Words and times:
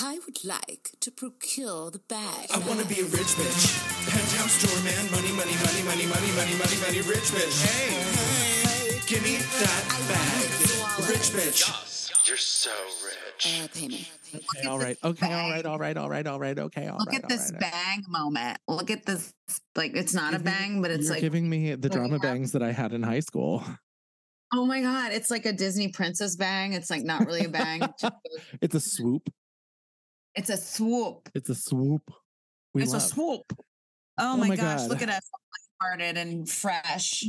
I 0.00 0.18
would 0.26 0.44
like 0.44 0.90
to 1.00 1.10
procure 1.10 1.90
the 1.90 1.98
bag. 2.08 2.46
I 2.54 2.58
wanna 2.68 2.84
be 2.84 3.00
a 3.00 3.04
rich 3.04 3.34
bitch. 3.34 4.08
Penthouse 4.08 4.52
store 4.52 4.82
man, 4.84 5.10
money, 5.10 5.32
money, 5.32 5.52
money, 5.64 5.82
money, 5.82 6.06
money, 6.06 6.32
money, 6.36 6.54
money, 6.58 6.76
money, 6.80 7.00
rich 7.08 7.28
bitch. 7.34 7.58
Hey, 7.66 8.92
hey, 8.94 9.00
give 9.06 9.22
me 9.24 9.36
that 9.36 9.84
bag. 10.08 11.08
Rich 11.08 11.30
bitch. 11.34 12.28
You're 12.28 12.36
so 12.36 12.70
rich. 13.04 13.60
Uh, 13.64 13.68
pay 13.74 13.88
me. 13.88 14.08
Okay, 14.34 14.68
all 14.68 14.78
right. 14.78 14.96
Okay, 15.02 15.32
all 15.32 15.50
right, 15.50 15.64
all 15.66 15.78
right, 15.78 15.96
all 15.96 16.08
right, 16.10 16.26
all 16.26 16.38
right. 16.38 16.58
Okay, 16.58 16.86
all 16.88 16.98
Look 16.98 17.08
right, 17.08 17.22
at 17.22 17.28
this 17.28 17.50
right. 17.52 17.60
bang 17.60 18.04
moment. 18.08 18.58
Look 18.68 18.90
at 18.90 19.04
this. 19.06 19.32
Like 19.74 19.96
it's 19.96 20.14
not 20.14 20.34
a 20.34 20.38
bang, 20.38 20.80
but 20.82 20.90
it's 20.90 21.04
You're 21.06 21.14
like 21.14 21.22
giving 21.22 21.48
me 21.48 21.74
the 21.74 21.88
drama 21.88 22.14
have- 22.14 22.22
bangs 22.22 22.52
that 22.52 22.62
I 22.62 22.70
had 22.72 22.92
in 22.92 23.02
high 23.02 23.20
school. 23.20 23.64
oh 24.54 24.64
my 24.66 24.80
god, 24.80 25.12
it's 25.12 25.30
like 25.30 25.46
a 25.46 25.52
Disney 25.52 25.88
princess 25.88 26.36
bang. 26.36 26.74
It's 26.74 26.90
like 26.90 27.02
not 27.04 27.26
really 27.26 27.44
a 27.46 27.48
bang. 27.48 27.82
it's 27.82 27.94
just 28.02 28.12
a- 28.14 28.58
It's 28.60 28.74
a 28.74 28.80
swoop. 28.80 29.28
It's 30.38 30.50
a 30.50 30.56
swoop. 30.56 31.28
It's 31.34 31.48
a 31.50 31.54
swoop. 31.54 32.02
We 32.72 32.82
it's 32.82 32.92
love. 32.92 33.02
a 33.02 33.04
swoop. 33.04 33.42
Oh, 33.50 34.34
Oh 34.34 34.36
my, 34.36 34.48
my 34.48 34.56
gosh, 34.56 34.80
God. 34.82 34.90
look 34.90 35.02
at 35.02 35.08
us, 35.08 35.28
hearted 35.80 36.16
and 36.16 36.48
fresh. 36.48 37.24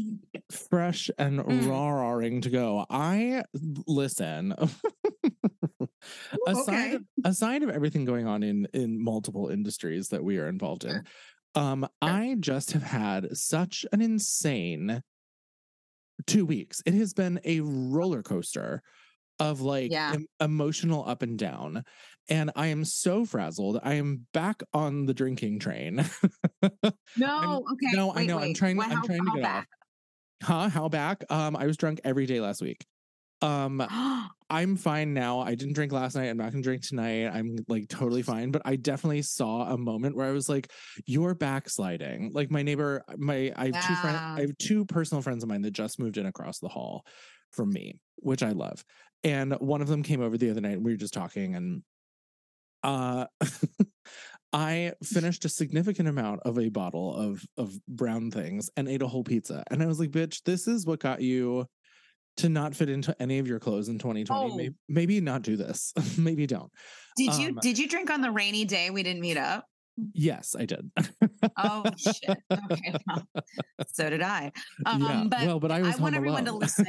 fresh 0.52 1.10
and 1.18 1.40
Mm. 1.40 1.68
raw-ing 1.70 2.42
to 2.42 2.50
go. 2.50 2.86
I 2.90 3.44
listen. 3.88 4.54
aside 6.48 6.96
okay. 6.96 7.00
aside 7.26 7.64
of 7.64 7.70
everything 7.70 8.06
going 8.06 8.28
on 8.28 8.44
in 8.44 8.68
in 8.74 9.04
multiple 9.04 9.50
industries 9.50 10.10
that 10.10 10.24
we 10.24 10.38
are 10.38 10.48
involved 10.48 10.84
in, 10.84 10.92
Sure. 10.92 11.04
um, 11.56 11.88
I 12.02 12.36
just 12.40 12.72
have 12.74 12.84
had 12.84 13.36
such 13.38 13.86
an 13.92 14.02
insane 14.02 15.02
two 16.28 16.46
weeks. 16.46 16.82
It 16.86 16.94
has 16.96 17.14
been 17.14 17.40
a 17.44 17.60
roller 17.62 18.22
coaster 18.24 18.82
of 19.40 19.62
like 19.62 19.92
Yeah. 19.92 20.14
em- 20.16 20.26
emotional 20.42 21.08
up 21.08 21.22
and 21.22 21.38
down. 21.40 21.84
And 22.30 22.52
I 22.56 22.68
am 22.68 22.86
so 22.86 23.26
frazzled. 23.26 23.80
I 23.82 23.96
am 23.96 24.28
back 24.34 24.62
on 24.74 25.06
the 25.06 25.14
drinking 25.14 25.60
train. 25.60 26.06
No, 27.18 27.66
okay. 27.72 27.96
no, 27.96 28.12
I 28.12 28.18
wait, 28.18 28.28
know. 28.28 28.40
I'm 28.40 28.54
trying. 28.54 28.78
Well, 28.78 28.88
I'm 28.90 29.04
trying 29.04 29.26
to 29.26 29.32
get 29.36 29.44
off. 29.44 29.66
Huh? 30.44 30.70
How 30.70 30.90
back? 30.90 31.24
Um, 31.30 31.56
I 31.56 31.66
was 31.66 31.76
drunk 31.76 32.02
every 32.04 32.26
day 32.26 32.40
last 32.40 32.62
week. 32.62 32.86
Um. 33.42 33.86
I'm 34.52 34.78
fine 34.78 35.14
now. 35.14 35.42
I 35.42 35.54
didn't 35.54 35.76
drink 35.76 35.92
last 35.92 36.16
night. 36.16 36.28
I'm 36.28 36.38
not 36.38 36.52
gonna 36.52 36.64
drink 36.64 36.82
tonight. 36.82 37.28
I'm 37.28 37.58
like 37.68 37.88
totally 37.88 38.24
fine. 38.24 38.50
But 38.50 38.64
I 38.66 38.78
definitely 38.78 39.22
saw 39.22 39.72
a 39.72 39.78
moment 39.78 40.16
where 40.16 40.26
I 40.26 40.32
was 40.32 40.50
like, 40.50 40.72
"You're 41.06 41.36
backsliding." 41.36 42.32
Like 42.34 42.50
my 42.50 42.64
neighbor, 42.64 43.04
my 43.18 43.54
I 43.56 43.66
have 43.66 43.88
two 43.88 43.96
friends. 43.96 44.18
I 44.20 44.42
have 44.42 44.58
two 44.58 44.86
personal 44.86 45.22
friends 45.22 45.44
of 45.44 45.50
mine 45.50 45.62
that 45.62 45.72
just 45.72 46.00
moved 46.00 46.18
in 46.18 46.26
across 46.26 46.60
the 46.60 46.68
hall 46.68 47.06
from 47.52 47.70
me, 47.70 48.00
which 48.18 48.42
I 48.42 48.52
love. 48.52 48.84
And 49.24 49.54
one 49.54 49.82
of 49.82 49.88
them 49.88 50.02
came 50.02 50.22
over 50.22 50.38
the 50.38 50.50
other 50.50 50.62
night. 50.62 50.74
And 50.74 50.86
we 50.86 50.94
were 50.94 50.98
just 50.98 51.14
talking, 51.14 51.54
and 51.54 51.84
uh, 52.84 53.26
I 54.54 54.94
finished 55.04 55.46
a 55.46 55.50
significant 55.50 56.08
amount 56.10 56.42
of 56.44 56.58
a 56.58 56.70
bottle 56.70 57.16
of 57.16 57.44
of 57.58 57.74
brown 57.88 58.32
things 58.32 58.70
and 58.76 58.88
ate 58.90 59.02
a 59.04 59.08
whole 59.08 59.24
pizza. 59.24 59.64
And 59.70 59.84
I 59.84 59.86
was 59.86 60.00
like, 60.00 60.10
"Bitch, 60.12 60.42
this 60.44 60.68
is 60.68 60.86
what 60.86 61.00
got 61.00 61.22
you." 61.22 61.66
To 62.38 62.48
not 62.48 62.74
fit 62.74 62.90
into 62.90 63.14
any 63.22 63.40
of 63.40 63.48
your 63.48 63.60
clothes 63.60 63.90
in 63.90 64.00
2020, 64.00 64.30
Oh. 64.54 64.56
maybe, 64.56 64.74
maybe 64.88 65.20
not 65.20 65.42
do 65.42 65.58
this. 65.58 65.92
maybe 66.18 66.48
don't. 66.48 66.72
did 67.18 67.36
you 67.36 67.50
um, 67.50 67.58
did 67.62 67.78
you 67.78 67.86
drink 67.86 68.10
on 68.10 68.22
the 68.22 68.32
rainy 68.32 68.64
day 68.64 68.92
we 68.92 69.04
didn't 69.04 69.20
meet 69.22 69.36
up? 69.36 69.66
Yes, 70.14 70.56
I 70.58 70.66
did. 70.66 70.92
Oh 71.58 71.84
shit. 71.98 72.38
Okay. 72.72 72.94
well, 73.08 73.26
so 73.88 74.10
did 74.10 74.22
I. 74.22 74.52
Um, 74.86 75.02
yeah. 75.02 75.24
but 75.28 75.42
well, 75.46 75.60
but 75.60 75.72
I 75.72 75.82
was 75.82 75.96
I 75.96 76.02
want 76.02 76.16
everyone 76.16 76.46
to 76.46 76.54
listen. 76.54 76.86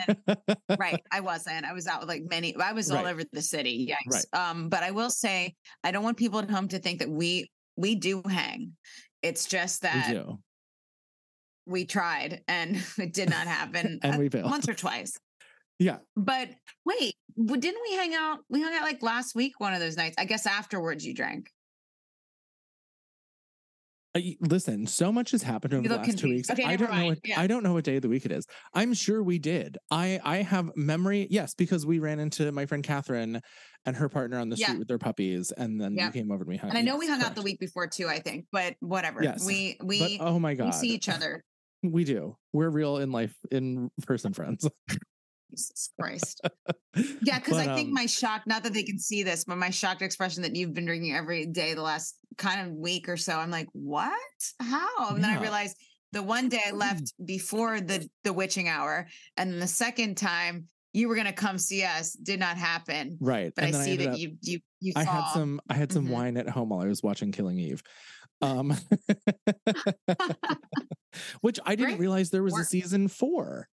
right. 0.79 1.01
I 1.13 1.21
wasn't. 1.21 1.65
I 1.65 1.73
was 1.73 1.87
out 1.87 2.01
with 2.01 2.09
like 2.09 2.23
many 2.29 2.55
I 2.57 2.73
was 2.73 2.91
all 2.91 3.07
over 3.07 3.23
the 3.33 3.43
city. 3.43 3.89
Yikes. 3.91 4.25
Right. 4.33 4.51
Um, 4.51 4.69
but 4.69 4.83
I 4.83 4.91
will 4.91 5.11
say 5.11 5.55
I 5.85 5.91
don't 5.91 6.05
want 6.05 6.17
people 6.17 6.39
at 6.39 6.51
home 6.51 6.69
to 6.69 6.79
think 6.79 6.99
that 7.01 7.11
we 7.11 7.51
we 7.77 7.95
do 7.95 8.23
hang. 8.29 8.73
It's 9.23 9.47
just 9.47 9.83
that 9.83 10.09
do, 10.11 10.39
we 11.67 11.85
tried 11.85 12.43
and 12.49 12.77
it 12.99 13.13
did 13.13 13.31
not 13.31 13.47
happen 13.47 14.01
and 14.03 14.19
we 14.19 14.29
failed. 14.29 14.51
once 14.51 14.69
or 14.69 14.75
twice. 14.75 15.19
Yeah, 15.79 15.97
But 16.15 16.51
wait, 16.85 17.15
didn't 17.39 17.81
we 17.89 17.97
hang 17.97 18.15
out? 18.15 18.41
We 18.51 18.61
hung 18.61 18.75
out 18.75 18.83
like 18.83 19.03
last 19.03 19.35
week, 19.35 19.55
one 19.59 19.73
of 19.73 19.81
those 19.81 19.97
nights. 19.97 20.15
I 20.19 20.27
guess 20.27 20.47
afterwards 20.47 21.07
you 21.07 21.15
drank. 21.15 21.49
Uh, 24.15 24.19
I, 24.19 24.37
listen. 24.41 24.87
So 24.87 25.13
much 25.13 25.31
has 25.33 25.43
happened 25.43 25.75
over 25.75 25.87
the 25.87 25.97
last 25.97 26.19
two 26.19 26.29
weeks. 26.29 26.51
Okay, 26.51 26.65
I 26.65 26.77
don't 26.77 26.93
know. 26.93 27.07
What, 27.07 27.19
Yeah. 27.25 27.41
I 27.41 27.47
don't 27.47 27.63
know 27.63 27.73
what 27.75 27.85
day 27.85 27.97
of 27.97 28.03
the 28.03 28.09
week 28.09 28.25
it 28.27 28.33
is. 28.33 28.47
I'm 28.75 28.93
sure 28.95 29.23
we 29.23 29.39
did. 29.39 29.79
I 29.91 30.21
I 30.25 30.39
have 30.39 30.71
memory. 30.77 31.27
Yes, 31.31 31.55
because 31.55 31.87
we 31.87 31.99
ran 31.99 32.19
into 32.19 32.51
my 32.53 32.67
friend 32.67 32.83
Catherine 32.83 33.41
and 33.87 33.97
her 33.97 34.09
partner 34.09 34.39
on 34.39 34.49
the 34.49 34.57
Yeah. 34.57 34.67
street 34.67 34.79
with 34.81 34.89
their 34.89 34.99
puppies, 34.99 35.53
and 35.53 35.81
then 35.81 35.95
Yeah. 35.95 36.07
you 36.07 36.13
came 36.13 36.31
over 36.31 36.45
to 36.45 36.51
me. 36.51 36.59
And 36.63 36.77
I 36.77 36.81
know 36.83 36.97
we 36.97 37.07
hung 37.09 37.23
out 37.23 37.35
the 37.35 37.43
week 37.43 37.61
before 37.61 37.87
too, 37.87 38.09
I 38.09 38.19
think, 38.19 38.47
but 38.53 38.75
whatever. 38.81 39.23
Yes, 39.23 39.45
We 39.47 39.77
But 39.79 39.87
we 39.87 40.19
oh 40.21 40.39
my 40.39 40.55
god, 40.55 40.67
we 40.67 40.73
see 40.73 40.89
each 40.95 41.09
other. 41.09 41.45
We 41.83 42.05
do. 42.05 42.37
We're 42.53 42.69
real 42.69 42.99
in 42.99 43.11
life, 43.11 43.35
in 43.51 43.91
person 44.07 44.35
friends. 44.35 44.69
Jesus 45.51 45.91
Christ. 45.99 46.41
Yeah, 47.23 47.39
because 47.39 47.59
I 47.59 47.75
think 47.75 47.89
um, 47.89 47.95
my 47.95 48.07
shock, 48.07 48.43
not 48.47 48.63
that 48.65 48.73
they 48.73 48.83
can 48.83 48.99
see 48.99 49.23
this, 49.23 49.45
but 49.45 49.57
my 49.59 49.71
shocked 49.71 50.03
expression 50.03 50.43
that 50.43 50.57
you've 50.57 50.75
been 50.75 50.87
drinking 50.87 51.15
every 51.15 51.47
day 51.47 51.75
the 51.75 51.83
last 51.83 52.17
kind 52.39 52.67
of 52.67 52.75
week 52.75 53.09
or 53.09 53.17
so. 53.17 53.37
I'm 53.37 53.51
like, 53.51 53.69
what? 53.73 54.13
How? 54.61 55.11
And 55.15 55.23
then 55.23 55.31
I 55.37 55.41
realized 55.41 55.77
the 56.13 56.23
one 56.23 56.49
day 56.49 56.61
I 56.67 56.73
left 56.73 57.13
before 57.25 57.81
the 57.81 58.09
the 58.25 58.33
witching 58.33 58.69
hour, 58.69 59.07
and 59.37 59.53
then 59.53 59.61
the 59.61 59.67
second 59.69 60.17
time 60.17 60.67
you 60.93 61.07
were 61.09 61.15
gonna 61.15 61.33
come 61.33 61.57
see 61.59 61.85
us 61.85 62.13
did 62.15 62.41
not 62.41 62.57
happen. 62.57 63.17
right. 63.21 63.53
But 63.55 63.65
and 63.67 63.77
I 63.77 63.85
see 63.85 63.93
ended 63.93 64.07
that 64.09 64.13
up- 64.15 64.19
you 64.19 64.37
you 64.43 64.59
you 64.81 64.93
I 64.97 65.05
saw. 65.05 65.11
had 65.23 65.33
some 65.35 65.61
I 65.71 65.75
had 65.75 65.93
some 65.93 66.07
Mhm. 66.09 66.11
wine 66.11 66.37
at 66.37 66.49
home 66.49 66.71
while 66.71 66.81
I 66.81 66.87
was 66.87 67.03
watching 67.03 67.31
Killing 67.31 67.59
Eve. 67.61 67.83
Um 68.43 68.75
which 71.41 71.61
I 71.65 71.75
didn't 71.77 71.91
Great 71.93 72.01
realize 72.01 72.31
there 72.31 72.43
was 72.43 72.59
a 72.59 72.65
season 72.65 73.09
4. 73.09 73.69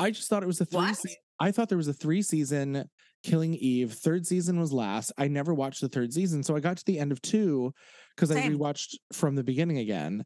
I 0.00 0.10
just 0.10 0.28
thought 0.28 0.42
it 0.42 0.46
was 0.46 0.60
a 0.60 0.64
3 0.64 0.76
What? 0.78 0.96
se- 0.96 1.16
I 1.38 1.52
thought 1.52 1.68
there 1.68 1.78
was 1.78 1.88
a 1.88 1.92
3 1.92 2.22
season 2.22 2.84
Killing 3.22 3.54
Eve. 3.54 3.92
Third 3.92 4.26
season 4.26 4.58
was 4.58 4.72
last. 4.72 5.12
I 5.18 5.28
never 5.28 5.52
watched 5.54 5.82
the 5.82 5.88
third 5.88 6.12
season, 6.12 6.42
so 6.42 6.56
I 6.56 6.60
got 6.60 6.78
to 6.78 6.84
the 6.86 6.98
end 6.98 7.12
of 7.12 7.20
2 7.22 7.70
cuz 8.16 8.30
I 8.30 8.48
rewatched 8.48 8.94
from 9.12 9.34
the 9.34 9.44
beginning 9.44 9.78
again. 9.78 10.24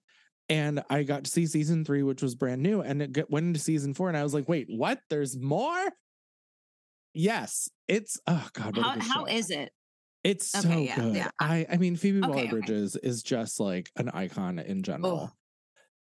And 0.48 0.82
I 0.90 1.02
got 1.02 1.24
to 1.24 1.30
see 1.30 1.46
season 1.46 1.84
3 1.84 2.02
which 2.04 2.22
was 2.22 2.34
brand 2.34 2.62
new 2.62 2.80
and 2.82 3.02
it 3.02 3.30
went 3.30 3.46
into 3.46 3.58
season 3.60 3.94
4 3.94 4.08
and 4.08 4.16
I 4.16 4.22
was 4.22 4.32
like, 4.34 4.48
"Wait, 4.48 4.66
what? 4.68 5.00
There's 5.10 5.36
more?" 5.36 5.90
Yes, 7.14 7.68
it's 7.88 8.18
oh 8.26 8.48
god, 8.52 8.76
how 8.76 8.98
how 9.00 9.24
is 9.26 9.50
it? 9.50 9.70
It's 10.24 10.50
so 10.50 10.68
yeah, 10.68 10.96
good. 10.96 11.14
yeah. 11.16 11.30
I 11.38 11.66
I 11.70 11.76
mean 11.76 11.96
Phoebe 11.96 12.18
Okay, 12.18 12.28
Waller 12.28 12.40
okay. 12.40 12.50
Bridges 12.50 12.96
is 12.96 13.22
just 13.22 13.60
like 13.60 13.90
an 13.96 14.08
icon 14.10 14.58
in 14.58 14.82
general. 14.82 15.30
Oh. 15.32 15.36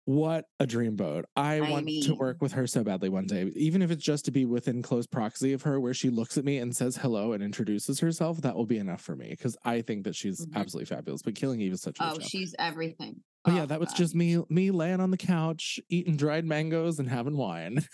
What 0.06 0.44
a 0.60 0.66
dreamboat. 0.66 1.24
I, 1.34 1.56
I 1.56 1.70
want 1.70 1.88
to 1.88 2.14
work 2.14 2.42
with 2.42 2.52
her 2.52 2.66
so 2.66 2.84
badly 2.84 3.08
one 3.08 3.26
day. 3.26 3.50
Even 3.56 3.80
if 3.80 3.90
it's 3.90 4.04
just 4.04 4.26
to 4.26 4.30
be 4.30 4.44
within 4.44 4.82
close 4.82 5.06
proxy 5.06 5.54
of 5.54 5.62
her 5.62 5.80
where 5.80 5.94
she 5.94 6.10
looks 6.10 6.36
at 6.36 6.44
me 6.44 6.58
and 6.58 6.76
says 6.76 6.96
hello 6.96 7.32
and 7.32 7.42
introduces 7.42 8.00
herself, 8.00 8.42
that 8.42 8.54
will 8.54 8.66
be 8.66 8.76
enough 8.78 9.00
for 9.00 9.16
me 9.16 9.30
because 9.30 9.56
I 9.64 9.80
think 9.80 10.04
that 10.04 10.14
she's 10.14 10.44
Mhm. 10.44 10.54
absolutely 10.56 10.94
fabulous. 10.94 11.22
But 11.22 11.34
Killing 11.36 11.60
Eve 11.60 11.72
is 11.72 11.80
such 11.80 12.00
a 12.00 12.10
Oh, 12.10 12.18
show. 12.18 12.26
she's 12.26 12.54
everything. 12.58 13.22
But 13.44 13.54
yeah, 13.54 13.62
Oh, 13.62 13.66
that 13.66 13.80
was 13.80 13.90
God. 13.90 13.96
just 13.96 14.14
me 14.14 14.42
me 14.50 14.70
laying 14.70 15.00
on 15.00 15.10
the 15.10 15.16
couch, 15.16 15.78
eating 15.88 16.16
dried 16.16 16.44
mangoes 16.44 16.98
and 16.98 17.08
having 17.08 17.36
wine. 17.36 17.86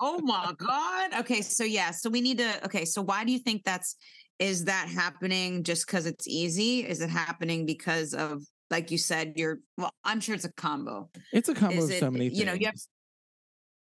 oh 0.00 0.20
my 0.20 0.52
god 0.58 1.14
okay 1.20 1.40
so 1.40 1.64
yeah 1.64 1.90
so 1.90 2.10
we 2.10 2.20
need 2.20 2.38
to 2.38 2.64
okay 2.64 2.84
so 2.84 3.00
why 3.02 3.24
do 3.24 3.32
you 3.32 3.38
think 3.38 3.62
that's 3.64 3.96
is 4.38 4.64
that 4.64 4.88
happening 4.88 5.62
just 5.62 5.86
because 5.86 6.04
it's 6.06 6.26
easy 6.28 6.80
is 6.86 7.00
it 7.00 7.08
happening 7.10 7.64
because 7.66 8.12
of 8.14 8.42
like 8.70 8.90
you 8.90 8.98
said 8.98 9.34
you're 9.36 9.58
well 9.76 9.90
i'm 10.04 10.20
sure 10.20 10.34
it's 10.34 10.44
a 10.44 10.52
combo. 10.52 11.08
It's 11.32 11.48
a 11.48 11.54
combo 11.54 11.76
Is 11.78 11.84
of 11.84 11.90
it- 11.92 12.00
so 12.00 12.10
many 12.10 12.28
things. 12.28 12.38
you 12.40 12.44
know, 12.46 12.52
you 12.54 12.66
have- 12.66 12.74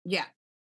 yeah. 0.04 0.24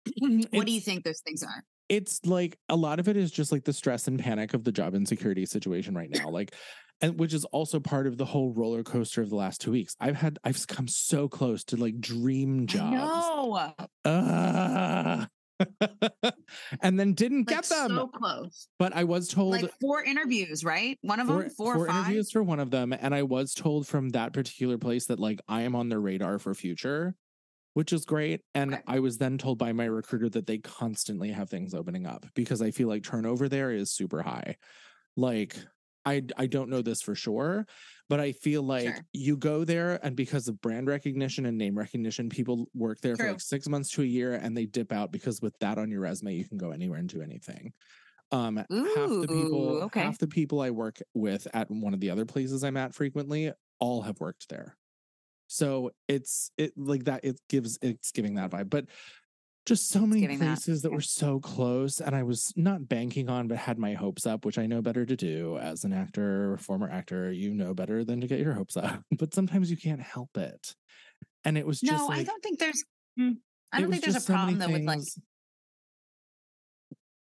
What 0.53 0.67
do 0.67 0.73
you 0.73 0.81
think 0.81 1.05
those 1.05 1.21
things 1.25 1.43
are? 1.43 1.65
it's 1.91 2.25
like 2.25 2.57
a 2.71 2.77
lot 2.77 2.99
of 2.99 3.09
it 3.09 3.17
is 3.17 3.31
just 3.31 3.53
like 3.53 3.63
the 3.65 3.73
stress 3.73 4.09
and 4.09 4.19
panic 4.19 4.55
of 4.55 4.65
the 4.65 4.73
job 4.73 4.95
insecurity 4.95 5.45
situation 5.45 5.95
right 5.95 6.09
now 6.11 6.31
like 6.31 6.55
and 7.03 7.19
which 7.21 7.35
is 7.35 7.45
also 7.47 7.79
part 7.79 8.07
of 8.07 8.17
the 8.17 8.25
whole 8.25 8.55
roller 8.55 8.83
coaster 8.83 9.21
of 9.21 9.29
the 9.29 9.37
last 9.37 9.61
two 9.61 9.73
weeks. 9.73 9.95
I've 10.01 10.17
had 10.17 10.39
i've 10.45 10.67
come 10.67 10.89
so 10.89 11.29
close 11.29 11.63
to 11.65 11.77
like 11.77 12.01
dream 12.01 12.67
jobs. 12.67 12.95
no 12.95 13.73
Ah. 14.07 15.27
and 16.83 16.99
then 16.99 17.15
didn't 17.15 17.49
like 17.49 17.57
get 17.57 17.65
them. 17.65 17.91
so 17.91 18.07
close. 18.09 18.69
But 18.79 18.95
i 18.95 19.05
was 19.05 19.29
told 19.29 19.53
like 19.53 19.71
four 19.81 20.03
interviews 20.03 20.65
right? 20.65 20.99
One 21.03 21.21
of 21.21 21.27
four, 21.29 21.43
them? 21.43 21.51
Four, 21.51 21.75
four 21.75 21.85
or 21.85 21.89
five? 21.89 22.05
interviews 22.07 22.31
for 22.31 22.43
one 22.43 22.61
of 22.61 22.71
them 22.71 22.93
and 22.93 23.15
i 23.15 23.23
was 23.23 23.55
told 23.55 23.87
from 23.87 24.11
that 24.11 24.33
particular 24.33 24.79
place 24.79 25.07
that 25.07 25.21
like 25.21 25.41
i 25.49 25.63
am 25.63 25.75
on 25.75 25.89
their 25.89 26.01
radar 26.01 26.39
for 26.39 26.55
future 26.55 27.15
which 27.75 27.93
is 27.93 28.05
great 28.05 28.41
and 28.55 28.75
Okay. 28.75 28.83
i 28.87 28.99
was 29.01 29.19
then 29.19 29.37
told 29.39 29.59
by 29.59 29.73
my 29.73 29.85
recruiter 29.87 30.29
that 30.31 30.47
they 30.47 30.59
constantly 30.59 31.31
have 31.31 31.51
things 31.51 31.75
opening 31.75 32.07
up 32.07 32.25
because 32.35 32.63
i 32.63 32.71
feel 32.71 32.89
like 32.89 33.03
turnover 33.03 33.49
there 33.49 33.71
is 33.73 33.91
super 33.93 34.23
high. 34.23 34.57
Like 35.17 35.57
i 36.05 36.23
i 36.37 36.47
don't 36.47 36.69
know 36.71 36.83
this 36.83 37.03
for 37.03 37.15
sure 37.15 37.67
but 38.09 38.21
i 38.21 38.33
feel 38.33 38.63
like 38.63 38.85
Sure. 38.85 39.07
you 39.13 39.37
go 39.37 39.65
there 39.65 39.99
and 40.05 40.17
because 40.17 40.49
of 40.49 40.61
brand 40.61 40.87
recognition 40.89 41.47
and 41.47 41.57
name 41.59 41.77
recognition 41.77 42.29
people 42.29 42.69
work 42.75 43.01
there 43.01 43.17
for 43.17 43.29
like 43.29 43.41
6 43.41 43.69
months 43.69 43.91
to 43.93 44.03
a 44.03 44.07
year 44.07 44.35
and 44.35 44.57
they 44.57 44.67
dip 44.67 44.93
out 44.93 45.13
because 45.13 45.41
with 45.41 45.55
that 45.61 45.79
on 45.79 45.91
your 45.91 46.01
resume 46.01 46.35
you 46.35 46.47
can 46.49 46.59
go 46.59 46.71
anywhere 46.73 46.99
and 46.99 47.09
do 47.09 47.23
anything 47.23 47.73
Um, 48.33 48.57
half 48.57 48.67
the 49.21 49.29
people, 49.29 49.77
Ooh, 49.77 49.83
okay. 49.83 50.01
half 50.01 50.19
the 50.19 50.27
people 50.29 50.61
I 50.61 50.71
work 50.71 50.99
with 51.15 51.47
at 51.55 51.71
one 51.71 51.95
of 51.95 52.01
the 52.01 52.11
other 52.11 52.25
places 52.27 52.65
I'm 52.65 52.77
at 52.77 52.95
frequently, 52.95 53.53
all 53.79 54.03
have 54.03 54.19
worked 54.21 54.49
there. 54.49 54.77
So 55.47 55.93
it's 56.09 56.51
it 56.57 56.73
like 56.77 57.05
that. 57.05 57.25
It 57.25 57.39
gives 57.49 57.79
it's 57.83 58.11
giving 58.13 58.35
that 58.37 58.51
vibe, 58.51 58.71
but 58.71 58.87
just 59.67 59.89
so 59.89 60.07
many 60.07 60.21
giving 60.21 60.39
that, 60.41 60.47
places 60.47 60.83
that 60.83 60.93
were 60.93 61.01
so 61.01 61.41
close, 61.41 62.01
and 62.01 62.15
I 62.15 62.23
was 62.23 62.53
not 62.57 62.89
banking 62.89 63.29
on, 63.29 63.49
but 63.49 63.57
had 63.57 63.79
my 63.79 63.95
hopes 63.95 64.27
up, 64.27 64.45
which 64.45 64.59
I 64.59 64.67
know 64.67 64.83
better 64.83 65.07
to 65.07 65.17
do 65.17 65.57
as 65.59 65.85
an 65.85 65.93
actor, 65.93 66.59
former 66.59 66.91
actor. 66.91 67.33
You 67.33 67.55
know 67.55 67.73
better 67.75 68.05
than 68.05 68.21
to 68.21 68.27
get 68.27 68.41
your 68.41 68.53
hopes 68.53 68.77
up, 68.77 69.03
but 69.19 69.33
sometimes 69.35 69.71
you 69.71 69.77
can't 69.77 70.01
help 70.01 70.37
it. 70.37 70.75
And 71.45 71.57
it 71.57 71.67
was 71.67 71.81
just 71.81 71.93
no, 71.93 72.07
like, 72.07 72.21
I 72.21 72.23
don't 72.25 72.43
think 72.43 72.59
there's. 72.59 72.85
mm, 73.19 73.37
I 73.73 73.81
don't 73.81 73.91
think 73.91 74.05
there's 74.05 74.15
a 74.15 74.19
just 74.19 74.27
so 74.27 74.35
many 74.35 74.57
problem 74.57 74.59
though 74.59 74.79
with 74.79 74.87
like 74.87 75.05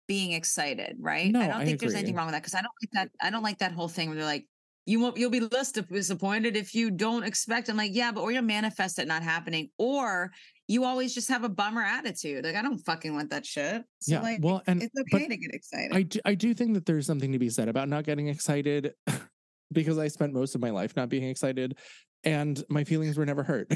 being 0.07 0.33
excited, 0.33 0.97
right? 0.99 1.31
No, 1.31 1.39
I 1.39 1.47
don't 1.47 1.61
I 1.61 1.65
think 1.65 1.79
there's 1.79 1.93
anything 1.93 2.15
wrong 2.15 2.27
with 2.27 2.33
that 2.33 2.41
because 2.41 2.55
I 2.55 2.61
don't 2.61 2.73
like 2.81 2.91
that. 2.93 3.09
I 3.21 3.29
don't 3.29 3.43
like 3.43 3.59
that 3.59 3.71
whole 3.71 3.87
thing 3.87 4.09
where 4.09 4.15
they're 4.17 4.25
like, 4.25 4.45
you 4.85 4.99
won't, 4.99 5.17
you'll 5.17 5.29
be 5.29 5.39
less 5.39 5.71
disappointed 5.71 6.57
if 6.57 6.75
you 6.75 6.91
don't 6.91 7.23
expect. 7.23 7.69
I'm 7.69 7.77
like, 7.77 7.91
yeah, 7.93 8.11
but 8.11 8.21
or 8.21 8.31
you'll 8.31 8.43
manifest 8.43 8.99
it 8.99 9.07
not 9.07 9.23
happening, 9.23 9.69
or 9.77 10.31
you 10.67 10.85
always 10.85 11.13
just 11.13 11.29
have 11.29 11.43
a 11.43 11.49
bummer 11.49 11.81
attitude. 11.81 12.45
Like 12.45 12.55
I 12.55 12.61
don't 12.61 12.79
fucking 12.79 13.13
want 13.13 13.29
that 13.31 13.45
shit. 13.45 13.83
So 13.99 14.15
Yeah, 14.15 14.21
like, 14.21 14.39
well, 14.41 14.61
and- 14.67 14.81
it's 14.81 14.93
okay 15.13 15.27
to 15.27 15.37
get 15.37 15.53
excited. 15.53 15.95
I 15.95 16.03
do, 16.03 16.19
I 16.25 16.35
do 16.35 16.53
think 16.53 16.73
that 16.75 16.85
there's 16.85 17.05
something 17.05 17.31
to 17.31 17.39
be 17.39 17.49
said 17.49 17.67
about 17.67 17.89
not 17.89 18.05
getting 18.05 18.27
excited 18.27 18.93
because 19.71 19.97
I 19.97 20.07
spent 20.07 20.33
most 20.33 20.55
of 20.55 20.61
my 20.61 20.69
life 20.69 20.95
not 20.95 21.09
being 21.09 21.23
excited 21.23 21.77
and 22.23 22.63
my 22.69 22.83
feelings 22.83 23.17
were 23.17 23.25
never 23.25 23.43
hurt. 23.43 23.71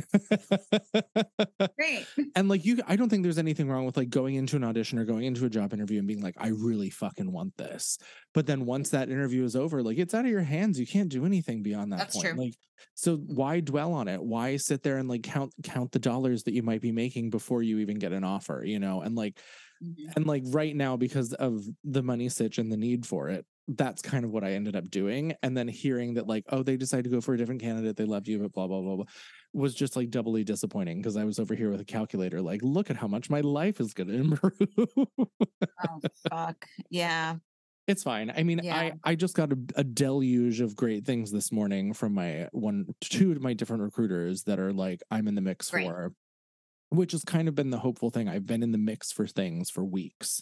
Great. 1.77 2.09
and 2.35 2.49
like 2.49 2.65
you 2.65 2.79
I 2.87 2.95
don't 2.95 3.09
think 3.09 3.23
there's 3.23 3.37
anything 3.37 3.69
wrong 3.69 3.85
with 3.85 3.97
like 3.97 4.09
going 4.09 4.35
into 4.35 4.55
an 4.55 4.63
audition 4.63 4.99
or 4.99 5.05
going 5.05 5.25
into 5.25 5.45
a 5.45 5.49
job 5.49 5.73
interview 5.73 5.99
and 5.99 6.07
being 6.07 6.21
like 6.21 6.35
I 6.37 6.49
really 6.49 6.89
fucking 6.89 7.31
want 7.31 7.57
this. 7.57 7.97
But 8.33 8.45
then 8.47 8.65
once 8.65 8.89
that 8.89 9.09
interview 9.09 9.43
is 9.43 9.55
over, 9.55 9.81
like 9.83 9.97
it's 9.97 10.13
out 10.13 10.25
of 10.25 10.31
your 10.31 10.41
hands. 10.41 10.79
You 10.79 10.87
can't 10.87 11.09
do 11.09 11.25
anything 11.25 11.63
beyond 11.63 11.93
that 11.93 11.97
That's 11.97 12.13
point. 12.13 12.31
true. 12.31 12.37
Like 12.37 12.53
so 12.95 13.17
why 13.17 13.59
dwell 13.59 13.93
on 13.93 14.07
it? 14.07 14.21
Why 14.23 14.57
sit 14.57 14.83
there 14.83 14.97
and 14.97 15.09
like 15.09 15.23
count 15.23 15.53
count 15.63 15.91
the 15.91 15.99
dollars 15.99 16.43
that 16.43 16.53
you 16.53 16.63
might 16.63 16.81
be 16.81 16.91
making 16.91 17.29
before 17.29 17.63
you 17.63 17.79
even 17.79 17.99
get 17.99 18.11
an 18.13 18.23
offer, 18.23 18.63
you 18.65 18.79
know? 18.79 19.01
And 19.01 19.15
like 19.15 19.39
Mhm. 19.81 20.15
and 20.15 20.25
like 20.25 20.43
right 20.47 20.75
now 20.75 20.97
because 20.97 21.33
of 21.33 21.63
the 21.83 22.03
money 22.03 22.29
stitch 22.29 22.57
and 22.57 22.71
the 22.71 22.77
need 22.77 23.05
for 23.05 23.29
it 23.29 23.45
that's 23.69 24.01
kind 24.01 24.23
of 24.23 24.31
what 24.31 24.43
i 24.43 24.51
ended 24.53 24.75
up 24.75 24.89
doing 24.89 25.33
and 25.43 25.55
then 25.57 25.67
hearing 25.67 26.13
that 26.13 26.25
like 26.27 26.43
oh 26.49 26.63
they 26.63 26.77
decided 26.77 27.03
to 27.03 27.09
go 27.09 27.19
for 27.19 27.33
a 27.33 27.37
different 27.37 27.61
candidate 27.61 27.97
they 27.97 28.05
loved 28.05 28.27
you 28.27 28.39
but 28.39 28.53
blah 28.53 28.67
blah 28.67 28.81
blah 28.81 28.95
blah 28.95 29.05
was 29.53 29.73
just 29.75 29.95
like 29.95 30.09
doubly 30.09 30.43
disappointing 30.43 30.97
because 31.01 31.17
i 31.17 31.23
was 31.23 31.37
over 31.39 31.53
here 31.55 31.69
with 31.69 31.81
a 31.81 31.85
calculator 31.85 32.41
like 32.41 32.61
look 32.63 32.89
at 32.89 32.95
how 32.95 33.07
much 33.07 33.29
my 33.29 33.41
life 33.41 33.79
is 33.81 33.93
going 33.93 34.07
to 34.09 34.15
improve 34.15 34.53
Oh 34.79 35.99
fuck. 36.29 36.65
Yeah. 36.89 37.35
it's 37.87 38.03
fine 38.03 38.31
i 38.35 38.43
mean 38.43 38.61
Yeah. 38.63 38.75
i 38.75 38.93
i 39.03 39.15
just 39.15 39.35
got 39.35 39.51
a, 39.51 39.57
a 39.75 39.83
deluge 39.83 40.61
of 40.61 40.75
great 40.75 41.05
things 41.05 41.31
this 41.31 41.51
morning 41.51 41.93
from 41.93 42.13
my 42.13 42.47
one 42.51 42.85
two 43.01 43.31
of 43.31 43.41
my 43.41 43.53
different 43.53 43.83
recruiters 43.83 44.43
that 44.43 44.59
are 44.59 44.71
like 44.73 45.01
i'm 45.11 45.27
in 45.27 45.35
the 45.35 45.41
mix 45.41 45.69
Great. 45.71 45.87
for 45.87 46.13
which 46.89 47.11
has 47.11 47.23
kind 47.25 47.49
of 47.49 47.55
been 47.55 47.69
the 47.69 47.79
hopeful 47.79 48.09
thing 48.11 48.29
i've 48.29 48.45
been 48.45 48.63
in 48.63 48.71
the 48.71 48.77
mix 48.77 49.11
for 49.11 49.27
things 49.27 49.69
for 49.69 49.83
weeks 49.83 50.41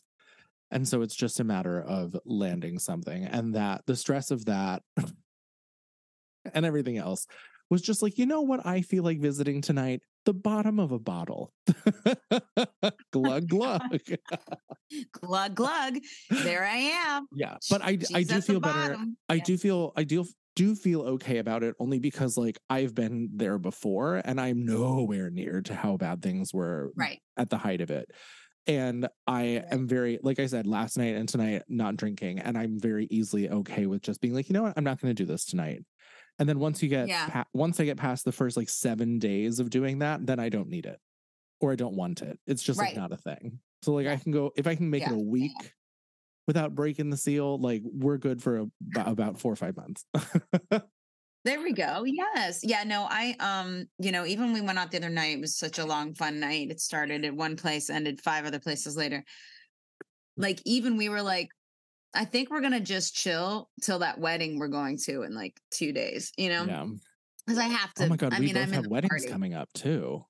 and 0.71 0.87
so 0.87 1.01
it's 1.01 1.15
just 1.15 1.39
a 1.39 1.43
matter 1.43 1.79
of 1.81 2.15
landing 2.25 2.79
something 2.79 3.23
and 3.25 3.55
that 3.55 3.81
the 3.85 3.95
stress 3.95 4.31
of 4.31 4.45
that 4.45 4.81
and 6.53 6.65
everything 6.65 6.97
else 6.97 7.25
was 7.69 7.81
just 7.81 8.01
like 8.03 8.17
you 8.17 8.25
know 8.25 8.41
what 8.41 8.65
i 8.65 8.81
feel 8.81 9.03
like 9.03 9.19
visiting 9.19 9.61
tonight 9.61 10.01
the 10.25 10.33
bottom 10.33 10.79
of 10.79 10.91
a 10.91 10.99
bottle 10.99 11.51
glug 13.11 13.47
glug 13.47 13.81
Glug 15.11 15.55
glug. 15.55 15.97
There 16.29 16.63
I 16.63 16.75
am. 16.77 17.27
yeah 17.33 17.57
but 17.71 17.81
i 17.81 17.97
i 18.13 18.21
do 18.23 18.39
feel 18.41 18.59
better. 18.59 18.95
I 19.27 19.35
Yeah. 19.35 19.43
do 19.43 19.57
feel 19.57 19.91
I 19.95 20.03
do 20.03 20.25
do 20.55 20.75
feel 20.75 21.01
okay 21.01 21.39
about 21.39 21.63
it 21.63 21.75
only 21.79 21.99
because 21.99 22.37
like 22.37 22.57
I've 22.69 22.93
been 22.95 23.29
there 23.33 23.57
before 23.57 24.21
and 24.23 24.39
I'm 24.39 24.63
nowhere 24.63 25.29
near 25.31 25.61
to 25.63 25.75
how 25.75 25.97
bad 25.97 26.21
things 26.21 26.53
were 26.53 26.91
Right. 26.95 27.19
at 27.35 27.49
the 27.49 27.57
height 27.57 27.81
of 27.81 27.89
it. 27.91 28.09
And 28.67 29.07
I 29.27 29.63
am 29.71 29.87
very 29.87 30.19
like 30.23 30.39
I 30.39 30.47
said 30.47 30.65
last 30.67 30.97
night 30.97 31.15
and 31.15 31.29
tonight 31.29 31.63
not 31.67 31.97
drinking 31.97 32.39
and 32.39 32.57
I'm 32.57 32.79
very 32.79 33.05
easily 33.11 33.49
okay 33.49 33.85
with 33.85 34.01
just 34.01 34.21
being 34.21 34.33
like, 34.33 34.49
you 34.49 34.53
know 34.53 34.63
what? 34.63 34.73
I'm 34.77 34.83
not 34.83 34.99
going 34.99 35.13
to 35.15 35.23
do 35.23 35.27
this 35.27 35.45
tonight. 35.45 35.83
And 36.39 36.49
then 36.49 36.59
once 36.59 36.81
you 36.83 36.89
get 36.89 37.07
Yeah. 37.07 37.29
pa- 37.29 37.45
once 37.53 37.79
I 37.79 37.85
get 37.85 37.97
past 37.97 38.25
the 38.25 38.31
first 38.31 38.57
like 38.57 38.69
7 38.69 39.19
days 39.19 39.59
of 39.59 39.69
doing 39.69 39.99
that, 39.99 40.25
then 40.25 40.39
I 40.39 40.49
don't 40.49 40.69
need 40.69 40.85
it 40.85 40.99
or 41.61 41.71
I 41.71 41.75
don't 41.75 41.95
want 41.95 42.21
it. 42.21 42.39
It's 42.47 42.63
just 42.63 42.79
like 42.79 42.95
not 42.95 43.11
a 43.11 43.17
thing. 43.17 43.59
So 43.83 43.93
like 43.93 44.07
I 44.07 44.17
can 44.17 44.31
go 44.31 44.51
if 44.57 44.65
I 44.67 44.75
can 44.75 44.89
make 44.89 45.01
Yeah. 45.03 45.11
it 45.11 45.15
a 45.15 45.19
week 45.19 45.73
without 46.47 46.75
breaking 46.75 47.09
the 47.09 47.17
seal, 47.17 47.59
like 47.59 47.81
we're 47.85 48.17
good 48.17 48.41
for 48.41 48.57
a, 48.59 48.67
about 48.97 49.39
4 49.39 49.53
or 49.53 49.55
5 49.55 49.77
months. 49.77 50.05
There 51.45 51.61
we 51.61 51.73
go. 51.73 52.03
Yes. 52.05 52.61
Yeah, 52.63 52.83
no, 52.83 53.05
I 53.07 53.35
um, 53.39 53.85
you 53.99 54.11
know, 54.11 54.25
even 54.25 54.51
we 54.51 54.61
went 54.61 54.79
out 54.79 54.89
the 54.89 54.97
other 54.97 55.09
night, 55.11 55.37
it 55.37 55.41
was 55.41 55.55
such 55.55 55.77
a 55.77 55.85
long, 55.85 56.15
fun 56.15 56.39
night. 56.39 56.71
It 56.71 56.81
started 56.81 57.23
at 57.23 57.35
one 57.35 57.55
place, 57.55 57.91
ended 57.91 58.19
five 58.19 58.45
other 58.45 58.59
places 58.59 58.97
later. 58.97 59.23
Like, 60.37 60.59
even 60.65 60.97
we 60.97 61.07
were 61.07 61.21
like, 61.21 61.49
I 62.15 62.25
think 62.25 62.49
we're 62.49 62.61
gonna 62.61 62.79
just 62.79 63.13
chill 63.13 63.69
till 63.83 63.99
that 63.99 64.19
wedding 64.19 64.57
we're 64.57 64.69
going 64.69 64.97
to 65.05 65.21
in 65.21 65.35
like 65.35 65.59
two 65.69 65.93
days, 65.93 66.31
you 66.35 66.49
know? 66.49 66.65
yeah. 66.65 66.87
Because 67.45 67.59
I 67.59 67.65
have 67.65 67.93
to 67.95 68.05
Oh 68.05 68.09
my 68.09 68.15
god, 68.15 68.33
I 68.33 68.39
we 68.39 68.47
mean, 68.47 68.55
both 68.55 68.63
I'm 68.63 68.73
have 68.73 68.87
weddings 68.87 69.11
party. 69.11 69.27
coming 69.27 69.53
up 69.53 69.69
too. 69.73 70.25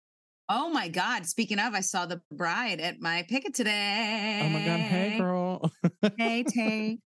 Oh 0.49 0.69
my 0.69 0.89
god. 0.89 1.25
Speaking 1.25 1.59
of, 1.59 1.73
I 1.73 1.79
saw 1.79 2.05
the 2.05 2.21
bride 2.29 2.81
at 2.81 2.99
my 2.99 3.23
picket 3.29 3.53
today. 3.53 4.41
Oh 4.43 4.49
my 4.49 4.65
god, 4.65 4.79
hey 4.81 5.17
girl. 5.17 5.71
hey 6.17 6.43
Tay. 6.43 6.99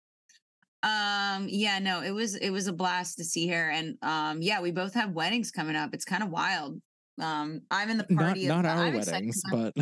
Um, 0.82 1.46
yeah, 1.48 1.78
no, 1.80 2.02
it 2.02 2.12
was 2.12 2.36
it 2.36 2.50
was 2.50 2.66
a 2.66 2.72
blast 2.72 3.18
to 3.18 3.24
see 3.24 3.48
her. 3.48 3.70
And 3.70 3.96
um, 4.02 4.42
yeah, 4.42 4.60
we 4.60 4.70
both 4.70 4.94
have 4.94 5.12
weddings 5.12 5.50
coming 5.50 5.76
up. 5.76 5.90
It's 5.92 6.04
kind 6.04 6.22
of 6.22 6.30
wild. 6.30 6.80
Um, 7.20 7.62
I'm 7.70 7.90
in 7.90 7.98
the 7.98 8.04
party. 8.04 8.46
not 8.46 8.64
of, 8.64 8.70
our 8.70 8.84
I'm 8.84 8.94
weddings, 8.94 9.42
but 9.50 9.74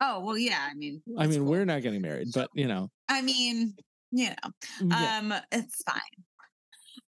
oh 0.00 0.20
well, 0.20 0.36
yeah. 0.36 0.68
I 0.70 0.74
mean, 0.74 1.02
I 1.18 1.26
mean, 1.26 1.40
cool. 1.40 1.48
we're 1.48 1.64
not 1.64 1.82
getting 1.82 2.02
married, 2.02 2.28
but 2.34 2.50
you 2.54 2.66
know. 2.66 2.90
I 3.08 3.22
mean, 3.22 3.74
you 4.10 4.28
know, 4.28 4.88
yeah. 4.88 5.18
um, 5.18 5.34
it's 5.50 5.82
fine. 5.82 6.00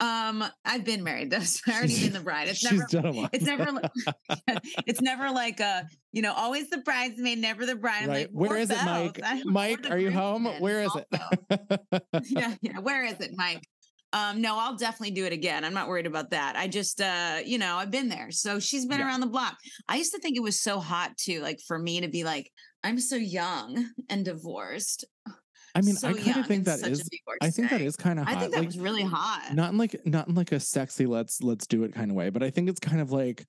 Um, 0.02 0.44
I've 0.64 0.84
been 0.84 1.04
married 1.04 1.30
though, 1.30 1.40
so 1.54 1.70
I 1.72 1.76
already 1.76 2.00
been 2.02 2.12
the 2.12 2.20
bride. 2.20 2.48
It's 2.48 2.64
never 2.64 2.86
done 2.90 3.06
a 3.06 3.10
lot. 3.12 3.30
it's 3.32 3.44
never 3.44 3.70
like 3.72 3.90
it's 4.86 5.00
never 5.00 5.30
like 5.30 5.60
a 5.60 5.86
you 6.12 6.22
know 6.22 6.32
always 6.32 6.68
the 6.70 6.78
bridesmaid 6.78 7.38
never 7.38 7.64
the 7.66 7.76
bride 7.76 8.02
I'm 8.02 8.08
right. 8.08 8.16
like, 8.26 8.30
Where 8.32 8.50
"We're 8.50 8.56
it. 8.58 8.68
Mike? 8.84 9.20
Mike, 9.44 9.90
are 9.90 9.98
you 9.98 10.10
home? 10.10 10.44
Where 10.58 10.80
is 10.82 10.88
also. 10.90 11.04
it? 11.50 12.02
yeah 12.26 12.54
yeah 12.62 12.78
where 12.80 13.04
is 13.04 13.20
it 13.20 13.30
mike 13.36 13.62
um 14.12 14.40
no 14.40 14.58
i'll 14.58 14.76
definitely 14.76 15.10
do 15.12 15.24
it 15.24 15.32
again 15.32 15.64
i'm 15.64 15.74
not 15.74 15.88
worried 15.88 16.06
about 16.06 16.30
that 16.30 16.56
i 16.56 16.66
just 16.68 17.00
uh 17.00 17.38
you 17.44 17.58
know 17.58 17.76
i've 17.76 17.90
been 17.90 18.08
there 18.08 18.30
so 18.30 18.58
she's 18.60 18.86
been 18.86 18.98
Yeah. 19.00 19.06
around 19.06 19.20
the 19.20 19.26
block 19.26 19.56
i 19.88 19.96
used 19.96 20.12
to 20.12 20.18
think 20.20 20.36
it 20.36 20.42
was 20.42 20.60
so 20.60 20.78
hot 20.80 21.16
too 21.16 21.40
like 21.40 21.58
for 21.66 21.78
me 21.78 22.00
to 22.00 22.08
be 22.08 22.22
like 22.24 22.50
i'm 22.84 22.98
so 23.00 23.16
young 23.16 23.88
and 24.10 24.24
divorced 24.24 25.04
I 25.74 25.80
mean, 25.80 25.94
so 25.94 26.08
I 26.08 26.12
kind 26.14 26.36
of 26.36 26.46
think 26.46 26.64
that 26.66 26.86
is 26.86 27.08
I 27.40 27.50
think 27.50 27.70
that 27.70 27.80
is 27.80 27.96
kind 27.96 28.18
of 28.18 28.26
hot. 28.26 28.36
i 28.36 28.38
think 28.40 28.52
that 28.52 28.58
like, 28.58 28.66
was 28.66 28.78
really 28.78 29.02
hot 29.02 29.54
not 29.54 29.70
in 29.72 29.78
like 29.78 30.04
not 30.06 30.28
in 30.28 30.34
like 30.34 30.52
a 30.52 30.60
sexy 30.60 31.06
let's 31.06 31.42
let's 31.42 31.66
do 31.66 31.84
it 31.84 31.94
kind 31.94 32.10
of 32.10 32.16
way, 32.16 32.28
but 32.30 32.42
I 32.42 32.50
think 32.50 32.68
it's 32.68 32.80
kind 32.80 33.00
of 33.00 33.10
like 33.12 33.46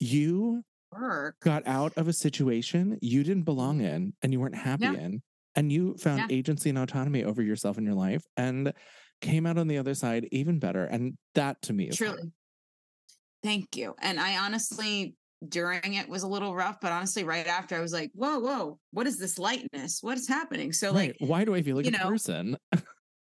you 0.00 0.62
work 0.92 1.36
got 1.40 1.66
out 1.66 1.92
of 1.96 2.06
a 2.08 2.12
situation 2.12 2.98
you 3.00 3.24
didn't 3.24 3.44
belong 3.44 3.80
in 3.80 4.12
and 4.22 4.32
you 4.32 4.40
weren't 4.40 4.54
happy 4.54 4.84
Mm-hmm. 4.84 4.94
Yeah. 4.94 5.00
in 5.06 5.22
and 5.56 5.72
you 5.72 5.94
found 5.96 6.18
Yeah. 6.30 6.36
agency 6.36 6.68
and 6.68 6.78
autonomy 6.78 7.24
over 7.24 7.40
yourself 7.42 7.78
and 7.78 7.86
your 7.86 7.94
life 7.96 8.22
and 8.36 8.72
came 9.20 9.46
out 9.46 9.56
on 9.58 9.66
the 9.68 9.78
other 9.78 9.94
side 9.94 10.28
even 10.32 10.58
better 10.58 10.84
and 10.84 11.16
that 11.34 11.62
to 11.62 11.72
me 11.72 11.88
is 11.88 11.98
hard. 11.98 12.12
truly 12.16 12.32
thank 13.42 13.76
you 13.76 13.94
and 14.00 14.20
i 14.20 14.36
honestly 14.38 15.14
during 15.48 15.94
it 15.94 16.08
was 16.08 16.22
a 16.22 16.28
little 16.28 16.54
rough 16.54 16.78
but 16.80 16.90
honestly 16.90 17.22
right 17.22 17.46
after 17.46 17.76
i 17.76 17.80
was 17.80 17.92
like 17.92 18.10
whoa 18.14 18.38
whoa 18.38 18.78
what 18.94 19.06
is 19.06 19.18
this 19.18 19.38
lightness? 19.38 19.98
What 20.02 20.16
is 20.16 20.28
happening? 20.28 20.72
So 20.72 20.92
like 20.92 21.16
why 21.18 21.44
do 21.44 21.54
i 21.54 21.62
feel 21.62 21.76
like 21.76 21.84
you 21.84 21.92
a 21.94 21.98
know, 21.98 22.08
person? 22.08 22.56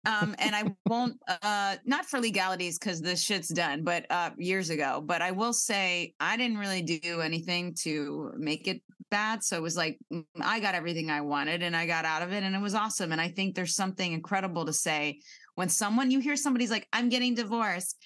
Um 0.04 0.34
and 0.38 0.54
i 0.54 0.64
won't 0.86 1.16
uh 1.42 1.76
not 1.84 2.04
for 2.06 2.20
legalities 2.20 2.78
because 2.78 3.00
this 3.00 3.22
shit's 3.22 3.48
done 3.48 3.82
but 3.84 4.04
uh 4.10 4.30
years 4.36 4.70
ago 4.70 5.02
but 5.04 5.22
i 5.22 5.30
will 5.30 5.52
say 5.52 6.14
i 6.20 6.36
didn't 6.36 6.58
really 6.58 6.82
do 6.82 7.20
anything 7.20 7.74
to 7.80 8.32
make 8.36 8.68
it 8.68 8.82
bad 9.10 9.42
so 9.42 9.56
it 9.56 9.62
was 9.62 9.76
like 9.76 9.98
mm, 10.12 10.24
i 10.40 10.58
got 10.58 10.74
everything 10.74 11.10
i 11.10 11.20
wanted 11.20 11.62
and 11.62 11.76
i 11.76 11.86
got 11.86 12.04
out 12.04 12.22
of 12.22 12.32
it 12.32 12.42
and 12.42 12.54
it 12.54 12.60
was 12.60 12.74
awesome 12.74 13.12
and 13.12 13.20
i 13.20 13.28
think 13.28 13.54
there's 13.54 13.76
something 13.76 14.12
incredible 14.12 14.64
to 14.64 14.72
say 14.72 15.20
when 15.54 15.68
someone 15.68 16.10
you 16.10 16.18
hear 16.18 16.36
somebody's 16.36 16.70
like 16.70 16.88
i'm 16.92 17.08
getting 17.08 17.34
divorced 17.34 17.96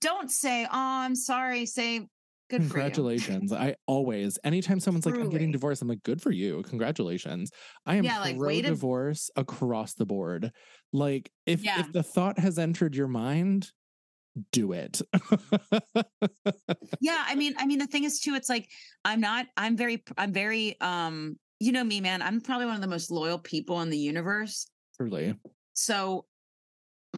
don't 0.00 0.30
say 0.30 0.64
oh 0.64 0.68
i'm 0.72 1.14
sorry 1.14 1.66
say 1.66 2.06
good 2.48 2.60
congratulations 2.62 3.52
i 3.52 3.74
always 3.86 4.38
anytime 4.44 4.80
someone's 4.80 5.04
like 5.06 5.14
i'm 5.16 5.28
getting 5.28 5.50
divorced 5.52 5.82
i'm 5.82 5.88
like 5.88 6.02
good 6.02 6.20
for 6.22 6.30
you 6.30 6.62
congratulations. 6.62 7.50
I 7.86 7.96
am 7.96 8.04
Yeah, 8.04 8.20
like, 8.20 8.38
pro 8.38 8.50
to- 8.50 8.62
divorce 8.62 9.30
across 9.36 9.94
the 9.94 10.06
board. 10.06 10.52
Like 10.92 11.30
if 11.46 11.62
Yeah. 11.62 11.80
if 11.80 11.92
the 11.92 12.02
thought 12.02 12.38
has 12.38 12.58
entered 12.58 12.94
your 12.94 13.08
mind 13.08 13.70
do 14.52 14.72
it. 14.72 15.00
Yeah 17.00 17.24
i 17.26 17.34
mean 17.34 17.54
i 17.58 17.66
mean 17.66 17.78
the 17.78 17.86
thing 17.86 18.04
is 18.04 18.20
too 18.20 18.34
it's 18.34 18.48
like 18.48 18.68
i'm 19.04 19.20
not 19.20 19.46
i'm 19.56 19.76
very 19.76 20.02
i'm 20.16 20.32
very 20.32 20.80
um 20.80 21.36
you 21.60 21.72
know 21.72 21.82
me 21.82 22.00
man 22.00 22.22
i'm 22.22 22.40
probably 22.40 22.66
one 22.66 22.76
of 22.76 22.80
the 22.80 22.86
most 22.86 23.10
loyal 23.10 23.38
people 23.38 23.80
in 23.82 23.90
the 23.90 23.98
universe. 23.98 24.68
Truly. 24.96 25.34
So 25.74 26.24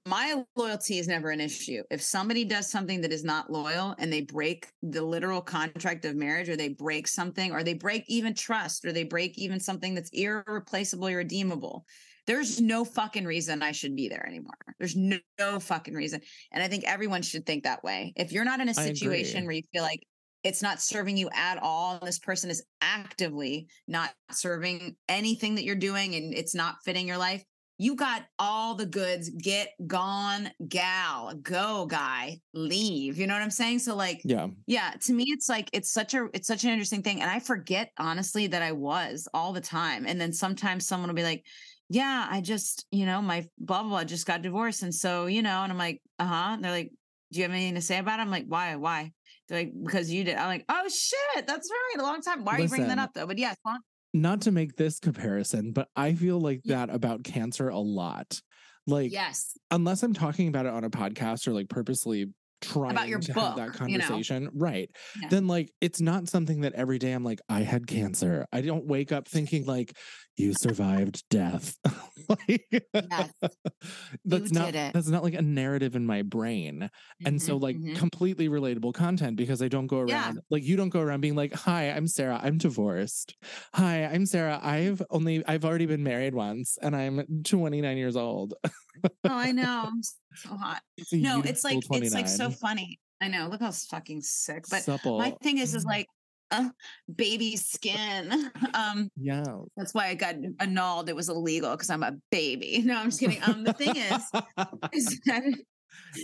my 0.06 0.42
loyalty 0.56 0.99
is 0.99 1.09
never 1.09 1.30
an 1.30 1.40
issue. 1.40 1.82
If 1.90 2.02
somebody 2.02 2.44
does 2.44 2.70
something 2.70 3.00
that 3.02 3.12
is 3.12 3.25
not 3.25 3.50
loyal 3.50 3.94
and 3.99 4.12
they 4.12 4.23
break 4.23 4.68
the 4.82 5.02
literal 5.02 5.40
contract 5.40 6.04
of 6.04 6.16
marriage 6.16 6.49
or 6.49 6.56
they 6.56 6.70
break 6.70 7.06
something 7.06 7.52
or 7.52 7.62
they 7.62 7.75
break 7.75 8.04
even 8.09 8.35
trust 8.35 8.85
or 8.85 8.92
they 8.92 9.04
break 9.04 9.38
even 9.38 9.61
something 9.61 9.94
that's 9.94 10.11
irreplaceable, 10.11 11.09
irredeemable, 11.09 11.85
there's 12.26 12.61
no 12.61 12.85
fucking 12.85 13.25
reason 13.25 13.62
I 13.62 13.73
should 13.73 13.97
be 13.97 14.09
there 14.09 14.26
anymore. 14.26 14.54
There's 14.78 14.97
no, 14.97 15.18
no 15.38 15.59
fucking 15.59 15.94
reason. 15.94 16.20
And 16.52 16.62
I 16.62 16.68
think 16.68 16.85
everyone 16.85 17.23
should 17.23 17.44
think 17.44 17.64
that 17.64 17.82
way. 17.82 18.12
If 18.16 18.32
you're 18.32 18.44
not 18.44 18.61
in 18.61 18.68
a 18.68 18.75
situation 18.75 19.44
where 19.44 19.54
you 19.54 19.62
feel 19.73 19.82
like 19.82 20.06
it's 20.42 20.62
not 20.62 20.80
serving 20.80 21.16
you 21.16 21.28
at 21.35 21.59
all, 21.59 21.99
and 21.99 22.06
this 22.06 22.18
person 22.18 22.49
is 22.49 22.62
actively 22.80 23.68
not 23.87 24.11
serving 24.30 24.97
anything 25.09 25.56
that 25.56 25.64
you're 25.64 25.75
doing 25.75 26.14
and 26.14 26.32
it's 26.32 26.54
not 26.54 26.76
fitting 26.85 27.06
your 27.06 27.18
life, 27.18 27.44
you 27.80 27.94
got 27.94 28.26
all 28.38 28.75
the 28.75 28.84
goods. 28.84 29.30
Get 29.30 29.70
gone, 29.87 30.50
gal, 30.68 31.34
go, 31.40 31.87
guy, 31.87 32.38
leave. 32.52 33.16
You 33.16 33.26
know 33.26 33.32
what 33.32 33.42
I'm 33.42 33.50
saying? 33.50 33.78
So, 33.78 33.96
like, 33.96 34.20
Yeah. 34.22 34.49
yeah, 34.66 34.92
to 35.00 35.14
me, 35.14 35.25
it's 35.28 35.49
like 35.49 35.70
it's 35.72 35.90
such 35.90 36.12
a 36.12 36.28
it's 36.34 36.46
such 36.46 36.64
an 36.64 36.70
interesting 36.70 37.02
thing, 37.02 37.22
and 37.22 37.30
I 37.30 37.40
forget 37.40 37.90
honestly 37.96 38.49
that 38.49 38.60
I 38.60 38.72
was 38.72 39.26
all 39.32 39.54
the 39.54 39.62
time. 39.62 40.04
And 40.06 40.20
then 40.20 40.30
sometimes 40.34 40.87
someone 40.87 41.08
will 41.08 41.14
be 41.16 41.22
like, 41.22 41.42
"Yeah, 41.88 42.28
I 42.30 42.42
just 42.42 42.84
you 42.90 43.06
know 43.06 43.22
my 43.22 43.49
blah 43.56 43.80
blah, 43.80 43.88
blah 43.88 44.04
just 44.04 44.26
got 44.26 44.42
divorced, 44.42 44.82
and 44.82 44.94
so 44.94 45.25
you 45.25 45.40
know," 45.40 45.62
and 45.62 45.72
I'm 45.72 45.78
like, 45.78 46.02
"Uh 46.18 46.26
huh." 46.26 46.58
They're 46.60 46.70
like, 46.70 46.90
"Do 47.32 47.38
you 47.38 47.44
have 47.44 47.52
anything 47.52 47.76
to 47.76 47.80
say 47.80 47.96
about 47.96 48.18
it?" 48.18 48.22
I'm 48.25 48.30
like, 48.30 48.44
"Why? 48.46 48.76
Why?" 48.76 49.10
They're 49.49 49.60
like, 49.60 49.72
"Because 49.82 50.10
you 50.10 50.22
did." 50.25 50.37
I'm 50.37 50.49
like, 50.49 50.66
"Oh 50.68 50.87
shit, 50.87 51.46
that's 51.46 51.70
right, 51.70 52.02
a 52.02 52.02
long 52.02 52.20
time. 52.20 52.44
Why 52.44 52.56
are 52.56 52.60
you 52.60 52.68
bringing 52.68 52.88
that 52.88 52.99
up 52.99 53.14
though?" 53.14 53.26
But 53.26 53.38
yes, 53.38 53.56
long, 53.64 53.80
Not 54.12 54.43
to 54.43 54.50
make 54.50 54.76
this 54.76 54.99
comparison, 54.99 55.73
but 55.73 55.88
I 55.95 56.14
feel 56.14 56.40
like 56.40 56.62
that 56.64 56.90
about 56.90 57.23
cancer 57.23 57.69
a 57.69 57.79
lot. 57.79 58.40
Like, 58.87 59.12
yes, 59.12 59.57
unless 59.71 60.02
I'm 60.02 60.14
talking 60.14 60.49
about 60.49 60.67
it 60.67 60.73
on 60.73 60.85
a 60.85 60.90
podcast 60.90 61.47
or 61.47 61.52
like 61.52 61.69
purposely 61.69 62.26
trying 62.61 63.09
your 63.09 63.21
to 63.21 63.33
have 63.33 63.57
that 63.57 63.79
book, 63.79 63.88
you 63.88 63.99
know? 63.99 64.05
conversation, 64.05 64.50
right? 64.55 64.90
Yeah. 65.21 65.29
Then 65.29 65.47
like 65.47 65.73
it's 65.81 66.00
not 66.00 66.29
something 66.29 66.62
that 66.62 66.75
every 66.75 66.99
day 66.99 67.12
I'm 67.12 67.25
like, 67.25 67.40
I 67.49 67.61
had 67.61 67.87
cancer. 67.87 68.47
I 68.52 68.61
don't 68.61 68.87
wake 68.87 69.12
up 69.12 69.29
thinking 69.29 69.67
like 69.67 69.97
you 70.37 70.55
survived 70.55 71.23
death. 71.31 71.76
like 72.30 72.84
Yes, 73.00 73.32
that's 74.25 74.50
you 74.50 74.50
not 74.52 74.72
did 74.72 74.75
it. 74.75 74.94
that's 74.94 75.08
not 75.08 75.22
like 75.22 75.34
a 75.34 75.42
narrative 75.42 75.96
in 75.96 76.06
my 76.06 76.22
brain. 76.22 76.90
And 77.25 77.40
so 77.40 77.56
Mhm, 77.56 77.62
like 77.62 77.76
mhm. 77.76 77.94
completely 77.94 78.49
relatable 78.49 78.94
content 78.94 79.37
because 79.37 79.62
I 79.62 79.68
don't 79.68 79.87
go 79.87 80.00
Yeah. 80.06 80.32
around 80.32 80.40
like 80.50 80.64
you 80.64 80.76
don't 80.76 80.88
go 80.90 81.00
around 81.00 81.20
being 81.20 81.37
like, 81.37 81.54
"Hi, 81.54 81.90
I'm 81.90 82.06
Sarah. 82.06 82.40
I'm 82.42 82.58
divorced. 82.58 83.37
Hi, 83.75 84.04
I'm 84.04 84.26
Sarah. 84.26 84.58
I've 84.62 85.02
only 85.10 85.44
I've 85.46 85.64
already 85.64 85.87
been 85.87 86.02
married 86.02 86.34
once 86.34 86.78
and 86.82 86.96
I'm 86.96 87.42
29 87.44 87.96
years 87.96 88.16
old." 88.16 88.54
oh, 89.04 89.10
I 89.25 89.52
know, 89.52 89.84
I'm 89.92 90.02
so 90.34 90.56
hot. 90.56 90.82
It's 90.96 91.12
No, 91.12 91.42
it's 91.42 91.64
like 91.64 91.75
youthful 91.75 91.96
it's 91.96 92.14
like 92.14 92.28
so 92.28 92.50
funny. 92.50 93.00
I 93.20 93.28
know. 93.28 93.49
Look 93.49 93.60
how 93.60 93.70
fucking 93.72 94.22
sick. 94.22 94.64
But 94.70 94.82
supple. 94.82 95.18
my 95.18 95.34
thing 95.42 95.58
is, 95.58 95.75
is 95.75 95.84
Mm. 95.84 95.88
like, 95.88 96.06
baby 97.14 97.57
skin. 97.57 98.50
Um, 98.75 99.11
yeah. 99.16 99.45
that's 99.76 99.95
why 99.95 100.09
I 100.09 100.14
got 100.14 100.37
annulled. 100.59 101.09
It 101.09 101.16
was 101.16 101.28
illegal 101.28 101.73
because 101.73 101.90
I'm 101.90 102.02
a 102.02 102.12
baby. 102.30 102.83
No, 102.85 102.97
I'm 102.97 103.07
just 103.07 103.21
kidding. 103.21 103.42
Um, 103.42 103.64
the 103.64 103.73
thing 103.73 103.97
is, 103.97 104.23
is 104.92 105.21
that 105.26 105.42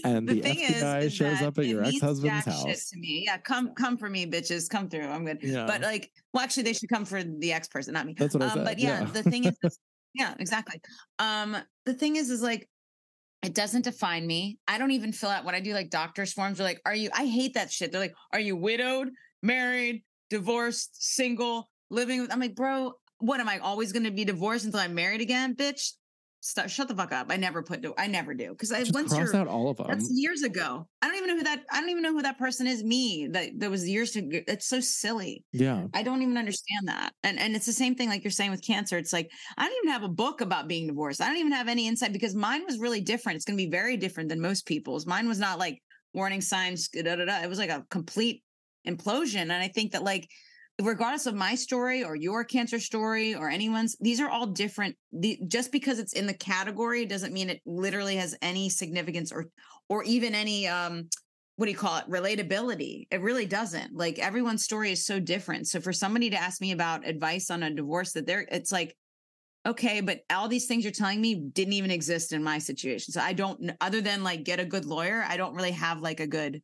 and 0.05 0.29
the, 0.29 0.35
the, 0.35 0.41
thing 0.41 0.59
FBI 0.59 1.03
is 1.03 1.15
shows 1.15 1.43
up 1.43 1.59
at 1.59 1.67
your 1.67 1.85
ex-husband's 1.85 2.45
house. 2.45 2.91
to 2.91 2.99
me. 2.99 3.25
Yeah, 3.27 3.39
come 3.39 3.75
come 3.75 3.97
for 3.97 4.09
me, 4.09 4.27
bitches. 4.27 4.69
Come 4.69 4.89
through. 4.89 5.07
I'm 5.07 5.25
good. 5.25 5.39
Yeah. 5.43 5.67
But 5.67 5.83
like, 5.83 6.11
well, 6.33 6.43
actually, 6.43 6.65
they 6.65 6.73
should 6.73 6.89
come 6.89 7.05
for 7.05 7.23
the 7.23 7.53
ex 7.53 7.69
person, 7.69 7.95
not 7.95 8.07
me. 8.07 8.15
That's 8.17 8.35
what 8.35 8.43
I 8.43 8.47
um, 8.47 8.53
said. 8.53 8.65
But 8.65 8.79
yeah, 8.79 9.01
yeah. 9.01 9.11
the 9.11 9.23
thing 9.23 9.45
is, 9.45 9.57
is- 9.65 9.79
yeah, 10.15 10.35
exactly. 10.39 10.81
Um, 11.19 11.57
the 11.85 11.95
thing 11.95 12.17
is, 12.17 12.31
is 12.31 12.43
like, 12.43 12.69
it 13.43 13.55
doesn't 13.55 13.83
define 13.83 14.27
me. 14.27 14.59
I 14.67 14.79
don't 14.79 14.93
even 14.93 15.13
fill 15.13 15.29
out 15.29 15.45
when 15.45 15.55
I 15.55 15.61
do 15.61 15.73
like 15.73 15.91
doctor's 15.91 16.33
forms. 16.33 16.59
They're 16.59 16.67
like, 16.67 16.81
"Are 16.87 16.95
you?" 16.95 17.11
I 17.15 17.27
hate 17.27 17.55
that 17.55 17.71
shit. 17.71 17.93
They're 17.93 18.01
like, 18.01 18.15
"Are 18.33 18.41
you 18.41 18.57
widowed, 18.57 19.11
married, 19.43 20.03
divorced, 20.31 21.03
single, 21.03 21.69
living?" 21.91 22.21
with-" 22.21 22.33
I'm 22.33 22.41
like, 22.41 22.55
bro, 22.55 22.93
what 23.19 23.41
am 23.41 23.49
I 23.49 23.59
always 23.59 23.93
going 23.93 24.05
to 24.05 24.11
be 24.11 24.25
divorced 24.25 24.65
until 24.65 24.81
I'm 24.81 24.95
married 24.95 25.21
again, 25.21 25.55
bitch? 25.55 25.93
Stop, 26.41 26.69
shut 26.69 26.87
the 26.87 26.95
fuck 26.95 27.11
up. 27.13 27.27
I 27.31 27.39
never 27.39 27.61
put. 27.63 27.85
I 27.99 28.07
never 28.07 28.33
do 28.33 28.51
because 28.51 28.71
I 28.71 28.81
Just 28.81 28.95
once 28.95 29.13
cross 29.13 29.33
you're 29.33 29.41
out 29.41 29.49
all 29.49 29.69
of 29.69 29.79
them. 29.79 29.87
that's 29.89 30.09
years 30.13 30.43
ago. 30.43 30.87
I 31.03 31.09
don't 31.09 31.17
even 31.17 31.29
know 31.29 31.37
who 31.39 31.43
that. 31.43 31.65
I 31.73 31.81
don't 31.81 31.91
even 31.91 32.05
know 32.05 32.13
who 32.13 32.23
that 32.23 32.39
person 32.39 32.69
is. 32.69 32.85
Me 32.85 33.27
that 33.33 33.59
that 33.59 33.69
was 33.71 33.89
years 33.89 34.15
ago. 34.15 34.39
It's 34.47 34.69
so 34.69 34.79
silly. 34.79 35.45
yeah. 35.53 35.87
I 35.93 36.05
don't 36.05 36.23
even 36.23 36.37
understand 36.37 36.87
that. 36.87 37.15
And 37.25 37.41
and 37.41 37.57
it's 37.57 37.67
the 37.67 37.73
same 37.73 37.97
thing 37.97 38.09
like 38.11 38.23
you're 38.23 38.31
saying 38.31 38.53
with 38.53 38.63
cancer. 38.65 38.97
It's 38.97 39.13
like 39.13 39.29
I 39.59 39.67
don't 39.67 39.77
even 39.83 39.93
have 39.93 40.05
a 40.05 40.09
book 40.09 40.41
about 40.41 40.69
being 40.69 40.87
divorced. 40.87 41.21
I 41.21 41.27
don't 41.27 41.39
even 41.39 41.53
have 41.53 41.67
any 41.69 41.89
insight 41.89 42.13
because 42.13 42.35
mine 42.37 42.65
was 42.65 42.79
really 42.79 43.01
different. 43.01 43.37
It's 43.37 43.45
going 43.45 43.59
to 43.59 43.65
be 43.65 43.71
very 43.71 43.97
different 43.97 44.29
than 44.29 44.41
most 44.41 44.67
people's. 44.67 45.05
Mine 45.05 45.27
was 45.27 45.41
not 45.41 45.59
like 45.59 45.83
warning 46.15 46.43
signs. 46.43 46.87
Da, 46.89 47.03
da, 47.03 47.25
da. 47.25 47.43
It 47.43 47.49
was 47.49 47.59
like 47.59 47.71
a 47.71 47.85
complete 47.91 48.45
implosion. 48.87 49.43
And 49.43 49.53
I 49.53 49.69
think 49.69 49.93
that 49.93 50.03
like 50.03 50.29
regardless 50.81 51.27
of 51.27 51.35
my 51.35 51.55
story 51.55 52.05
or 52.05 52.17
your 52.17 52.45
cancer 52.45 52.79
story 52.79 53.35
or 53.35 53.49
anyone's 53.49 53.97
these 53.99 54.21
are 54.21 54.29
all 54.29 54.47
different 54.47 54.95
the, 55.13 55.41
just 55.49 55.73
because 55.73 55.99
it's 55.99 56.13
in 56.13 56.27
the 56.27 56.35
category 56.35 57.07
doesn't 57.07 57.33
mean 57.33 57.49
it 57.49 57.63
literally 57.65 58.17
has 58.17 58.37
any 58.43 58.69
significance 58.69 59.33
or 59.33 59.47
or 59.89 60.03
even 60.05 60.35
any 60.35 60.67
um 60.67 61.09
what 61.57 61.65
do 61.65 61.73
you 61.73 61.79
call 61.79 61.97
it? 61.97 62.05
Relatability. 62.11 63.07
It 63.11 63.23
really 63.23 63.47
doesn't. 63.47 63.97
Like 63.97 64.19
everyone's 64.19 64.63
story 64.63 64.93
is 64.93 65.07
so 65.07 65.19
different. 65.19 65.67
So 65.67 65.81
for 65.81 65.91
somebody 65.91 66.29
to 66.29 66.37
ask 66.37 66.61
me 66.61 66.73
about 66.73 67.09
advice 67.09 67.51
on 67.51 67.63
a 67.63 67.71
divorce 67.71 68.13
that 68.13 68.27
they're 68.27 68.47
it's 68.53 68.71
like 68.71 68.95
okay 69.67 70.01
but 70.01 70.21
all 70.31 70.47
these 70.49 70.67
things 70.67 70.85
you're 70.85 70.93
telling 70.93 71.21
me 71.21 71.35
didn't 71.35 71.73
even 71.73 71.91
exist 71.91 72.33
in 72.33 72.43
my 72.43 72.59
situation. 72.59 73.13
So 73.13 73.21
i 73.21 73.33
don't 73.33 73.73
other 73.81 74.01
than 74.01 74.23
like 74.23 74.45
get 74.45 74.61
a 74.61 74.65
good 74.65 74.85
lawyer 74.85 75.25
i 75.29 75.37
don't 75.37 75.55
really 75.55 75.73
have 75.73 76.01
like 76.01 76.21
a 76.21 76.27
good 76.27 76.63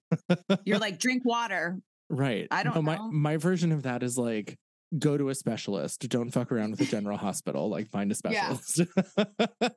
you're 0.64 0.78
like 0.86 0.98
drink 1.00 1.24
water 1.24 1.78
Right. 2.12 2.46
I 2.50 2.62
don't 2.62 2.74
No, 2.74 2.82
my 2.82 2.96
know. 2.96 3.10
my 3.10 3.36
version 3.38 3.72
of 3.72 3.82
that 3.84 4.02
is 4.02 4.18
like 4.18 4.56
go 4.98 5.16
to 5.16 5.30
a 5.30 5.34
specialist. 5.34 6.06
Don't 6.10 6.30
fuck 6.30 6.52
around 6.52 6.72
with 6.72 6.80
a 6.82 6.84
general 6.84 7.16
hospital. 7.16 7.70
Like 7.70 7.88
find 7.88 8.12
a 8.12 8.16
Yeah. 8.30 8.52
specialist. 8.54 8.92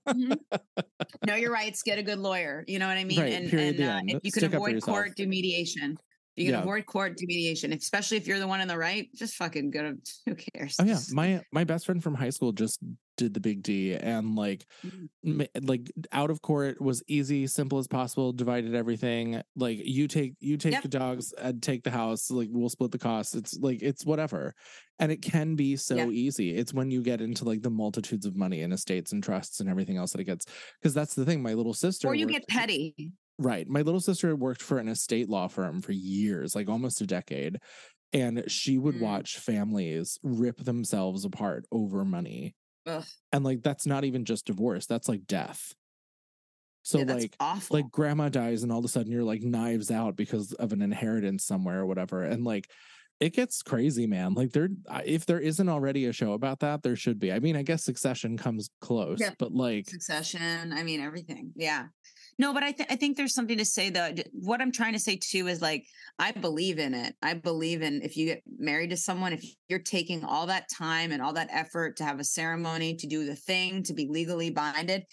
Mhm. 0.07 0.37
no, 1.25 1.35
you're 1.35 1.51
right. 1.53 1.73
Get 1.85 1.97
a 1.97 2.03
good 2.03 2.19
lawyer. 2.19 2.65
You 2.67 2.79
know 2.79 2.87
what 2.87 2.97
I 2.97 3.05
mean? 3.05 3.19
Right, 3.21 3.33
And, 3.33 3.53
and 3.53 3.79
uh, 3.81 4.01
if 4.17 4.19
you 4.23 4.31
can 4.33 4.41
Stick 4.41 4.53
avoid 4.53 4.81
court, 4.81 5.15
do 5.15 5.25
mediation. 5.25 5.97
You 6.35 6.45
can 6.45 6.53
Yeah. 6.55 6.61
avoid 6.61 6.85
court, 6.85 7.17
mediation. 7.21 7.71
Especially 7.73 8.17
if 8.17 8.27
you're 8.27 8.39
the 8.39 8.47
one 8.47 8.59
in 8.61 8.67
the 8.67 8.77
right, 8.77 9.07
just 9.15 9.35
fucking 9.35 9.71
go 9.71 9.81
to. 9.83 9.97
Who 10.25 10.35
cares? 10.35 10.75
oh 10.79 10.83
yeah, 10.83 10.99
my 11.11 11.41
my 11.51 11.63
best 11.63 11.85
friend 11.85 12.01
from 12.03 12.13
high 12.15 12.29
school 12.31 12.51
just 12.51 12.79
did 13.17 13.33
the 13.33 13.39
big 13.39 13.63
D 13.63 13.93
and 13.95 14.35
like 14.35 14.65
Mhm. 14.85 15.07
ma- 15.23 15.45
like 15.61 15.89
out 16.11 16.29
of 16.29 16.41
court 16.41 16.81
was 16.81 17.01
easy, 17.07 17.47
simple 17.47 17.77
as 17.79 17.87
possible. 17.87 18.33
Divided 18.33 18.75
everything. 18.75 19.41
Like 19.55 19.77
you 19.85 20.07
take 20.09 20.33
you 20.41 20.57
take 20.57 20.73
Yep. 20.73 20.81
the 20.83 20.89
dogs, 20.89 21.31
and 21.37 21.63
take 21.63 21.83
the 21.83 21.91
house. 21.91 22.29
Like 22.29 22.49
we'll 22.51 22.67
split 22.69 22.91
the 22.91 22.99
costs. 22.99 23.33
It's 23.33 23.57
like 23.57 23.81
it's 23.81 24.05
whatever, 24.05 24.53
and 24.99 25.13
it 25.13 25.21
can 25.21 25.55
be 25.55 25.77
so 25.77 25.95
Yeah. 25.95 26.09
easy. 26.09 26.53
It's 26.55 26.73
when 26.73 26.91
you 26.91 27.01
get 27.01 27.21
into 27.21 27.45
like 27.45 27.61
the 27.61 27.69
multitudes 27.69 28.25
of 28.25 28.35
money 28.35 28.61
and 28.61 28.73
estates 28.73 29.13
and 29.13 29.23
trusts 29.23 29.61
and 29.61 29.69
everything 29.69 29.95
else 29.95 30.11
that 30.11 30.19
it 30.19 30.25
gets. 30.25 30.45
Because 30.81 30.93
that's 30.93 31.13
the 31.15 31.23
thing. 31.23 31.41
My 31.41 31.53
little 31.53 31.73
sister, 31.73 32.09
or 32.09 32.15
you 32.15 32.25
worked- 32.25 32.33
get 32.39 32.47
petty. 32.49 33.13
Right. 33.37 33.67
My 33.67 33.81
little 33.81 33.99
sister 33.99 34.35
worked 34.35 34.61
for 34.61 34.77
an 34.77 34.87
estate 34.87 35.29
law 35.29 35.47
firm 35.47 35.81
for 35.81 35.91
years, 35.91 36.55
like 36.55 36.69
almost 36.69 37.01
a 37.01 37.05
decade. 37.07 37.57
And 38.13 38.49
she 38.49 38.77
would 38.77 38.95
Mm. 38.95 39.01
watch 39.01 39.37
families 39.39 40.17
rip 40.23 40.57
themselves 40.57 41.25
apart 41.25 41.65
over 41.71 42.05
money. 42.05 42.55
Ugh, 42.85 43.03
And 43.31 43.43
like 43.43 43.61
that's 43.63 43.85
not 43.85 44.05
even 44.05 44.25
just 44.25 44.45
divorce, 44.45 44.85
that's 44.85 45.09
like 45.09 45.25
death. 45.25 45.73
So 46.83 46.99
yeah, 46.99 47.05
like 47.13 47.35
awful. 47.39 47.77
like 47.77 47.89
grandma 47.91 48.29
dies 48.29 48.61
and 48.61 48.71
all 48.71 48.77
of 48.79 48.85
a 48.85 48.87
sudden 48.87 49.11
you're 49.11 49.23
like 49.23 49.41
knives 49.41 49.89
out 49.89 50.15
because 50.15 50.53
of 50.53 50.71
an 50.71 50.81
inheritance 50.83 51.43
somewhere 51.43 51.79
or 51.81 51.85
whatever. 51.87 52.21
And 52.23 52.43
like 52.45 52.69
it 53.19 53.33
gets 53.33 53.63
crazy, 53.63 54.05
man. 54.07 54.33
Like 54.33 54.51
there 54.51 54.69
if 55.03 55.25
there 55.25 55.39
isn't 55.39 55.67
already 55.67 56.05
a 56.05 56.13
show 56.13 56.33
about 56.33 56.59
that, 56.59 56.83
there 56.83 56.95
should 56.95 57.17
be. 57.19 57.31
I 57.33 57.39
mean, 57.39 57.55
I 57.55 57.63
guess 57.63 57.83
Succession 57.83 58.37
comes 58.37 58.69
close, 58.81 59.19
Yeah. 59.19 59.33
but 59.39 59.51
like 59.51 59.89
succession. 59.89 60.71
I 60.71 60.83
mean, 60.83 60.99
everything. 61.01 61.53
Yeah. 61.55 61.87
No, 62.37 62.53
but 62.53 62.63
I 62.63 62.71
th- 62.71 62.89
I 62.91 62.97
think 62.97 63.15
there's 63.15 63.33
something 63.33 63.57
to 63.57 63.65
say 63.65 63.89
though. 63.89 64.13
What 64.33 64.61
I'm 64.61 64.71
trying 64.71 64.93
to 64.93 64.99
say 64.99 65.15
too 65.15 65.47
is 65.47 65.61
like 65.61 65.85
I 66.19 66.31
believe 66.31 66.79
in 66.79 66.93
it. 66.93 67.15
I 67.21 67.33
believe 67.33 67.81
in 67.81 68.01
if 68.01 68.17
you 68.17 68.25
get 68.25 68.43
married 68.57 68.89
to 68.89 68.97
someone, 68.97 69.33
if 69.33 69.45
you're 69.69 69.79
taking 69.79 70.23
all 70.25 70.47
that 70.47 70.69
time 70.69 71.11
and 71.11 71.21
all 71.21 71.33
that 71.33 71.49
effort 71.51 71.97
to 71.97 72.03
have 72.03 72.19
a 72.19 72.25
ceremony, 72.25 72.95
to 72.95 73.07
do 73.07 73.25
the 73.25 73.35
thing, 73.35 73.83
to 73.83 73.93
be 73.93 74.07
legally 74.09 74.49
binded, 74.49 75.03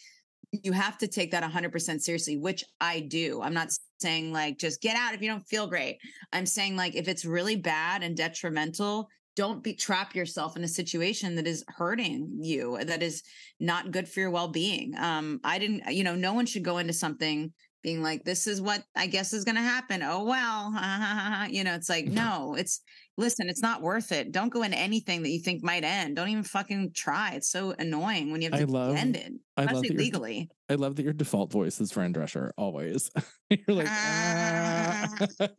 you 0.52 0.72
have 0.72 0.98
to 0.98 1.06
take 1.06 1.30
that 1.30 1.42
100% 1.42 2.00
seriously, 2.00 2.36
which 2.36 2.64
I 2.80 3.00
do. 3.00 3.40
I'm 3.40 3.54
not 3.54 3.70
saying 4.00 4.32
like 4.32 4.58
just 4.58 4.82
get 4.82 4.96
out 4.96 5.14
if 5.14 5.22
you 5.22 5.28
don't 5.28 5.46
feel 5.46 5.66
great. 5.66 5.98
I'm 6.32 6.46
saying 6.46 6.76
like 6.76 6.96
if 6.96 7.06
it's 7.06 7.24
really 7.24 7.56
bad 7.56 8.02
and 8.02 8.16
detrimental, 8.16 9.08
don't 9.34 9.62
be 9.62 9.74
trap 9.74 10.14
yourself 10.14 10.56
in 10.56 10.64
a 10.64 10.68
situation 10.68 11.36
that 11.36 11.46
is 11.46 11.64
hurting 11.68 12.38
you, 12.40 12.78
that 12.82 13.02
is 13.02 13.22
not 13.60 13.90
good 13.90 14.08
for 14.08 14.20
your 14.20 14.30
well-being. 14.30 14.94
Um, 14.96 15.40
I 15.42 15.58
didn't, 15.58 15.90
you 15.92 16.04
know, 16.04 16.14
no 16.14 16.34
one 16.34 16.46
should 16.46 16.64
go 16.64 16.78
into 16.78 16.92
something 16.92 17.52
being 17.82 18.02
like, 18.02 18.24
"This 18.24 18.46
is 18.46 18.60
what 18.60 18.82
I 18.94 19.06
guess 19.06 19.32
is 19.32 19.44
going 19.44 19.56
to 19.56 19.62
happen." 19.62 20.02
Oh 20.02 20.24
well, 20.24 20.70
you 21.50 21.64
know, 21.64 21.74
it's 21.74 21.88
like 21.88 22.06
no, 22.06 22.54
it's 22.56 22.80
listen, 23.18 23.48
it's 23.48 23.62
not 23.62 23.82
worth 23.82 24.12
it. 24.12 24.32
Don't 24.32 24.48
go 24.48 24.62
into 24.62 24.76
anything 24.78 25.22
that 25.22 25.30
you 25.30 25.40
think 25.40 25.62
might 25.62 25.84
end. 25.84 26.16
Don't 26.16 26.28
even 26.28 26.42
fucking 26.44 26.92
try. 26.94 27.32
It's 27.34 27.48
so 27.50 27.74
annoying 27.78 28.30
when 28.32 28.40
you 28.42 28.50
have 28.50 28.60
I 28.60 28.64
to 28.64 28.70
love- 28.70 28.96
end 28.96 29.16
it, 29.16 29.32
I 29.56 29.62
love 29.62 29.70
especially 29.72 29.88
that 29.88 29.98
legally. 29.98 30.50
I 30.68 30.74
love 30.76 30.96
that 30.96 31.02
your 31.02 31.12
default 31.12 31.52
voice 31.52 31.80
is 31.80 31.92
Fran 31.92 32.14
Drescher 32.14 32.50
always. 32.56 33.10
You're 33.50 33.76
like, 33.76 33.86
Ah, 33.90 35.08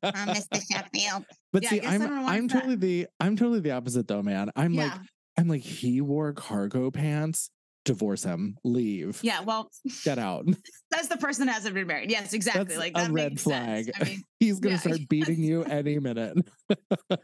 "Ah." 0.04 0.26
Mr. 0.28 0.62
Sheffield. 0.72 1.26
but 1.54 1.64
Yeah, 1.64 1.70
I 1.70 1.72
see, 1.72 1.82
I 1.82 1.94
I'm 1.96 2.02
don't 2.02 2.16
know 2.16 2.22
why 2.24 2.36
I'm 2.36 2.48
that. 2.48 2.54
totally 2.54 2.76
the 2.76 3.08
I'm 3.20 3.36
totally 3.36 3.60
the 3.60 3.72
opposite 3.72 4.08
though, 4.08 4.24
man. 4.24 4.50
I'm 4.56 4.74
like 4.74 4.92
I'm 5.38 5.48
like 5.48 5.62
he 5.62 6.02
wore 6.02 6.34
cargo 6.34 6.90
pants. 6.92 7.50
Divorce 7.86 8.24
him. 8.24 8.58
Leave. 8.64 9.20
yeah. 9.24 9.42
Well, 9.42 9.70
Get 10.04 10.18
out. 10.18 10.46
that's 10.92 11.10
the 11.10 11.18
person 11.18 11.48
that 11.48 11.54
hasn't 11.54 11.76
been 11.76 11.88
married. 11.88 12.10
Yes, 12.10 12.34
exactly. 12.34 12.64
That's 12.64 12.78
like 12.78 12.94
a 12.96 13.02
that 13.02 13.12
red 13.12 13.40
flag. 13.40 13.92
I 14.00 14.04
mean, 14.06 14.24
He's 14.40 14.60
gonna 14.60 14.76
Yeah, 14.76 14.80
start 14.80 15.00
beating 15.10 15.44
you 15.44 15.64
any 15.64 16.00
minute. 16.00 16.38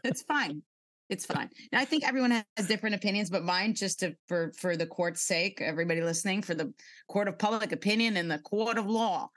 it's 0.04 0.22
fine. 0.22 0.62
It's 1.08 1.26
fine. 1.26 1.48
And 1.72 1.80
I 1.80 1.84
think 1.84 2.06
everyone 2.06 2.30
has 2.56 2.66
different 2.68 2.94
opinions, 2.94 3.30
but 3.30 3.42
mine, 3.42 3.74
just 3.74 4.00
to 4.00 4.14
for 4.28 4.52
for 4.58 4.76
the 4.76 4.86
court's 4.86 5.22
sake, 5.22 5.60
everybody 5.60 6.02
listening, 6.02 6.42
for 6.42 6.54
the 6.54 6.72
court 7.08 7.26
of 7.26 7.38
public 7.38 7.72
opinion 7.72 8.16
and 8.16 8.30
the 8.30 8.38
court 8.38 8.78
of 8.78 8.86
law. 8.86 9.28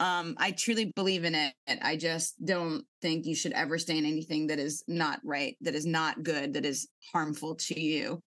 Um, 0.00 0.34
I 0.38 0.52
truly 0.52 0.86
believe 0.96 1.24
in 1.24 1.34
it. 1.34 1.52
I 1.82 1.96
just 1.96 2.42
don't 2.42 2.84
think 3.02 3.26
you 3.26 3.34
should 3.34 3.52
ever 3.52 3.76
stay 3.76 3.98
in 3.98 4.06
anything 4.06 4.46
that 4.46 4.58
is 4.58 4.82
not 4.88 5.20
right, 5.22 5.56
that 5.60 5.74
is 5.74 5.84
not 5.84 6.22
good, 6.22 6.54
that 6.54 6.64
is 6.64 6.88
harmful 7.12 7.54
to 7.56 7.78
you, 7.78 8.22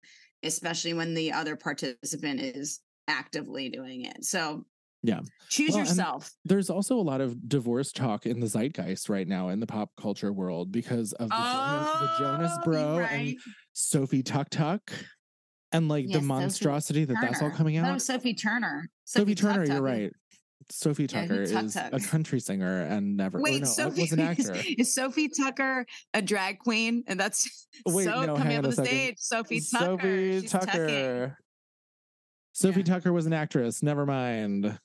especially 0.42 0.94
when 0.94 1.14
the 1.14 1.32
other 1.32 1.56
participant 1.56 2.40
is 2.40 2.80
actively 3.08 3.68
doing 3.68 4.04
it. 4.04 4.24
So 4.24 4.64
Yeah. 5.02 5.20
choose 5.48 5.70
Well, 5.70 5.80
yourself. 5.80 6.30
There's 6.44 6.70
also 6.70 6.96
a 6.98 7.02
lot 7.02 7.20
of 7.20 7.48
divorce 7.48 7.92
talk 7.92 8.26
in 8.26 8.40
the 8.40 8.46
zeitgeist 8.46 9.08
right 9.08 9.26
now 9.26 9.48
in 9.48 9.60
the 9.60 9.66
pop 9.66 9.90
culture 9.96 10.32
world 10.32 10.72
because 10.72 11.12
of 11.14 11.28
the, 11.28 11.34
Jonas, 11.34 11.88
the 12.00 12.24
Jonas 12.24 12.52
Oh, 12.58 12.64
Bro 12.64 12.98
right. 12.98 13.10
and 13.10 13.38
Sophie 13.72 14.22
Tuck 14.22 14.48
Tuck 14.50 14.92
and 15.72 15.88
like 15.88 16.04
Yes, 16.04 16.14
the 16.14 16.18
Sophie 16.20 16.26
monstrosity 16.26 17.04
that 17.04 17.16
that's 17.20 17.42
all 17.42 17.50
coming 17.50 17.76
out. 17.76 17.92
was 17.94 18.04
Sophie 18.04 18.34
Turner. 18.34 18.88
Sophie 19.04 19.34
Turner, 19.34 19.66
Tuck 19.66 19.74
you're 19.74 19.82
right. 19.82 20.12
Sophie 20.70 21.06
Tucker 21.06 21.46
Tuck 21.46 21.64
is 21.64 21.76
a 21.76 22.00
country 22.00 22.40
singer 22.40 22.82
and 22.82 23.16
never 23.16 23.40
Wait, 23.40 23.62
no, 23.62 23.66
uh, 23.66 23.70
Sophie 23.70 24.02
was 24.02 24.12
an 24.12 24.20
actor. 24.20 24.54
Is, 24.78 24.94
Sophie 24.94 25.28
Tucker 25.28 25.86
a 26.14 26.22
drag 26.22 26.58
queen? 26.58 27.04
And 27.06 27.18
that's 27.18 27.66
Wait, 27.86 28.04
so 28.04 28.24
no, 28.24 28.36
coming 28.36 28.56
up 28.56 28.64
on 28.64 28.70
the 28.70 28.76
second. 28.76 28.86
stage. 28.90 29.16
Sophie 29.18 29.60
Tucker. 29.60 29.84
Sophie 30.00 30.40
She's 30.40 30.50
tucking. 30.50 30.70
Tucker. 30.70 31.38
Sophie 32.52 32.80
Yeah. 32.80 32.84
Tucker 32.94 33.12
was 33.12 33.26
an 33.26 33.32
actress. 33.32 33.82
Never 33.82 34.06
mind. 34.06 34.78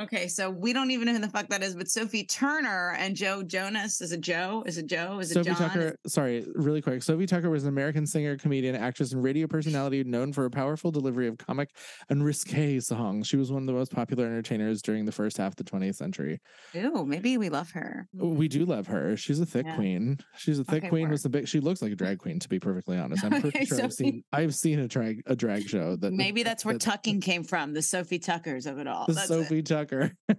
Okay, 0.00 0.26
so 0.26 0.48
we 0.50 0.72
don't 0.72 0.90
even 0.90 1.06
know 1.06 1.12
who 1.12 1.18
the 1.18 1.28
fuck 1.28 1.48
that 1.48 1.62
is, 1.62 1.74
but 1.76 1.86
Sophie 1.86 2.24
Turner 2.24 2.94
and 2.98 3.14
Joe 3.14 3.42
Jonas. 3.42 4.00
Is 4.00 4.12
it 4.12 4.22
Joe? 4.22 4.62
Is 4.66 4.78
it 4.78 4.86
Joe? 4.86 5.18
Is 5.20 5.30
it 5.30 5.34
Sophie 5.34 5.50
John? 5.50 5.56
Tucker, 5.56 5.96
sorry, 6.06 6.46
really 6.54 6.80
quick. 6.80 7.02
Sophie 7.02 7.26
Tucker 7.26 7.50
was 7.50 7.64
an 7.64 7.68
American 7.68 8.06
singer, 8.06 8.38
comedian, 8.38 8.74
actress, 8.74 9.12
and 9.12 9.22
radio 9.22 9.46
personality 9.46 10.02
known 10.02 10.32
for 10.32 10.46
a 10.46 10.50
powerful 10.50 10.90
delivery 10.90 11.28
of 11.28 11.36
comic 11.36 11.68
and 12.08 12.24
risque 12.24 12.80
songs. 12.80 13.26
She 13.26 13.36
was 13.36 13.52
one 13.52 13.62
of 13.64 13.66
the 13.66 13.74
most 13.74 13.92
popular 13.92 14.24
entertainers 14.24 14.80
during 14.80 15.04
the 15.04 15.12
first 15.12 15.36
half 15.36 15.52
of 15.52 15.56
the 15.56 15.64
20th 15.64 15.96
century. 15.96 16.40
Ooh, 16.74 17.04
maybe 17.04 17.36
we 17.36 17.50
love 17.50 17.70
her. 17.72 18.08
Hmm. 18.18 18.36
We 18.36 18.48
do 18.48 18.64
love 18.64 18.86
her. 18.86 19.14
She's 19.18 19.40
a 19.40 19.46
thick 19.46 19.66
Yeah. 19.66 19.76
queen. 19.76 20.18
She's 20.38 20.58
a 20.58 20.64
thick 20.64 20.84
Okay, 20.84 20.88
queen 20.88 21.10
with 21.10 21.20
some 21.20 21.32
big. 21.32 21.46
She 21.46 21.60
looks 21.60 21.82
like 21.82 21.92
a 21.92 21.96
drag 21.96 22.18
queen, 22.18 22.38
to 22.38 22.48
be 22.48 22.58
perfectly 22.58 22.96
honest. 22.96 23.24
I'm 23.24 23.30
pretty 23.42 23.48
Okay, 23.58 23.64
sure 23.66 23.82
I've 23.82 23.92
seen 23.92 24.24
I've 24.32 24.54
seen 24.54 24.78
a 24.78 24.88
drag 24.88 25.22
a 25.26 25.36
drag 25.36 25.68
show 25.68 25.96
that 25.96 26.14
Maybe 26.14 26.42
that's 26.42 26.64
where 26.64 26.74
that- 26.74 26.80
tucking 26.80 27.20
came 27.20 27.44
from, 27.44 27.74
the 27.74 27.82
Sophie 27.82 28.18
Tuckers 28.18 28.64
of 28.64 28.78
it 28.78 28.86
all. 28.86 29.04
the 29.06 29.12
That's. 29.12 29.28
Sophie 29.28 29.62
Tucker. 29.62 29.81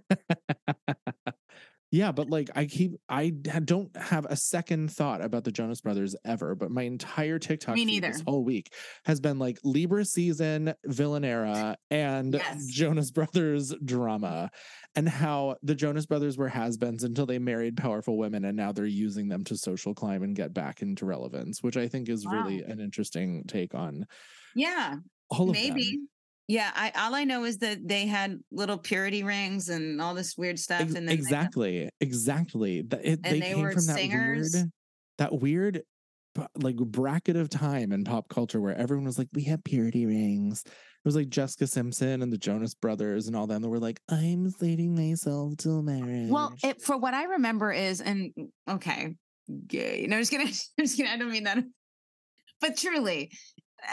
yeah, 1.90 2.10
but 2.10 2.28
like 2.28 2.50
I 2.56 2.66
keep 2.66 2.92
I 3.08 3.30
don't 3.30 3.94
have 3.96 4.24
a 4.26 4.36
second 4.36 4.90
thought 4.90 5.22
about 5.22 5.44
the 5.44 5.52
Jonas 5.52 5.80
Brothers 5.80 6.16
ever, 6.24 6.54
but 6.54 6.70
my 6.70 6.82
entire 6.82 7.38
TikTok 7.38 7.74
Me 7.74 8.00
this 8.04 8.20
whole 8.26 8.44
week 8.44 8.74
has 9.04 9.20
been 9.20 9.38
like 9.38 9.58
Libra 9.62 10.04
season, 10.04 10.74
villain 10.86 11.24
era, 11.24 11.76
and 11.90 12.34
Yes. 12.38 12.66
Jonas 12.66 13.12
Brothers 13.12 13.72
drama, 13.84 14.50
and 14.96 15.08
how 15.08 15.56
the 15.62 15.76
Jonas 15.76 16.06
Brothers 16.06 16.36
were 16.36 16.48
has-beens 16.48 17.04
until 17.04 17.26
they 17.26 17.38
married 17.38 17.76
powerful 17.76 18.18
women, 18.18 18.44
and 18.44 18.56
now 18.56 18.72
they're 18.72 18.86
using 18.86 19.28
them 19.28 19.44
to 19.44 19.56
social 19.56 19.94
climb 19.94 20.24
and 20.24 20.34
get 20.34 20.52
back 20.52 20.82
into 20.82 21.06
relevance, 21.06 21.62
which 21.62 21.76
I 21.76 21.86
think 21.86 22.08
is 22.08 22.26
really 22.26 22.62
an 22.62 22.80
interesting 22.80 23.44
take 23.46 23.72
on 23.74 24.06
Yeah, 24.54 24.96
all 25.30 25.50
of 25.50 25.56
maybe. 25.56 25.62
them. 25.62 26.08
Yeah, 26.46 26.70
I 26.74 26.92
all 26.96 27.14
I 27.14 27.24
know 27.24 27.44
is 27.44 27.58
that 27.58 27.78
they 27.86 28.06
had 28.06 28.38
little 28.52 28.76
purity 28.78 29.22
rings 29.22 29.70
and 29.70 30.00
all 30.00 30.14
this 30.14 30.36
weird 30.36 30.58
stuff, 30.58 30.82
Ex- 30.82 30.88
and 30.88 30.96
then 30.96 31.06
they- 31.06 31.14
exactly, 31.14 31.88
exactly. 32.00 32.78
It- 32.80 32.92
And 32.92 33.22
they, 33.22 33.40
they 33.40 33.40
came 33.40 33.62
were 33.62 33.72
from 33.72 33.86
that 33.86 33.96
singers. 33.96 34.52
weird, 34.54 34.70
that 35.18 35.32
weird, 35.40 35.82
like 36.56 36.76
bracket 36.76 37.36
of 37.36 37.48
time 37.48 37.92
in 37.92 38.04
pop 38.04 38.28
culture 38.28 38.60
where 38.60 38.76
everyone 38.76 39.06
was 39.06 39.16
like, 39.18 39.28
"We 39.32 39.44
have 39.44 39.64
purity 39.64 40.04
rings." 40.04 40.62
It 40.66 41.08
was 41.08 41.16
like 41.16 41.28
Jessica 41.28 41.66
Simpson 41.66 42.22
and 42.22 42.32
the 42.32 42.38
Jonas 42.38 42.74
Brothers 42.74 43.26
and 43.26 43.36
all 43.36 43.46
them 43.46 43.62
that 43.62 43.68
were 43.68 43.78
like, 43.78 44.00
"I'm 44.10 44.50
saving 44.50 44.94
myself 44.94 45.56
till 45.56 45.82
marriage." 45.82 46.28
Well, 46.30 46.52
it, 46.62 46.82
for 46.82 46.96
what 46.98 47.14
I 47.14 47.24
remember 47.24 47.72
is, 47.72 48.00
and 48.02 48.32
okay, 48.68 49.14
gay. 49.66 50.06
No, 50.08 50.16
I'm 50.16 50.22
just 50.22 50.30
kidding. 50.30 50.48
I'm 50.78 50.84
just 50.84 50.96
kidding. 50.96 51.10
I 51.12 51.16
don't 51.16 51.30
mean 51.30 51.44
that. 51.44 51.58
But 52.60 52.76
truly, 52.76 53.30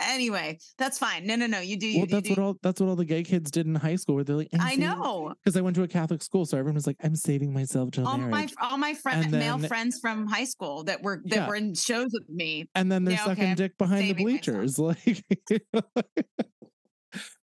anyway, 0.04 0.58
that's 0.77 0.97
fine. 0.97 1.25
No, 1.25 1.36
no, 1.36 1.47
no. 1.47 1.60
You 1.60 1.77
do. 1.77 1.88
You, 1.88 1.99
well, 1.99 2.06
you 2.08 2.12
that's 2.15 2.27
do. 2.27 2.30
what 2.32 2.39
all 2.39 2.58
that's 2.62 2.80
what 2.80 2.88
all 2.89 2.95
the 2.95 3.06
gay 3.06 3.23
kids 3.23 3.51
did 3.51 3.65
in 3.67 3.75
high 3.75 3.95
school. 3.95 4.15
Where 4.15 4.23
they're 4.23 4.36
like, 4.36 4.49
I 4.60 4.75
know. 4.75 5.34
because 5.43 5.56
I 5.58 5.62
went 5.62 5.75
to 5.77 5.84
a 5.84 5.88
Catholic 5.88 6.21
school, 6.23 6.45
so 6.45 6.58
everyone 6.58 6.75
was 6.75 6.88
like, 6.88 6.97
"I'm 7.04 7.15
saving 7.15 7.54
myself 7.54 7.91
till 7.91 8.08
All 8.08 8.17
my 8.17 8.47
all 8.62 8.77
my 8.77 8.93
friend, 8.93 9.23
And 9.23 9.32
male 9.32 9.60
friends 9.60 9.99
from 9.99 10.27
high 10.27 10.45
school 10.45 10.84
that 10.86 11.01
were 11.01 11.21
that 11.25 11.36
Yeah. 11.36 11.47
were 11.47 11.56
in 11.56 11.73
shows 11.75 12.10
with 12.13 12.30
me. 12.30 12.67
and 12.75 12.91
then 12.91 13.04
they're 13.04 13.13
Yeah, 13.15 13.25
sucking 13.25 13.49
I'm 13.49 13.56
dick 13.56 13.77
behind 13.77 14.04
the 14.04 14.08
saving 14.10 14.25
myself. 14.25 14.45
bleachers. 14.45 14.80
Like, 15.73 16.06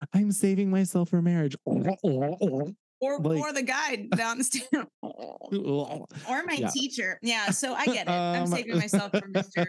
I'm 0.15 0.33
saving 0.33 0.71
myself 0.71 1.11
for 1.11 1.21
marriage. 1.21 1.55
Or 3.01 3.19
Like- 3.21 3.39
or 3.41 3.53
the 3.53 3.63
guy 3.63 4.09
down 4.17 4.39
the 4.39 4.45
stairs. 4.45 4.67
or 5.03 6.43
my 6.47 6.55
Yeah. 6.59 6.69
teacher. 6.71 7.19
Yeah, 7.23 7.51
so 7.51 7.75
I 7.75 7.87
get 7.87 8.09
it. 8.09 8.11
I'm 8.11 8.43
Um, 8.43 8.49
saving 8.49 8.77
myself 8.77 9.13
from 9.13 9.33
Mr. 9.33 9.67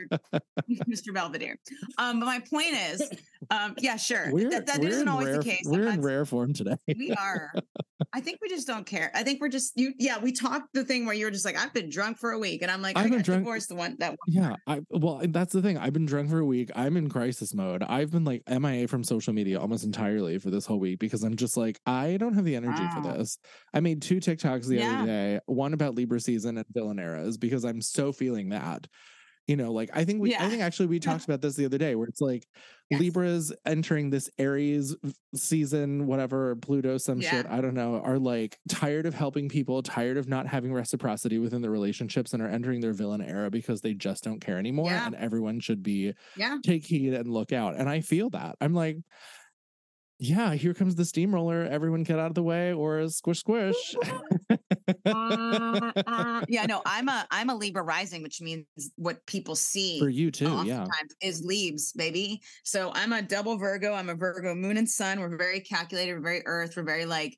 Mr. 0.88 1.14
Belvedere. 1.14 1.58
Um, 1.98 2.20
but 2.20 2.26
my 2.26 2.40
point 2.40 2.74
is, 2.74 3.08
um, 3.52 3.76
yeah, 3.80 3.96
sure. 3.96 4.30
We're, 4.32 4.50
that 4.52 4.66
that 4.68 4.80
we're 4.80 4.90
isn't 4.90 5.08
always 5.08 5.28
rare, 5.28 5.38
the 5.38 5.44
case. 5.44 5.62
We're 5.66 5.88
in 5.90 6.02
rare 6.02 6.26
form 6.26 6.54
today. 6.54 6.76
we 6.88 7.12
are. 7.12 7.54
I 8.14 8.22
think 8.22 8.40
we 8.42 8.50
just 8.50 8.66
don't 8.68 8.86
care. 8.86 9.12
I 9.14 9.24
think 9.24 9.42
we're 9.42 9.50
just 9.50 9.74
you. 9.76 9.94
Yeah, 9.98 10.20
we 10.20 10.32
talked 10.32 10.74
the 10.74 10.84
thing 10.84 11.06
where 11.06 11.16
you're 11.16 11.32
just 11.32 11.46
like, 11.46 11.58
I've 11.58 11.74
been 11.74 11.90
drunk 11.90 12.18
for 12.18 12.32
a 12.32 12.40
week, 12.40 12.62
and 12.62 12.72
I'm 12.72 12.82
like, 12.82 12.98
I've 12.98 13.06
I 13.08 13.10
been 13.10 13.22
drunk- 13.22 13.42
divorced. 13.44 13.70
The 13.70 13.76
one 13.76 13.96
that 14.00 14.12
one. 14.12 14.18
Yeah, 14.28 14.56
I 14.68 14.82
well, 14.90 15.22
that's 15.30 15.54
the 15.54 15.62
thing. 15.62 15.78
I've 15.78 15.94
been 15.94 16.06
drunk 16.06 16.30
for 16.30 16.40
a 16.40 16.46
week. 16.46 16.72
I'm 16.76 16.98
in 16.98 17.10
crisis 17.10 17.54
mode. 17.54 17.84
I've 17.84 18.12
been 18.12 18.24
like 18.24 18.44
MIA 18.50 18.88
from 18.88 19.04
social 19.04 19.34
media 19.34 19.60
almost 19.60 19.84
entirely 19.84 20.38
for 20.38 20.50
this 20.50 20.66
whole 20.66 20.80
week 20.80 21.00
because 21.00 21.24
I'm 21.24 21.36
just 21.36 21.58
like, 21.58 21.80
I 21.86 22.18
don't 22.18 22.34
have 22.34 22.46
the 22.46 22.56
energy 22.56 22.84
for 22.94 23.02
this. 23.02 23.38
I 23.74 23.80
made 23.80 24.02
two 24.02 24.18
TikToks 24.18 24.66
the 24.68 24.78
Yeah. 24.78 24.98
other 25.00 25.06
day, 25.06 25.40
one 25.46 25.74
about 25.74 25.96
Libra 25.96 26.20
season 26.20 26.58
and 26.58 26.66
villain 26.74 27.00
eras 27.00 27.38
because 27.38 27.64
I'm 27.66 27.82
so 27.82 28.12
feeling 28.12 28.50
that. 28.50 28.88
You 29.48 29.56
know, 29.56 29.72
like 29.74 29.90
I 29.96 30.06
think 30.06 30.22
we 30.22 30.36
I 30.36 30.48
think 30.48 30.62
actually 30.62 30.86
we 30.86 31.00
talked 31.00 31.26
about 31.26 31.42
this 31.42 31.56
the 31.56 31.66
other 31.66 31.80
day 31.80 31.96
where 31.96 32.08
it's 32.08 32.22
like 32.22 32.46
Yes. 32.90 33.00
Libras 33.02 33.54
entering 33.68 34.10
this 34.10 34.30
Aries 34.40 34.96
season, 35.36 36.08
whatever, 36.08 36.56
Pluto, 36.56 36.98
some 36.98 37.22
shit, 37.22 37.46
I 37.46 37.62
don't 37.62 37.76
know, 37.76 38.02
are 38.02 38.18
like 38.18 38.58
tired 38.68 39.06
of 39.06 39.14
helping 39.14 39.48
people, 39.48 39.84
tired 39.84 40.18
of 40.18 40.28
not 40.28 40.48
having 40.48 40.74
reciprocity 40.74 41.38
within 41.38 41.62
the 41.62 41.70
relationships, 41.70 42.34
and 42.34 42.42
are 42.42 42.48
entering 42.48 42.82
their 42.82 42.94
villain 42.94 43.22
era 43.22 43.52
because 43.52 43.82
they 43.82 43.94
just 43.94 44.24
don't 44.24 44.40
care 44.40 44.58
anymore. 44.58 44.90
Yeah. 44.90 45.06
And 45.06 45.16
everyone 45.16 45.60
should 45.60 45.84
be 45.84 46.14
Yeah. 46.36 46.58
take 46.64 46.84
heed 46.86 47.14
and 47.14 47.28
look 47.32 47.52
out. 47.54 47.76
And 47.76 47.88
I 47.88 48.02
feel 48.02 48.32
that. 48.32 48.56
I'm 48.60 48.74
like, 48.74 48.98
yeah, 50.18 50.54
here 50.56 50.74
comes 50.74 50.96
the 50.96 51.06
steamroller. 51.06 51.64
Everyone 51.64 52.04
get 52.04 52.20
out 52.20 52.28
of 52.28 52.36
the 52.36 52.44
way 52.44 52.74
or 52.74 53.08
squish 53.10 53.40
squish. 53.40 53.96
Uh, 55.06 55.92
uh, 56.08 56.42
yeah, 56.48 56.66
no, 56.66 56.82
I'm 56.86 57.10
a 57.10 57.28
I'm 57.32 57.50
a 57.50 57.56
Libra 57.56 57.84
rising, 57.84 58.24
which 58.24 58.42
means 58.42 58.66
what 58.96 59.26
people 59.26 59.56
see 59.56 60.00
For 60.00 60.10
you 60.10 60.32
too, 60.32 60.64
yeah. 60.66 60.86
is 61.22 61.44
leaves, 61.44 61.92
baby. 61.94 62.42
So 62.64 62.92
I'm 62.94 63.14
a 63.14 63.22
double 63.22 63.58
Virgo. 63.58 63.94
I'm 63.94 64.10
a 64.10 64.16
Virgo 64.16 64.56
moon 64.56 64.78
and 64.78 64.90
sun. 64.90 65.20
We're 65.20 65.38
very 65.38 65.62
calculated, 65.62 66.14
we're 66.14 66.22
very 66.22 66.44
earth, 66.46 66.76
we're 66.76 66.84
very 66.84 67.06
like, 67.06 67.38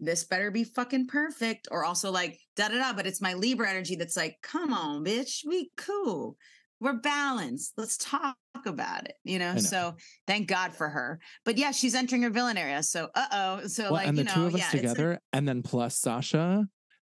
this 0.00 0.24
better 0.24 0.50
be 0.50 0.64
fucking 0.64 1.06
perfect. 1.06 1.68
Or 1.70 1.84
also 1.84 2.10
like 2.10 2.38
da 2.56 2.68
da 2.68 2.78
da. 2.78 2.92
But 2.92 3.06
it's 3.06 3.20
my 3.20 3.34
Libra 3.34 3.70
energy 3.70 3.96
that's 3.96 4.16
like, 4.16 4.36
come 4.42 4.72
on, 4.72 5.04
bitch, 5.04 5.40
we 5.46 5.70
cool. 5.76 6.36
We're 6.80 6.94
balanced. 6.94 7.74
Let's 7.76 7.96
talk 7.96 8.36
about 8.66 9.06
it. 9.06 9.14
You 9.24 9.38
know? 9.38 9.54
know. 9.54 9.60
So 9.60 9.94
thank 10.26 10.48
God 10.48 10.74
for 10.74 10.88
her. 10.88 11.20
But 11.44 11.56
yeah, 11.58 11.70
she's 11.70 11.94
entering 11.94 12.22
her 12.22 12.30
villain 12.30 12.56
area. 12.56 12.82
So 12.82 13.08
uh 13.14 13.26
oh. 13.32 13.66
So 13.66 13.84
well, 13.84 13.92
like, 13.92 14.08
and 14.08 14.18
the 14.18 14.22
you 14.22 14.28
know, 14.28 14.34
two 14.34 14.46
of 14.46 14.54
us 14.54 14.60
yeah, 14.60 14.70
together, 14.70 15.18
and 15.32 15.46
then 15.48 15.62
plus 15.62 15.98
Sasha, 15.98 16.66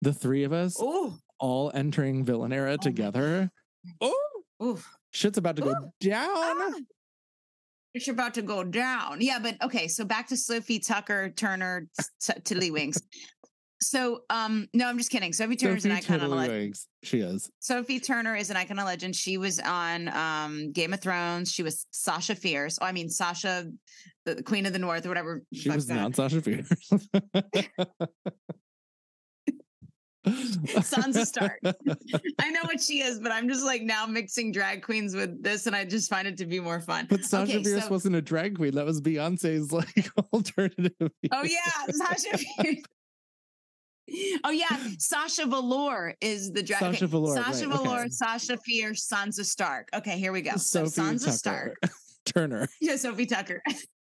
the 0.01 0.13
three 0.13 0.43
of 0.43 0.53
us 0.53 0.77
Oh, 0.79 1.17
all 1.39 1.71
entering 1.73 2.25
villain 2.25 2.53
era 2.53 2.71
my 2.71 2.77
together. 2.77 3.51
Oh, 4.01 4.79
shit's 5.11 5.37
about 5.37 5.55
to 5.57 5.61
go 5.61 5.73
down. 5.99 6.29
Ah, 6.29 6.73
It's 7.93 8.07
about 8.07 8.33
to 8.35 8.41
go 8.41 8.63
down. 8.63 9.17
Yeah, 9.21 9.39
but 9.39 9.55
okay. 9.63 9.87
So 9.87 10.05
back 10.05 10.27
to 10.27 10.37
Sophie 10.37 10.79
Tucker 10.79 11.29
Turner 11.29 11.87
t- 12.21 12.33
Tiddlywinks. 12.41 13.01
So, 13.79 14.21
um, 14.31 14.67
no, 14.73 14.87
I'm 14.87 14.97
just 14.97 15.11
kidding. 15.11 15.33
Sophie 15.33 15.55
Turner's 15.55 15.85
an 15.85 15.91
Sophie 15.91 16.13
icon 16.13 16.25
of 16.25 16.31
a 16.31 16.35
legend. 16.35 16.73
Tiddlywinks. 16.73 16.85
She 17.03 17.19
is. 17.19 17.49
Sophie 17.59 17.99
Turner 17.99 18.35
is 18.35 18.49
an 18.49 18.57
icon 18.57 18.79
of 18.79 18.85
legend. 18.85 19.15
She 19.15 19.37
was 19.37 19.59
on 19.59 20.07
um 20.09 20.71
Game 20.71 20.93
of 20.93 20.99
Thrones. 21.01 21.51
She 21.51 21.61
was 21.63 21.85
Sasha 21.91 22.33
Fierce. 22.35 22.79
Oh, 22.81 22.85
I 22.85 22.91
mean 22.91 23.09
Sasha, 23.09 23.67
the 24.25 24.41
Queen 24.41 24.65
of 24.65 24.73
the 24.73 24.79
North, 24.79 25.05
or 25.05 25.09
whatever. 25.09 25.43
She 25.53 25.69
was 25.69 25.87
not 25.87 26.15
Sasha 26.15 26.41
Fierce. 26.41 26.69
Sansa 30.27 31.25
Stark. 31.25 31.59
I 32.39 32.49
know 32.49 32.61
what 32.63 32.81
she 32.81 33.01
is, 33.01 33.19
but 33.19 33.31
I'm 33.31 33.47
just 33.47 33.63
like 33.65 33.83
now 33.83 34.05
mixing 34.05 34.51
drag 34.51 34.81
queens 34.81 35.15
with 35.15 35.41
this, 35.41 35.67
and 35.67 35.75
I 35.75 35.85
just 35.85 36.09
find 36.09 36.27
it 36.27 36.37
to 36.37 36.45
be 36.45 36.59
more 36.59 36.81
fun. 36.81 37.07
But 37.09 37.23
Sasha 37.23 37.53
Okay, 37.53 37.63
Fierce 37.63 37.83
so- 37.85 37.89
wasn't 37.91 38.15
a 38.15 38.21
drag 38.21 38.57
queen. 38.57 38.75
That 38.75 38.85
was 38.85 38.99
Beyonce's 39.01 39.71
like 39.71 40.09
alternative. 40.33 41.11
Oh 41.31 41.43
yeah, 41.43 41.59
Sasha. 41.91 42.37
Fierce. 42.37 42.81
Oh 44.43 44.51
yeah, 44.51 44.67
Sasha 44.99 45.45
Velour 45.45 46.13
is 46.21 46.51
the 46.51 46.63
drag. 46.63 46.79
Sasha 46.79 47.07
Velour, 47.07 47.35
Sasha 47.35 47.67
right, 47.67 47.79
okay. 47.79 48.09
Sasha 48.09 48.57
Fierce, 48.57 49.07
Sansa 49.07 49.43
Stark. 49.43 49.89
Okay, 49.93 50.17
here 50.17 50.31
we 50.31 50.41
go. 50.41 50.51
So 50.51 50.85
Sophie 50.85 51.17
Sansa 51.17 51.25
Tucker. 51.25 51.37
Stark. 51.37 51.77
Turner. 52.25 52.67
Yeah, 52.81 52.95
Sophie 52.95 53.25
Tucker. 53.25 53.61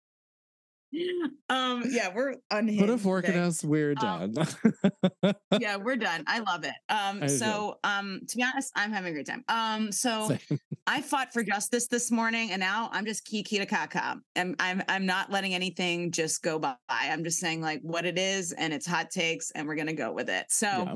um, 1.48 1.82
yeah, 1.88 2.12
we're 2.14 2.36
unhinged. 2.50 2.80
Put 2.80 2.90
a 2.90 2.98
fork 2.98 3.24
in 3.26 3.36
us. 3.36 3.64
We're 3.64 3.94
Um, 3.98 4.32
done. 4.32 5.34
Yeah, 5.60 5.76
we're 5.76 5.96
done. 5.96 6.24
I 6.26 6.40
love 6.40 6.64
it. 6.64 6.74
Um, 6.88 7.22
I 7.22 7.26
so 7.26 7.78
um, 7.84 8.20
to 8.28 8.36
be 8.36 8.42
honest, 8.42 8.72
I'm 8.74 8.92
having 8.92 9.10
a 9.10 9.14
great 9.14 9.26
time. 9.26 9.44
Um, 9.48 9.92
so 9.92 10.28
Same. 10.48 10.58
I 10.86 11.00
fought 11.02 11.32
for 11.32 11.42
justice 11.42 11.88
this 11.88 12.10
morning, 12.10 12.50
and 12.50 12.60
now 12.60 12.90
I'm 12.92 13.04
just 13.06 13.24
kiki 13.24 13.58
to 13.58 13.66
kaka. 13.66 14.20
I'm 14.36 14.54
I'm 14.58 14.82
I'm 14.88 15.06
not 15.06 15.30
letting 15.30 15.54
anything 15.54 16.10
just 16.12 16.42
go 16.42 16.58
by. 16.58 16.74
I'm 16.88 17.24
just 17.24 17.38
saying 17.38 17.60
like 17.62 17.80
what 17.82 18.04
it 18.04 18.18
is, 18.18 18.52
and 18.52 18.72
it's 18.72 18.86
hot 18.86 19.10
takes, 19.10 19.50
and 19.52 19.66
we're 19.66 19.76
gonna 19.76 19.92
go 19.94 20.12
with 20.12 20.28
it. 20.28 20.46
So 20.50 20.66
Yeah. 20.68 20.94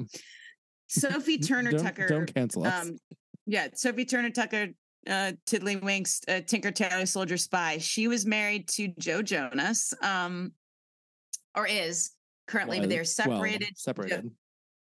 Sophie 0.88 1.38
Turner 1.38 1.72
don't, 1.72 1.82
Tucker. 1.82 2.06
Don't 2.06 2.32
cancel 2.35 2.66
us. 2.66 2.87
um, 2.88 2.98
yeah, 3.46 3.68
Sophie 3.74 4.04
Turner 4.04 4.30
Tucker, 4.30 4.68
uh, 5.09 5.33
Tiddlywinks, 5.47 6.21
uh, 6.29 6.40
Tinker 6.47 6.71
Tailor 6.71 7.07
Soldier 7.07 7.37
Spy. 7.37 7.79
She 7.79 8.09
was 8.09 8.27
married 8.27 8.69
to 8.69 8.88
Joe 8.99 9.23
Jonas, 9.23 9.95
um, 10.03 10.53
or 11.55 11.66
is 11.66 12.12
currently, 12.47 12.81
but 12.81 12.88
they're 12.88 12.99
well, 12.99 13.05
separated. 13.05 13.69
Jo- 13.69 13.75
separated. 13.77 14.31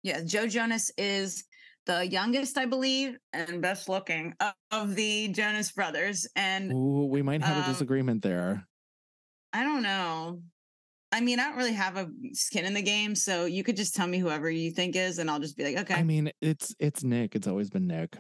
yeah, 0.03 0.23
Joe 0.23 0.47
Jonas 0.47 0.91
is 0.97 1.45
the 1.87 2.07
youngest, 2.07 2.59
I 2.59 2.67
believe, 2.67 3.17
and 3.33 3.61
best 3.61 3.89
looking 3.89 4.35
of, 4.71 4.95
the 4.95 5.29
Jonas 5.29 5.73
brothers. 5.73 6.27
And 6.37 6.73
Ooh, 6.73 7.07
we 7.11 7.23
might 7.23 7.43
have 7.43 7.59
a 7.59 7.67
um, 7.67 7.73
disagreement 7.73 8.23
there. 8.23 8.67
I 9.53 9.65
don't 9.65 9.83
know. 9.83 10.41
I 11.11 11.21
mean, 11.21 11.41
I 11.41 11.45
don't 11.45 11.59
really 11.59 11.75
have 11.75 11.99
a 11.99 12.09
skin 12.33 12.65
in 12.65 12.73
the 12.73 12.83
game, 12.83 13.15
so 13.15 13.45
you 13.45 13.63
could 13.63 13.77
just 13.77 13.95
tell 13.95 14.07
me 14.07 14.19
whoever 14.19 14.51
you 14.51 14.71
think 14.71 14.97
is, 14.97 15.19
and 15.19 15.31
I'll 15.31 15.41
just 15.41 15.59
be 15.59 15.65
like, 15.65 15.77
okay, 15.79 15.95
I 15.95 16.03
mean, 16.03 16.33
it's 16.41 16.75
it's 16.79 17.05
Nick. 17.05 17.35
It's 17.35 17.47
always 17.47 17.69
been 17.69 17.87
Nick. 17.87 18.17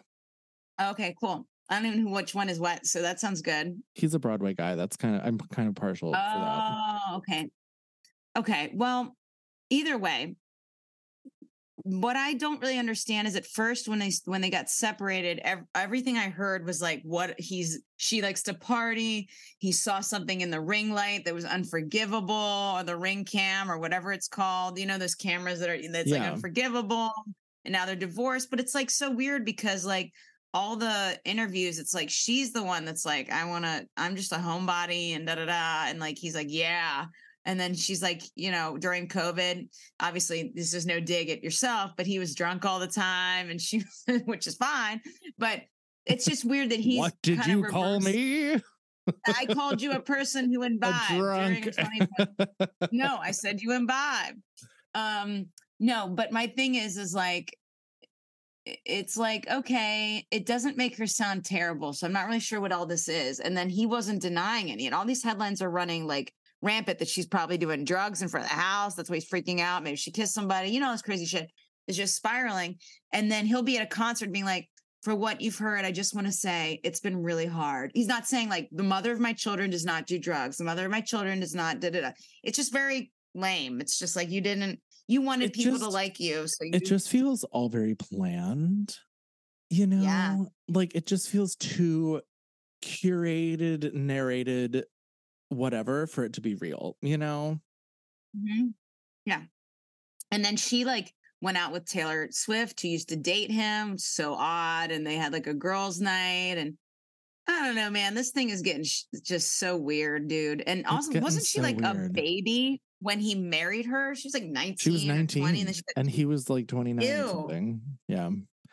okay, 0.80 1.14
cool. 1.18 1.46
I 1.72 1.76
don't 1.76 1.86
even 1.86 2.04
know 2.04 2.10
which 2.10 2.34
one 2.34 2.50
is 2.50 2.60
what, 2.60 2.86
so 2.86 3.00
that 3.00 3.18
sounds 3.18 3.40
good. 3.40 3.80
He's 3.94 4.12
a 4.12 4.18
Broadway 4.18 4.52
guy. 4.52 4.74
That's 4.74 4.96
kind 4.96 5.16
of 5.16 5.22
I'm 5.24 5.38
kind 5.38 5.68
of 5.68 5.74
partial. 5.74 6.14
Oh, 6.14 7.16
okay. 7.16 7.48
Okay. 8.36 8.70
Well, 8.74 9.16
either 9.70 9.96
way, 9.96 10.36
what 11.84 12.14
I 12.14 12.34
don't 12.34 12.60
really 12.60 12.78
understand 12.78 13.26
is 13.26 13.36
at 13.36 13.46
first 13.46 13.88
when 13.88 13.98
they 13.98 14.12
when 14.26 14.42
they 14.42 14.50
got 14.50 14.68
separated, 14.68 15.40
ev- 15.44 15.64
everything 15.74 16.18
I 16.18 16.28
heard 16.28 16.66
was 16.66 16.82
like, 16.82 17.00
what 17.04 17.40
he's 17.40 17.80
she 17.96 18.20
likes 18.20 18.42
to 18.44 18.54
party. 18.54 19.30
He 19.56 19.72
saw 19.72 20.00
something 20.00 20.42
in 20.42 20.50
the 20.50 20.60
ring 20.60 20.92
light 20.92 21.24
that 21.24 21.34
was 21.34 21.46
unforgivable, 21.46 22.74
or 22.76 22.84
the 22.84 22.96
ring 22.96 23.24
cam, 23.24 23.70
or 23.70 23.78
whatever 23.78 24.12
it's 24.12 24.28
called. 24.28 24.78
You 24.78 24.84
know, 24.84 24.98
those 24.98 25.14
cameras 25.14 25.58
that 25.60 25.70
are 25.70 25.78
that's 25.90 26.10
like 26.10 26.20
unforgivable, 26.20 27.12
and 27.64 27.72
now 27.72 27.86
they're 27.86 27.96
divorced. 27.96 28.50
But 28.50 28.60
it's 28.60 28.74
like 28.74 28.90
so 28.90 29.10
weird 29.10 29.46
because 29.46 29.86
like 29.86 30.12
all 30.54 30.76
the 30.76 31.18
interviews, 31.24 31.78
it's 31.78 31.94
like 31.94 32.10
she's 32.10 32.52
the 32.52 32.62
one 32.62 32.84
that's 32.84 33.04
like, 33.04 33.30
I 33.30 33.44
want 33.44 33.64
to, 33.64 33.86
I'm 33.96 34.16
just 34.16 34.32
a 34.32 34.36
homebody 34.36 35.16
and 35.16 35.26
da 35.26 35.36
da 35.36 35.46
da. 35.46 35.84
And 35.88 35.98
like, 35.98 36.18
he's 36.18 36.34
like, 36.34 36.48
yeah. 36.50 37.06
And 37.44 37.58
then 37.58 37.74
she's 37.74 38.02
like, 38.02 38.22
you 38.36 38.50
know, 38.50 38.76
during 38.78 39.08
COVID, 39.08 39.68
obviously 40.00 40.52
this 40.54 40.74
is 40.74 40.86
no 40.86 41.00
dig 41.00 41.30
at 41.30 41.42
yourself, 41.42 41.92
but 41.96 42.06
he 42.06 42.18
was 42.18 42.34
drunk 42.34 42.64
all 42.64 42.78
the 42.78 42.86
time 42.86 43.50
and 43.50 43.60
she, 43.60 43.82
which 44.26 44.46
is 44.46 44.56
fine. 44.56 45.00
But 45.38 45.62
it's 46.06 46.24
just 46.24 46.44
weird 46.44 46.70
that 46.70 46.80
he's. 46.80 46.98
what 46.98 47.14
did 47.22 47.46
you 47.46 47.64
call 47.64 48.00
me? 48.00 48.60
I 49.26 49.46
called 49.46 49.82
you 49.82 49.92
a 49.92 50.00
person 50.14 50.52
who 50.52 50.62
imbibed 50.62 51.10
during 51.10 51.62
2020 51.62 52.68
no, 52.92 53.18
I 53.20 53.30
said 53.30 53.60
you 53.60 53.72
imbibe. 53.76 54.34
Um, 54.94 55.46
no, 55.80 56.08
but 56.08 56.32
my 56.32 56.46
thing 56.46 56.76
is, 56.76 56.96
is 56.96 57.14
like, 57.14 57.56
it's 58.64 59.16
like, 59.16 59.48
okay, 59.50 60.26
it 60.30 60.46
doesn't 60.46 60.76
make 60.76 60.96
her 60.96 61.06
sound 61.06 61.44
terrible. 61.44 61.92
So 61.92 62.06
I'm 62.06 62.12
not 62.12 62.26
really 62.26 62.40
sure 62.40 62.60
what 62.60 62.72
all 62.72 62.86
this 62.86 63.08
is. 63.08 63.40
And 63.40 63.56
then 63.56 63.68
he 63.68 63.86
wasn't 63.86 64.22
denying 64.22 64.70
any. 64.70 64.86
And 64.86 64.94
all 64.94 65.04
these 65.04 65.24
headlines 65.24 65.62
are 65.62 65.70
running 65.70 66.06
like 66.06 66.32
rampant 66.60 66.98
that 67.00 67.08
she's 67.08 67.26
probably 67.26 67.58
doing 67.58 67.84
drugs 67.84 68.22
in 68.22 68.28
front 68.28 68.46
of 68.46 68.50
the 68.50 68.56
house. 68.56 68.94
That's 68.94 69.10
why 69.10 69.16
he's 69.16 69.28
freaking 69.28 69.60
out. 69.60 69.82
Maybe 69.82 69.96
she 69.96 70.12
kissed 70.12 70.34
somebody. 70.34 70.70
You 70.70 70.80
know, 70.80 70.92
this 70.92 71.02
crazy 71.02 71.26
shit 71.26 71.50
is 71.88 71.96
just 71.96 72.14
spiraling. 72.14 72.76
And 73.12 73.30
then 73.30 73.46
he'll 73.46 73.62
be 73.62 73.78
at 73.78 73.84
a 73.84 73.86
concert 73.86 74.32
being 74.32 74.44
like, 74.44 74.68
for 75.02 75.16
what 75.16 75.40
you've 75.40 75.58
heard, 75.58 75.84
I 75.84 75.90
just 75.90 76.14
want 76.14 76.28
to 76.28 76.32
say 76.32 76.80
it's 76.84 77.00
been 77.00 77.20
really 77.20 77.46
hard. 77.46 77.90
He's 77.92 78.06
not 78.06 78.28
saying 78.28 78.48
like 78.48 78.68
the 78.70 78.84
mother 78.84 79.10
of 79.10 79.18
my 79.18 79.32
children 79.32 79.68
does 79.68 79.84
not 79.84 80.06
do 80.06 80.16
drugs. 80.16 80.58
The 80.58 80.64
mother 80.64 80.84
of 80.84 80.92
my 80.92 81.00
children 81.00 81.40
does 81.40 81.56
not 81.56 81.80
da 81.80 81.90
da 81.90 82.02
da. 82.02 82.10
It's 82.44 82.56
just 82.56 82.72
very 82.72 83.10
lame. 83.34 83.80
It's 83.80 83.98
just 83.98 84.14
like 84.14 84.30
you 84.30 84.40
didn't 84.40 84.80
you 85.08 85.22
wanted 85.22 85.46
It 85.50 85.54
people 85.54 85.78
to 85.78 85.88
like 85.88 86.20
you. 86.20 86.46
So 86.46 86.64
you 86.64 86.70
it 86.74 86.84
just 86.86 87.08
feels 87.08 87.44
all 87.44 87.68
very 87.68 87.94
planned. 87.94 88.96
You 89.70 89.86
know, 89.86 90.02
Yeah. 90.02 90.36
like 90.68 90.94
it 90.94 91.06
just 91.06 91.28
feels 91.28 91.54
too 91.56 92.20
curated, 92.82 93.94
narrated, 93.94 94.84
whatever 95.48 96.06
for 96.06 96.24
it 96.24 96.34
to 96.34 96.40
be 96.40 96.54
real. 96.56 96.96
You 97.00 97.18
know, 97.18 97.60
Mhm. 98.36 98.74
Yeah. 99.24 99.42
And 100.30 100.44
then 100.44 100.56
she 100.56 100.84
like 100.84 101.12
went 101.40 101.56
out 101.58 101.72
with 101.72 101.84
Taylor 101.84 102.28
Swift, 102.30 102.80
who 102.80 102.88
used 102.88 103.08
to 103.10 103.16
date 103.16 103.50
him. 103.50 103.98
So 103.98 104.34
odd. 104.34 104.90
And 104.90 105.06
they 105.06 105.16
had 105.16 105.32
like 105.32 105.46
a 105.46 105.54
girls' 105.54 106.00
night. 106.00 106.56
And 106.58 106.78
I 107.46 107.66
don't 107.66 107.74
know, 107.74 107.90
man. 107.90 108.14
This 108.14 108.30
thing 108.30 108.48
is 108.50 108.62
getting 108.62 108.84
sh- 108.84 109.04
just 109.22 109.58
so 109.58 109.76
weird, 109.76 110.28
dude. 110.28 110.62
And 110.62 110.86
also, 110.86 111.18
wasn't 111.20 111.44
she 111.46 111.58
so 111.58 111.62
like 111.62 111.80
a 111.82 112.08
baby 112.12 112.80
when 113.02 113.20
he 113.20 113.34
married 113.34 113.86
her? 113.86 114.14
She 114.14 114.28
was 114.28 114.34
like 114.34 114.44
19 114.44 114.76
she 114.78 114.90
was 114.90 115.04
or 115.04 115.08
19 115.08 115.42
20. 115.42 115.60
And 115.62 115.74
she, 115.74 115.82
and 115.96 116.10
he 116.10 116.24
was 116.24 116.48
like 116.48 116.68
29 116.68 117.04
or 117.04 117.28
something. 117.28 117.80
Yeah. 118.08 118.30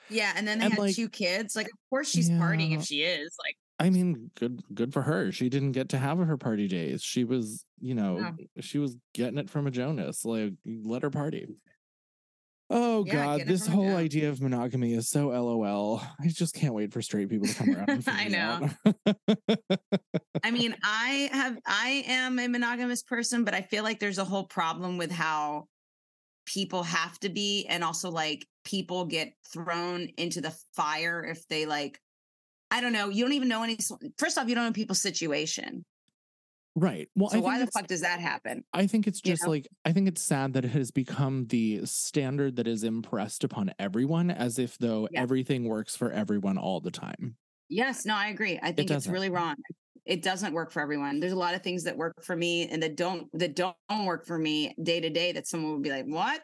yeah. 0.10 0.34
And 0.36 0.48
then 0.48 0.60
they 0.60 0.66
and, 0.66 0.74
had 0.74 0.80
like- 0.80 0.96
two 0.96 1.10
kids. 1.10 1.56
Like, 1.56 1.68
of 1.68 1.90
course 1.90 2.10
she's 2.10 2.30
partying 2.30 2.78
if 2.78 2.86
she 2.86 3.02
is. 3.02 3.36
Like, 3.44 3.56
I 3.82 3.90
mean, 3.90 4.30
good 4.36 4.62
good 4.74 4.94
for 4.94 5.02
her. 5.02 5.32
She 5.32 5.50
didn't 5.50 5.72
get 5.72 5.90
to 5.90 5.98
have 5.98 6.18
her 6.20 6.38
party 6.38 6.68
days. 6.68 7.02
She 7.02 7.24
was, 7.24 7.64
you 7.80 7.96
know, 7.96 8.18
No. 8.18 8.36
she 8.60 8.78
was 8.78 8.98
getting 9.14 9.38
it 9.38 9.50
from 9.50 9.68
a 9.68 9.72
Jonas. 9.72 10.26
Like, 10.26 10.54
let 10.66 11.02
her 11.04 11.10
party. 11.10 11.48
Oh 12.70 13.04
Yeah, 13.04 13.14
God, 13.14 13.42
this 13.46 13.66
whole 13.66 13.86
Jonas. 13.86 14.06
idea 14.06 14.30
of 14.30 14.42
monogamy 14.42 14.94
is 14.94 15.10
so 15.10 15.30
LOL. 15.30 16.02
I 16.20 16.28
just 16.28 16.54
can't 16.54 16.74
wait 16.74 16.94
for 16.94 17.02
straight 17.02 17.30
people 17.30 17.48
to 17.48 17.54
come 17.56 17.76
around. 17.76 18.04
I 18.08 18.28
know. 18.28 18.70
I 20.44 20.52
mean, 20.52 20.76
I 20.84 21.30
have 21.32 21.58
I 21.66 22.04
am 22.08 22.40
a 22.40 22.48
monogamous 22.48 23.04
person, 23.04 23.44
but 23.44 23.54
I 23.54 23.62
feel 23.62 23.84
like 23.84 24.00
there's 24.00 24.20
a 24.20 24.26
whole 24.26 24.46
problem 24.46 24.98
with 24.98 25.12
how 25.12 25.66
people 26.46 26.84
have 26.84 27.20
to 27.20 27.30
be 27.30 27.66
and 27.68 27.84
also 27.84 28.10
like 28.10 28.46
people 28.64 29.06
get 29.06 29.34
thrown 29.52 30.10
into 30.18 30.42
the 30.42 30.56
fire 30.76 31.24
if 31.24 31.48
they 31.48 31.66
like 31.66 32.00
I 32.72 32.82
don't 32.82 32.94
know, 32.94 33.10
you 33.10 33.24
don't 33.24 33.34
even 33.34 33.48
know 33.48 33.64
any 33.64 33.78
first 34.18 34.38
off, 34.38 34.48
you 34.48 34.56
don't 34.56 34.66
know 34.66 34.72
people's 34.72 35.02
situation. 35.02 35.84
Right. 36.80 37.10
Well, 37.16 37.30
So 37.30 37.40
why 37.42 37.60
the 37.60 37.68
fuck 37.68 37.88
does 37.88 38.02
that 38.02 38.20
happen? 38.20 38.64
I 38.74 38.88
think 38.88 39.08
it's 39.08 39.22
you 39.24 39.32
just 39.32 39.44
know? 39.44 39.50
like 39.52 39.68
I 39.86 39.92
think 39.92 40.08
it's 40.08 40.22
sad 40.22 40.54
that 40.54 40.66
it 40.66 40.70
has 40.72 40.92
become 40.92 41.48
the 41.48 41.86
standard 41.86 42.56
that 42.58 42.68
is 42.68 42.84
impressed 42.84 43.44
upon 43.44 43.74
everyone 43.80 44.32
as 44.32 44.60
if 44.60 44.78
though 44.78 45.08
Yeah. 45.12 45.22
everything 45.22 45.66
works 45.68 45.96
for 45.96 46.12
everyone 46.12 46.58
all 46.58 46.80
the 46.80 46.92
time. 46.92 47.38
Yes, 47.70 48.06
no, 48.06 48.16
I 48.16 48.28
agree. 48.28 48.60
I 48.62 48.72
think 48.72 48.90
it's 48.92 49.08
really 49.08 49.30
wrong. 49.30 49.56
It 50.06 50.24
doesn't 50.24 50.54
work 50.54 50.72
for 50.72 50.82
everyone. 50.82 51.20
There's 51.20 51.34
a 51.34 51.38
lot 51.38 51.54
of 51.54 51.62
things 51.62 51.84
that 51.84 51.96
work 51.98 52.24
for 52.24 52.36
me 52.36 52.68
and 52.68 52.82
that 52.82 52.96
don't 52.96 53.30
that 53.38 53.56
don't 53.56 53.76
work 54.06 54.26
for 54.26 54.40
me 54.40 54.74
day 54.82 55.00
to 55.00 55.10
day 55.10 55.32
that 55.34 55.46
someone 55.48 55.74
would 55.74 55.84
be 55.84 55.92
like, 55.92 56.06
"What?" 56.06 56.42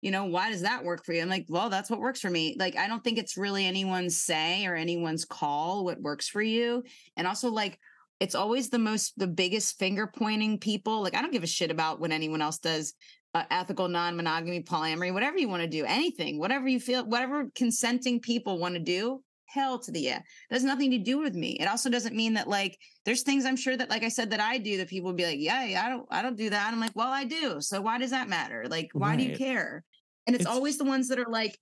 You 0.00 0.10
know, 0.12 0.26
why 0.26 0.50
does 0.50 0.62
that 0.62 0.84
work 0.84 1.04
for 1.04 1.12
you? 1.12 1.20
I'm 1.22 1.28
like, 1.28 1.46
"Well, 1.48 1.70
that's 1.70 1.90
what 1.90 1.98
works 2.00 2.20
for 2.20 2.30
me." 2.30 2.54
Like 2.58 2.76
I 2.76 2.86
don't 2.86 3.02
think 3.02 3.18
it's 3.18 3.36
really 3.36 3.64
anyone's 3.66 4.22
say 4.22 4.64
or 4.66 4.76
anyone's 4.76 5.24
call 5.24 5.84
what 5.84 6.00
works 6.00 6.28
for 6.28 6.40
you. 6.42 6.84
And 7.16 7.26
also 7.26 7.50
like 7.50 7.78
it's 8.20 8.34
always 8.34 8.68
the 8.68 8.78
most 8.78 9.14
the 9.18 9.26
biggest 9.26 9.78
finger 9.78 10.06
pointing 10.06 10.58
people. 10.58 11.02
Like 11.02 11.16
I 11.16 11.22
don't 11.22 11.32
give 11.32 11.42
a 11.42 11.48
shit 11.48 11.70
about 11.70 12.00
what 12.00 12.12
anyone 12.12 12.42
else 12.42 12.58
does 12.58 12.94
uh, 13.34 13.44
ethical 13.50 13.88
non-monogamy 13.88 14.62
polyamory 14.62 15.12
whatever 15.14 15.38
you 15.38 15.48
want 15.48 15.62
to 15.62 15.68
do 15.68 15.84
anything 15.84 16.38
whatever 16.40 16.66
you 16.66 16.80
feel 16.80 17.04
whatever 17.04 17.48
consenting 17.54 18.18
people 18.18 18.58
want 18.58 18.74
to 18.74 18.80
do 18.80 19.22
hell 19.46 19.78
to 19.78 19.90
the 19.90 20.00
yeah. 20.00 20.18
It 20.18 20.54
has 20.54 20.64
nothing 20.64 20.90
to 20.92 20.98
do 20.98 21.18
with 21.18 21.34
me. 21.34 21.56
It 21.60 21.66
also 21.66 21.90
doesn't 21.90 22.14
mean 22.14 22.34
that 22.34 22.48
like 22.48 22.78
there's 23.04 23.22
things 23.22 23.44
I'm 23.44 23.56
sure 23.56 23.76
that 23.76 23.90
like 23.90 24.02
I 24.04 24.08
said 24.08 24.30
that 24.30 24.40
I 24.40 24.58
do 24.58 24.76
that 24.78 24.88
people 24.88 25.08
would 25.08 25.16
be 25.16 25.26
like, 25.26 25.40
yeah, 25.40 25.64
yeah, 25.64 25.84
I 25.84 25.88
don't 25.88 26.06
I 26.10 26.22
don't 26.22 26.36
do 26.36 26.50
that. 26.50 26.72
I'm 26.72 26.80
like, 26.80 26.94
well, 26.94 27.08
I 27.08 27.24
do. 27.24 27.60
So 27.60 27.80
why 27.80 27.98
does 27.98 28.10
that 28.10 28.28
matter? 28.28 28.66
Like, 28.68 28.90
why 28.92 29.16
do 29.16 29.24
you 29.24 29.36
care? 29.36 29.84
And 30.26 30.36
it's, 30.36 30.42
It's- 30.42 30.54
always 30.54 30.78
the 30.78 30.84
ones 30.84 31.08
that 31.08 31.18
are 31.18 31.28
like, 31.28 31.58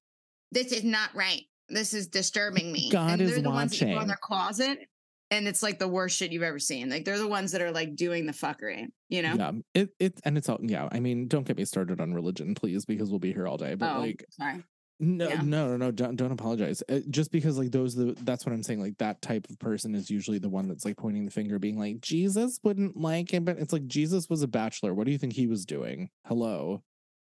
this 0.53 0.73
is 0.73 0.85
not 0.85 1.15
right. 1.15 1.43
This 1.71 1.95
is 1.95 2.09
disturbing 2.09 2.73
me. 2.73 2.91
God 2.91 3.13
and 3.13 3.23
is 3.23 3.33
they're 3.33 3.43
the 3.43 3.51
ones 3.51 3.79
that 3.79 3.85
go 3.85 3.91
in 3.91 3.95
watching. 3.95 4.09
their 4.09 4.19
closet 4.23 4.79
and 5.31 5.47
it's 5.47 5.63
like 5.63 5.79
the 5.79 5.89
worst 5.89 6.17
shit 6.17 6.33
you've 6.33 6.43
ever 6.43 6.59
seen. 6.59 6.89
Like 6.91 7.05
they're 7.05 7.19
the 7.19 7.29
ones 7.29 7.53
that 7.53 7.61
are 7.61 7.71
like 7.73 7.95
doing 7.97 8.27
the 8.27 8.33
fuckery, 8.33 8.87
you 9.09 9.23
know? 9.23 9.35
Yeah, 9.35 9.53
it 9.75 9.91
it 9.99 10.21
and 10.25 10.39
it's 10.39 10.49
all 10.49 10.59
yeah. 10.63 10.89
I 10.91 11.01
mean, 11.01 11.29
don't 11.29 11.47
get 11.47 11.57
me 11.57 11.65
started 11.65 12.01
on 12.01 12.15
religion, 12.15 12.55
please, 12.55 12.85
because 12.85 13.11
we'll 13.11 13.19
be 13.19 13.33
here 13.33 13.47
all 13.47 13.57
day. 13.59 13.75
But 13.75 13.97
oh, 13.97 14.01
like, 14.01 14.25
sorry. 14.31 14.65
no, 15.01 15.29
yeah. 15.29 15.43
no, 15.43 15.69
no, 15.69 15.77
no, 15.77 15.91
don't 15.91 16.17
don't 16.17 16.33
apologize. 16.33 16.83
Uh, 16.89 17.01
just 17.11 17.31
because 17.31 17.59
like 17.59 17.71
those, 17.71 17.95
the 17.95 18.17
that's 18.23 18.47
what 18.47 18.53
I'm 18.53 18.63
saying. 18.63 18.81
Like 18.81 18.97
that 18.99 19.21
type 19.23 19.47
of 19.51 19.59
person 19.59 19.95
is 19.95 20.09
usually 20.11 20.39
the 20.39 20.49
one 20.49 20.67
that's 20.67 20.85
like 20.85 20.97
pointing 20.97 21.25
the 21.25 21.31
finger, 21.31 21.59
being 21.59 21.79
like, 21.79 22.01
Jesus 22.01 22.59
wouldn't 22.65 22.97
like 22.97 23.35
it, 23.35 23.45
but 23.45 23.59
it's 23.59 23.73
like 23.73 23.87
Jesus 23.87 24.29
was 24.31 24.43
a 24.43 24.49
bachelor. 24.49 24.95
What 24.95 25.05
do 25.07 25.13
you 25.13 25.19
think 25.19 25.35
he 25.35 25.47
was 25.47 25.65
doing? 25.67 26.11
Hello, 26.27 26.83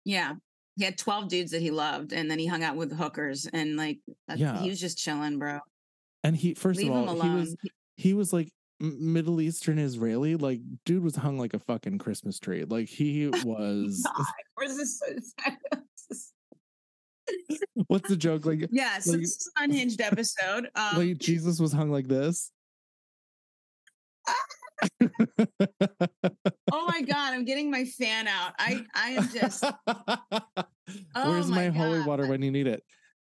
Yeah. 0.03 0.33
He 0.77 0.83
had 0.83 0.97
12 0.97 1.29
dudes 1.29 1.51
that 1.51 1.61
he 1.61 1.71
loved 1.71 2.11
and 2.11 2.29
then 2.29 2.37
he 2.37 2.47
hung 2.47 2.61
out 2.61 2.75
with 2.75 2.91
hookers 2.91 3.45
and 3.45 3.77
like 3.77 3.99
Yeah. 4.35 4.59
he 4.59 4.67
was 4.67 4.77
just 4.81 4.97
chilling, 4.97 5.39
bro. 5.39 5.59
and 6.21 6.35
he 6.35 6.53
first 6.53 6.77
Leave 6.81 6.91
of 6.91 7.07
all, 7.07 7.21
he 7.21 7.29
was 7.29 7.55
he 7.95 8.13
was 8.13 8.31
like 8.33 8.51
Middle 8.79 9.41
Eastern 9.41 9.79
Israeli. 9.79 10.35
Like, 10.35 10.59
dude 10.85 11.03
was 11.03 11.15
hung 11.15 11.37
like 11.37 11.53
a 11.53 11.59
fucking 11.59 11.97
Christmas 11.97 12.39
tree. 12.39 12.63
Like 12.65 12.87
he 12.87 13.27
was. 13.43 14.05
Where's 14.55 14.77
this? 14.77 15.01
What's 17.87 18.09
the 18.09 18.17
joke? 18.17 18.45
Like, 18.45 18.67
yeah, 18.71 18.99
so 18.99 19.11
Like- 19.11 19.21
this 19.21 19.31
is 19.31 19.51
an 19.57 19.71
unhinged 19.71 20.01
episode. 20.01 20.69
Um, 20.75 20.97
like 20.97 21.17
Jesus 21.17 21.59
was 21.59 21.71
hung 21.73 21.91
like 21.91 22.07
this. 22.07 22.51
oh 26.71 26.85
my 26.87 27.01
god, 27.01 27.33
I'm 27.33 27.45
getting 27.45 27.71
my 27.71 27.85
fan 27.85 28.27
out. 28.27 28.53
I 28.59 28.83
I 28.93 29.11
am 29.11 29.29
just 29.29 29.63
Where's 31.15 31.47
my 31.47 31.69
my, 31.69 31.77
holy 31.77 32.01
water 32.01 32.27
when 32.27 32.41
you 32.41 32.51
need 32.51 32.67
it? 32.67 32.83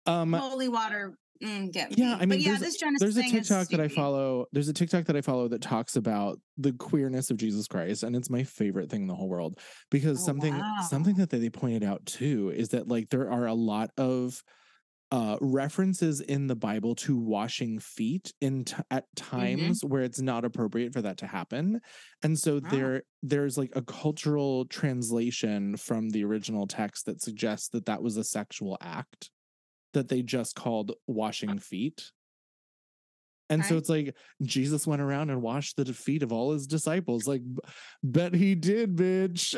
Um, 0.05 0.33
holy 0.33 0.69
water. 0.69 1.17
Mm, 1.45 1.71
get 1.71 1.97
yeah, 1.97 2.05
me. 2.05 2.13
I 2.15 2.25
mean, 2.25 2.29
but 2.29 2.39
yeah, 2.39 2.49
there's, 2.49 2.59
this 2.61 2.77
Jonas 2.77 2.99
there's 2.99 3.17
a 3.17 3.23
TikTok 3.23 3.67
that 3.69 3.79
I 3.79 3.87
follow. 3.87 4.45
There's 4.51 4.67
a 4.69 4.73
TikTok 4.73 5.05
that 5.05 5.15
I 5.15 5.21
follow 5.21 5.47
that 5.49 5.61
talks 5.61 5.95
about 5.95 6.39
the 6.57 6.73
queerness 6.73 7.29
of 7.29 7.37
Jesus 7.37 7.67
Christ, 7.67 8.03
and 8.03 8.15
it's 8.15 8.29
my 8.29 8.43
favorite 8.43 8.89
thing 8.89 9.03
in 9.03 9.07
the 9.07 9.15
whole 9.15 9.29
world 9.29 9.59
because 9.91 10.21
Oh, 10.21 10.25
something 10.25 10.53
wow. 10.59 10.77
something 10.79 11.15
that 11.15 11.29
they 11.29 11.49
pointed 11.49 11.83
out 11.83 12.05
too 12.05 12.49
is 12.49 12.69
that 12.69 12.87
like 12.87 13.09
there 13.09 13.31
are 13.31 13.45
a 13.47 13.53
lot 13.53 13.91
of 13.97 14.41
uh 15.11 15.37
references 15.39 16.19
in 16.19 16.47
the 16.47 16.55
bible 16.55 16.95
to 16.95 17.15
washing 17.15 17.77
feet 17.79 18.33
in 18.41 18.65
t- 18.65 18.75
at 18.89 19.05
Mm-hmm. 19.37 19.75
times 19.77 19.83
where 19.85 20.01
it's 20.01 20.19
not 20.19 20.43
appropriate 20.43 20.93
for 20.93 21.01
that 21.03 21.17
to 21.17 21.27
happen 21.27 21.79
and 22.23 22.39
so 22.39 22.59
Wow. 22.59 22.69
there 22.71 23.03
there's 23.21 23.55
like 23.57 23.71
a 23.75 23.83
cultural 23.83 24.65
translation 24.65 25.77
from 25.77 26.09
the 26.09 26.23
original 26.23 26.65
text 26.65 27.05
that 27.05 27.21
suggests 27.21 27.69
that 27.69 27.85
that 27.85 28.01
was 28.01 28.17
a 28.17 28.23
sexual 28.23 28.77
act 28.81 29.29
that 29.95 30.07
they 30.07 30.21
just 30.21 30.55
called 30.55 30.93
washing 31.07 31.57
feet. 31.59 32.11
And 33.51 33.63
so 33.63 33.77
it's 33.77 33.89
like 33.89 34.15
jesus 34.41 34.87
went 34.87 35.03
around 35.03 35.29
and 35.29 35.39
washed 35.39 35.77
the 35.77 35.85
feet 35.93 36.23
of 36.23 36.33
all 36.33 36.51
his 36.53 36.65
disciples 36.65 37.27
like 37.27 37.43
bet 38.03 38.33
he 38.33 38.55
did 38.55 38.95
bitch. 38.95 39.53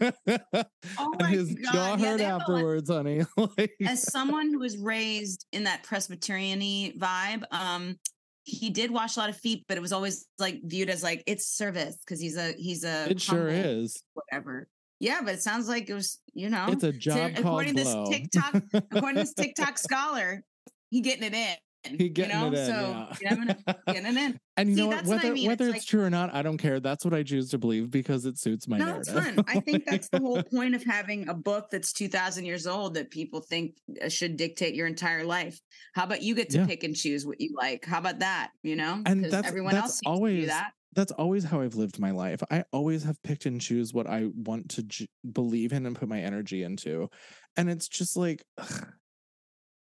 Oh 0.98 1.14
and 1.18 1.26
his 1.28 1.52
God, 1.54 1.72
jaw 1.72 1.96
yeah, 1.96 2.10
hurt 2.10 2.18
they 2.18 2.24
have 2.24 2.34
a, 2.34 2.38
like- 2.38 2.42
afterwards 2.42 2.88
honey. 2.90 3.22
Like 3.58 3.72
As 3.84 4.10
someone 4.12 4.48
who 4.52 4.60
was 4.60 4.76
raised 4.78 5.46
in 5.52 5.64
that 5.64 5.82
Presbyterian 5.82 6.60
vibe, 6.60 7.42
um, 7.50 7.96
he 8.44 8.70
did 8.70 8.90
wash 8.90 9.16
a 9.16 9.20
lot 9.20 9.28
of 9.30 9.36
feet, 9.36 9.64
but 9.68 9.76
it 9.76 9.80
was 9.80 9.92
always 9.92 10.26
like 10.38 10.60
viewed 10.64 10.88
as 10.90 11.02
like 11.02 11.22
it's 11.26 11.46
service 11.46 11.96
because 12.04 12.20
he's 12.20 12.36
a 12.36 12.52
he's 12.58 12.84
a 12.84 13.10
it 13.10 13.20
sure 13.20 13.48
is. 13.48 14.02
whatever. 14.14 14.68
Yeah, 15.02 15.20
but 15.24 15.34
it 15.34 15.42
sounds 15.42 15.68
like 15.68 15.90
it 15.90 15.94
was, 15.94 16.20
you 16.32 16.48
know, 16.48 16.66
it's 16.68 16.84
a 16.84 16.92
job 16.92 17.32
according 17.36 17.74
to 17.76 17.82
this. 17.84 17.94
TikTok, 18.08 18.62
according 18.92 19.16
to 19.16 19.20
this 19.24 19.34
TikTok 19.38 19.76
scholar, 19.76 20.42
he 20.90 21.00
getting 21.00 21.24
it 21.24 21.34
in. 21.34 21.96
he 21.98 22.08
getting 22.08 22.36
you 22.36 22.40
know? 22.40 22.46
it 22.52 22.58
in, 22.60 22.66
so 22.66 23.16
yeah. 23.20 23.74
getting 23.88 24.06
it 24.06 24.16
in. 24.16 24.38
and 24.56 24.68
you 24.68 24.76
See, 24.76 24.80
know 24.82 24.86
what 24.86 25.04
what 25.04 25.14
I 25.14 25.16
whether 25.24 25.34
mean, 25.34 25.48
whether 25.48 25.64
it's 25.66 25.76
it's 25.78 25.82
like- 25.84 25.88
true 25.88 26.04
or 26.04 26.10
not 26.10 26.32
i 26.32 26.40
don't 26.40 26.56
care 26.58 26.78
that's 26.78 27.04
what 27.04 27.12
i 27.12 27.24
choose 27.24 27.50
to 27.50 27.58
believe 27.58 27.90
because 27.90 28.24
it 28.24 28.38
suits 28.38 28.68
my 28.68 28.78
no, 28.78 28.98
it's 28.98 29.10
narrative 29.10 29.34
fun. 29.34 29.44
I 29.48 29.58
think 29.58 29.84
that's 29.86 30.08
the 30.08 30.20
whole 30.20 30.40
point 30.54 30.76
of 30.76 30.84
having 30.84 31.28
a 31.28 31.34
book 31.34 31.70
that's 31.72 31.92
2000 31.92 32.44
years 32.44 32.68
old 32.68 32.94
that 32.94 33.10
people 33.10 33.40
think 33.40 33.74
uh, 34.00 34.08
should 34.08 34.36
dictate 34.36 34.76
your 34.76 34.86
entire 34.86 35.24
life. 35.24 35.58
How 35.96 36.04
about 36.04 36.22
you 36.22 36.36
get 36.36 36.50
to 36.50 36.58
Yeah. 36.58 36.66
pick 36.66 36.84
and 36.84 36.94
choose 36.94 37.26
what 37.26 37.40
you 37.40 37.50
like? 37.58 37.84
How 37.84 37.98
about 37.98 38.20
that? 38.20 38.50
You 38.62 38.76
know, 38.76 39.02
And 39.04 39.24
that's- 39.24 39.44
everyone 39.44 39.72
that's 39.74 39.84
else 39.84 39.92
seems 39.94 40.00
to 40.02 40.04
do 40.06 40.10
always- 40.12 40.46
that. 40.46 40.70
That's 40.94 41.12
always 41.12 41.44
how 41.44 41.60
I've 41.60 41.74
lived 41.74 41.98
my 41.98 42.10
life. 42.10 42.42
I 42.50 42.64
always 42.72 43.04
have 43.04 43.22
picked 43.22 43.46
and 43.46 43.60
choose 43.60 43.94
what 43.94 44.06
I 44.06 44.28
want 44.34 44.70
to 44.72 44.82
j- 44.82 45.08
believe 45.32 45.72
in 45.72 45.86
and 45.86 45.96
put 45.96 46.08
my 46.08 46.20
energy 46.20 46.62
into. 46.62 47.08
And 47.56 47.70
it's 47.70 47.88
just 47.88 48.16
like 48.16 48.42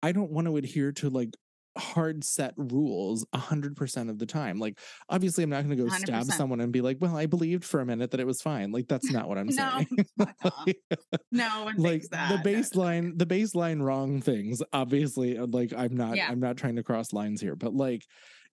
I 0.03 0.13
don't 0.13 0.31
want 0.31 0.47
to 0.47 0.57
adhere 0.57 0.93
to 0.93 1.09
like 1.11 1.31
hard 1.77 2.23
set 2.23 2.55
rules 2.57 3.27
a 3.33 3.39
hundred 3.39 3.75
percent 3.77 4.09
of 4.09 4.19
the 4.19 4.27
time. 4.27 4.59
Like 4.61 4.79
obviously 5.09 5.43
I'm 5.43 5.51
not 5.51 5.63
gonna 5.63 5.77
go 5.77 5.89
stab 5.89 6.25
100%. 6.25 6.33
someone 6.33 6.61
and 6.61 6.73
be 6.73 6.81
like, 6.81 6.99
well, 7.01 7.17
I 7.17 7.27
believed 7.27 7.65
for 7.65 7.81
a 7.81 7.87
minute 7.87 8.13
that 8.13 8.21
it 8.21 8.27
was 8.27 8.41
fine. 8.41 8.71
Like 8.71 8.87
that's 8.87 9.11
not 9.13 9.29
what 9.29 9.39
I'm 9.39 9.49
No, 9.49 9.83
saying. 9.83 10.07
No 11.33 11.65
one 11.65 11.77
like 11.79 12.03
that. 12.11 12.29
the 12.31 12.37
No, 12.37 12.43
no. 12.43 12.61
baseline 12.63 13.19
the 13.19 13.27
baseline 13.27 13.83
wrong 13.83 14.21
things 14.21 14.63
obviously 14.73 15.37
uh, 15.37 15.47
like 15.49 15.73
i'm 15.77 15.97
not 15.97 16.17
Yeah. 16.17 16.29
i'm 16.31 16.39
not 16.41 16.57
trying 16.57 16.77
to 16.77 16.83
cross 16.85 17.13
lines 17.13 17.41
here 17.41 17.57
but 17.57 17.75
like 17.75 18.03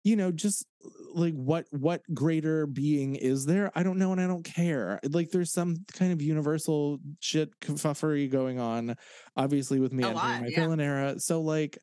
you 0.04 0.16
know 0.16 0.32
just 0.32 0.66
uh, 0.84 0.90
like 1.14 1.34
what 1.34 1.66
what 1.72 2.02
greater 2.14 2.66
being 2.66 3.16
is 3.16 3.46
there 3.46 3.72
i 3.76 3.84
don't 3.84 3.98
know 3.98 4.12
and 4.12 4.22
i 4.22 4.28
don't 4.28 4.44
care 4.44 5.00
like 5.10 5.30
there's 5.30 5.52
some 5.52 5.76
kind 5.94 6.12
of 6.12 6.22
universal 6.22 7.00
shit 7.20 7.50
kerfuffery 7.60 8.30
going 8.30 8.60
on 8.60 8.96
obviously 9.36 9.80
with 9.80 9.94
me 9.94 10.04
A 10.04 10.08
entering 10.08 10.24
lot, 10.24 10.42
my 10.42 10.48
yeah. 10.48 10.60
villain 10.60 10.80
era 10.80 11.20
so 11.20 11.42
like 11.42 11.78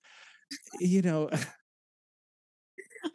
you 0.81 1.03
know 1.03 1.29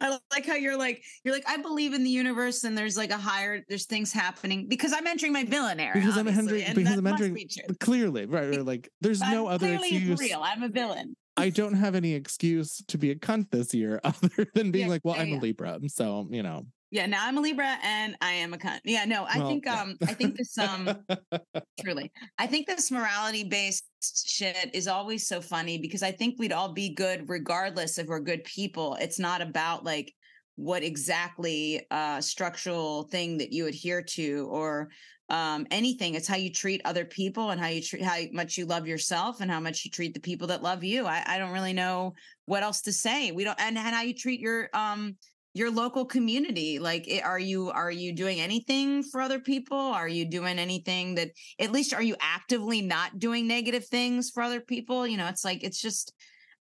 I 0.00 0.18
like 0.32 0.46
how 0.46 0.54
you're 0.54 0.78
like 0.78 1.02
you're 1.24 1.34
like 1.34 1.44
I 1.46 1.58
believe 1.58 1.92
in 1.92 2.04
the 2.04 2.10
universe 2.10 2.64
and 2.64 2.76
there's 2.76 2.96
like 2.96 3.10
a 3.10 3.18
higher 3.18 3.60
there's 3.68 3.84
things 3.84 4.12
happening 4.12 4.66
because 4.66 4.94
I'm 4.94 5.06
entering 5.06 5.32
my 5.32 5.44
villain 5.44 5.78
era 5.78 5.92
because 5.94 6.16
i'm 6.16 6.26
entering 6.26 6.64
because 6.74 6.96
i'm 6.96 7.06
entering 7.06 7.34
be 7.34 7.48
clearly 7.80 8.24
right, 8.24 8.48
right 8.48 8.64
like 8.64 8.88
there's 9.02 9.20
no 9.20 9.46
I'm 9.46 9.54
other 9.54 9.66
clearly 9.66 9.88
excuse 9.90 10.20
real. 10.20 10.40
I'm 10.42 10.62
a 10.62 10.68
villain. 10.68 11.14
I 11.36 11.50
don't 11.50 11.74
have 11.74 11.94
any 11.94 12.14
excuse 12.14 12.82
to 12.86 12.98
be 12.98 13.10
a 13.10 13.16
cunt 13.16 13.50
this 13.50 13.74
year 13.74 14.00
other 14.04 14.46
than 14.54 14.70
being 14.70 14.86
Yeah, 14.86 14.92
like, 14.92 15.04
well, 15.04 15.16
yeah, 15.16 15.22
I'm 15.22 15.28
yeah. 15.28 15.38
a 15.38 15.40
Libra. 15.40 15.80
So, 15.88 16.28
you 16.30 16.42
know. 16.42 16.66
Yeah, 16.90 17.06
now 17.06 17.26
I'm 17.26 17.36
a 17.36 17.40
Libra 17.40 17.76
and 17.82 18.16
I 18.20 18.32
am 18.34 18.54
a 18.54 18.56
cunt. 18.56 18.78
Yeah, 18.84 19.04
no, 19.04 19.24
I 19.24 19.38
well, 19.38 19.48
think 19.48 19.66
um 19.66 19.96
I 20.02 20.14
think 20.14 20.36
this 20.36 20.56
um 20.58 21.04
truly. 21.80 22.12
I 22.38 22.46
think 22.46 22.68
this 22.68 22.92
morality 22.92 23.42
based 23.42 23.84
shit 24.28 24.70
is 24.72 24.86
always 24.86 25.26
so 25.26 25.40
funny 25.40 25.78
because 25.78 26.04
I 26.04 26.12
think 26.12 26.36
we'd 26.38 26.52
all 26.52 26.72
be 26.72 26.94
good 26.94 27.28
regardless 27.28 27.98
if 27.98 28.06
we're 28.06 28.20
good 28.20 28.44
people. 28.44 28.96
It's 29.00 29.18
not 29.18 29.42
about 29.42 29.84
like 29.84 30.14
what 30.54 30.84
exactly 30.84 31.84
uh 31.90 32.20
structural 32.20 33.08
thing 33.08 33.38
that 33.38 33.52
you 33.52 33.66
adhere 33.66 34.02
to 34.02 34.46
or 34.52 34.88
um 35.30 35.66
anything. 35.70 36.14
It's 36.14 36.28
how 36.28 36.36
you 36.36 36.52
treat 36.52 36.82
other 36.84 37.04
people 37.04 37.50
and 37.50 37.60
how 37.60 37.68
you 37.68 37.80
treat 37.80 38.02
how 38.02 38.18
much 38.32 38.58
you 38.58 38.66
love 38.66 38.86
yourself 38.86 39.40
and 39.40 39.50
how 39.50 39.60
much 39.60 39.84
you 39.84 39.90
treat 39.90 40.14
the 40.14 40.20
people 40.20 40.48
that 40.48 40.62
love 40.62 40.84
you. 40.84 41.06
I, 41.06 41.22
I 41.26 41.38
don't 41.38 41.52
really 41.52 41.72
know 41.72 42.14
what 42.46 42.62
else 42.62 42.82
to 42.82 42.92
say. 42.92 43.32
We 43.32 43.44
don't 43.44 43.58
and, 43.60 43.78
and 43.78 43.94
how 43.94 44.02
you 44.02 44.14
treat 44.14 44.40
your 44.40 44.68
um 44.74 45.16
your 45.54 45.70
local 45.70 46.04
community. 46.04 46.78
Like 46.78 47.06
i- 47.10 47.20
are 47.20 47.38
you 47.38 47.70
are 47.70 47.90
you 47.90 48.12
doing 48.12 48.40
anything 48.40 49.02
for 49.02 49.20
other 49.20 49.40
people? 49.40 49.78
Are 49.78 50.08
you 50.08 50.24
doing 50.28 50.58
anything 50.58 51.14
that 51.14 51.30
at 51.58 51.72
least 51.72 51.94
are 51.94 52.02
you 52.02 52.16
actively 52.20 52.82
not 52.82 53.18
doing 53.18 53.46
negative 53.46 53.86
things 53.86 54.30
for 54.30 54.42
other 54.42 54.60
people? 54.60 55.06
You 55.06 55.16
know 55.16 55.28
it's 55.28 55.44
like 55.44 55.64
it's 55.64 55.80
just 55.80 56.12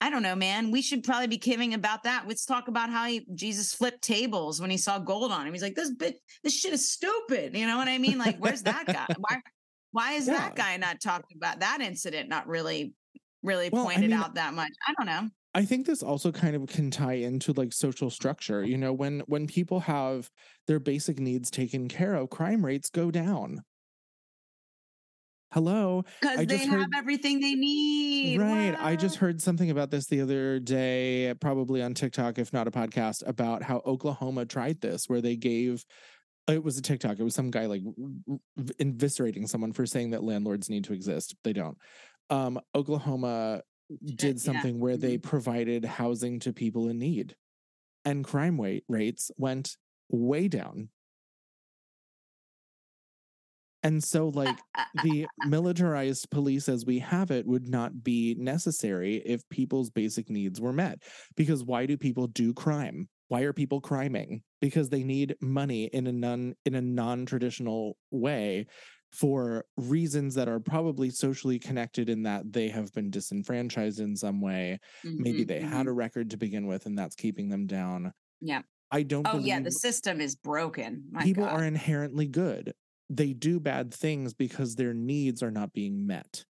i 0.02 0.10
don't 0.10 0.22
know 0.22 0.34
man. 0.34 0.70
We 0.70 0.82
should 0.82 1.04
probably 1.04 1.28
be 1.28 1.38
giving 1.38 1.74
about 1.74 2.02
that. 2.02 2.26
Let's 2.26 2.44
talk 2.44 2.68
about 2.68 2.90
how 2.90 3.06
he, 3.06 3.26
jesus 3.34 3.72
flipped 3.72 4.02
tables 4.02 4.60
when 4.60 4.70
he 4.70 4.76
saw 4.76 4.98
gold 4.98 5.30
on 5.32 5.46
him. 5.46 5.52
He's 5.52 5.62
like 5.62 5.74
this 5.76 5.90
bit 5.90 6.18
this 6.42 6.54
shit 6.54 6.72
is 6.72 6.90
stupid. 6.90 7.56
You 7.56 7.66
know 7.66 7.76
what 7.76 7.88
i 7.88 7.98
mean? 7.98 8.18
Like 8.18 8.38
where's 8.38 8.62
that 8.62 8.86
guy? 8.86 9.06
Why 9.18 9.40
why 9.92 10.12
is 10.12 10.26
that 10.26 10.56
guy 10.56 10.76
not 10.78 11.00
talked 11.00 11.32
about 11.36 11.60
that 11.60 11.80
incident 11.80 12.28
not 12.28 12.46
really 12.46 12.94
really 13.42 13.68
Well, 13.70 13.86
I 13.86 13.94
pointed 13.94 14.10
mean, 14.10 14.18
out 14.18 14.34
that 14.34 14.54
much? 14.54 14.72
I 14.86 14.94
don't 14.98 15.06
know. 15.06 15.28
I 15.54 15.64
think 15.64 15.86
this 15.86 16.02
also 16.02 16.32
kind 16.32 16.56
of 16.56 16.66
can 16.66 16.90
tie 16.90 17.14
into 17.14 17.52
like 17.52 17.72
social 17.72 18.08
structure. 18.08 18.64
You 18.64 18.78
know, 18.78 18.92
when 18.92 19.20
when 19.26 19.46
people 19.46 19.80
have 19.80 20.30
their 20.66 20.80
basic 20.80 21.20
needs 21.20 21.50
taken 21.50 21.88
care 21.88 22.14
of, 22.14 22.30
crime 22.30 22.64
rates 22.64 22.88
go 22.88 23.10
down. 23.10 23.62
Hello. 25.52 26.04
because 26.20 26.46
they 26.46 26.58
have 26.58 26.70
heard- 26.70 26.88
everything 26.96 27.40
they 27.40 27.54
need 27.54 28.38
Right. 28.38 28.74
I 28.78 28.96
just 28.96 29.16
heard 29.16 29.40
something 29.42 29.70
about 29.70 29.90
this 29.90 30.06
the 30.06 30.20
other 30.20 30.58
day, 30.58 31.34
probably 31.40 31.82
on 31.82 31.94
TikTok, 31.94 32.38
if 32.38 32.52
not 32.52 32.66
a 32.66 32.70
podcast, 32.70 33.26
about 33.26 33.62
how 33.62 33.82
Oklahoma 33.84 34.46
tried 34.46 34.80
this, 34.80 35.08
where 35.08 35.20
they 35.20 35.36
gave 35.36 35.84
it 36.48 36.64
was 36.64 36.76
a 36.76 36.82
TikTok. 36.82 37.20
It 37.20 37.22
was 37.22 37.36
some 37.36 37.50
guy 37.50 37.66
like 37.66 37.82
eviscerating 38.80 39.48
someone 39.48 39.72
for 39.72 39.86
saying 39.86 40.10
that 40.10 40.24
landlords 40.24 40.68
need 40.68 40.84
to 40.84 40.92
exist. 40.92 41.36
They 41.44 41.52
don't. 41.52 41.78
Um, 42.30 42.60
Oklahoma 42.74 43.62
did 44.04 44.36
yeah, 44.36 44.42
something 44.42 44.80
where 44.80 44.96
they 44.96 45.18
mhm. 45.18 45.22
provided 45.22 45.84
housing 45.84 46.40
to 46.40 46.52
people 46.52 46.88
in 46.88 46.98
need 46.98 47.36
and 48.04 48.24
crime 48.24 48.60
rate 48.60 48.84
rates 48.88 49.30
went 49.36 49.76
way 50.08 50.48
down 50.48 50.88
and 53.82 54.02
so 54.02 54.28
like 54.28 54.64
the 54.94 55.28
militarized 55.42 56.30
police 56.30 56.68
as 56.68 56.84
we 56.84 56.98
have 56.98 57.30
it 57.30 57.46
would 57.46 57.68
not 57.68 58.02
be 58.02 58.34
necessary 58.38 59.16
if 59.16 59.48
people's 59.48 59.90
basic 59.90 60.28
needs 60.30 60.60
were 60.60 60.72
met 60.72 61.02
because 61.36 61.64
why 61.64 61.86
do 61.86 61.96
people 61.96 62.26
do 62.26 62.52
crime 62.54 63.08
why 63.28 63.42
are 63.42 63.52
people 63.52 63.80
criming 63.80 64.42
because 64.60 64.90
they 64.90 65.02
need 65.02 65.34
money 65.40 65.84
in 65.86 66.06
a 66.06 66.12
non 66.12 66.54
in 66.64 66.74
a 66.74 66.80
non-traditional 66.82 67.96
way 68.10 68.66
for 69.10 69.64
reasons 69.76 70.34
that 70.34 70.48
are 70.48 70.60
probably 70.60 71.10
socially 71.10 71.58
connected 71.58 72.08
in 72.08 72.22
that 72.22 72.50
they 72.52 72.68
have 72.68 72.92
been 72.92 73.10
disenfranchised 73.10 74.00
in 74.00 74.16
some 74.16 74.40
way 74.40 74.78
maybe 75.18 75.44
Mhm, 75.44 75.44
they 75.44 75.60
had 75.60 75.86
mhm. 75.86 75.86
a 75.86 75.92
record 75.92 76.30
to 76.30 76.36
begin 76.36 76.66
with 76.66 76.86
and 76.86 76.98
that's 76.98 77.14
keeping 77.16 77.48
them 77.48 77.66
down 77.66 78.12
Yeah. 78.40 78.62
i 78.90 79.02
don't 79.02 79.32
Oh 79.32 79.38
yeah, 79.38 79.60
the 79.60 79.70
system 79.70 80.20
is 80.20 80.36
broken. 80.36 81.08
My 81.10 81.26
people 81.26 81.44
God. 81.44 81.50
are 81.50 81.64
inherently 81.64 82.26
good 82.26 82.74
they 83.10 83.32
do 83.32 83.60
bad 83.60 83.92
things 83.92 84.34
because 84.34 84.74
their 84.74 84.94
needs 84.94 85.42
are 85.42 85.50
not 85.50 85.72
being 85.72 86.06
met 86.06 86.44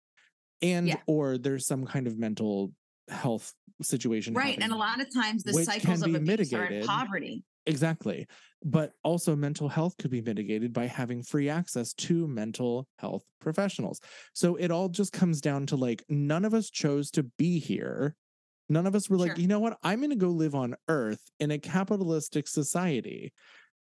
and 0.62 0.88
Yeah. 0.88 0.96
or 1.06 1.38
there's 1.38 1.66
some 1.66 1.86
kind 1.86 2.06
of 2.06 2.18
mental 2.18 2.72
health 3.08 3.54
situation 3.80 4.34
right, 4.34 4.58
and 4.60 4.72
a 4.72 4.76
lot 4.76 5.00
of 5.00 5.12
times 5.12 5.42
the 5.44 5.52
cycles 5.64 6.02
of 6.02 6.14
abuse 6.14 6.52
are 6.52 6.66
in 6.66 6.84
poverty. 6.84 7.44
exactly 7.66 8.26
but 8.64 8.92
also 9.04 9.36
mental 9.36 9.68
health 9.68 9.96
could 9.98 10.10
be 10.10 10.20
mitigated 10.20 10.72
by 10.72 10.86
having 10.86 11.22
free 11.22 11.48
access 11.48 11.92
to 11.94 12.26
mental 12.26 12.88
health 12.98 13.22
professionals. 13.40 14.00
So 14.34 14.56
it 14.56 14.72
all 14.72 14.88
just 14.88 15.12
comes 15.12 15.40
down 15.40 15.66
to 15.66 15.76
like 15.76 16.02
none 16.08 16.44
of 16.44 16.54
us 16.54 16.68
chose 16.70 17.10
to 17.12 17.22
be 17.22 17.60
here. 17.60 18.16
None 18.68 18.86
of 18.86 18.96
us 18.96 19.08
were 19.08 19.16
like 19.16 19.38
you 19.38 19.46
know 19.46 19.60
what? 19.60 19.78
I'm 19.84 20.00
going 20.00 20.10
to 20.10 20.16
go 20.16 20.30
live 20.30 20.56
on 20.56 20.74
earth 20.88 21.22
in 21.38 21.52
a 21.52 21.58
capitalistic 21.58 22.48
society 22.48 23.32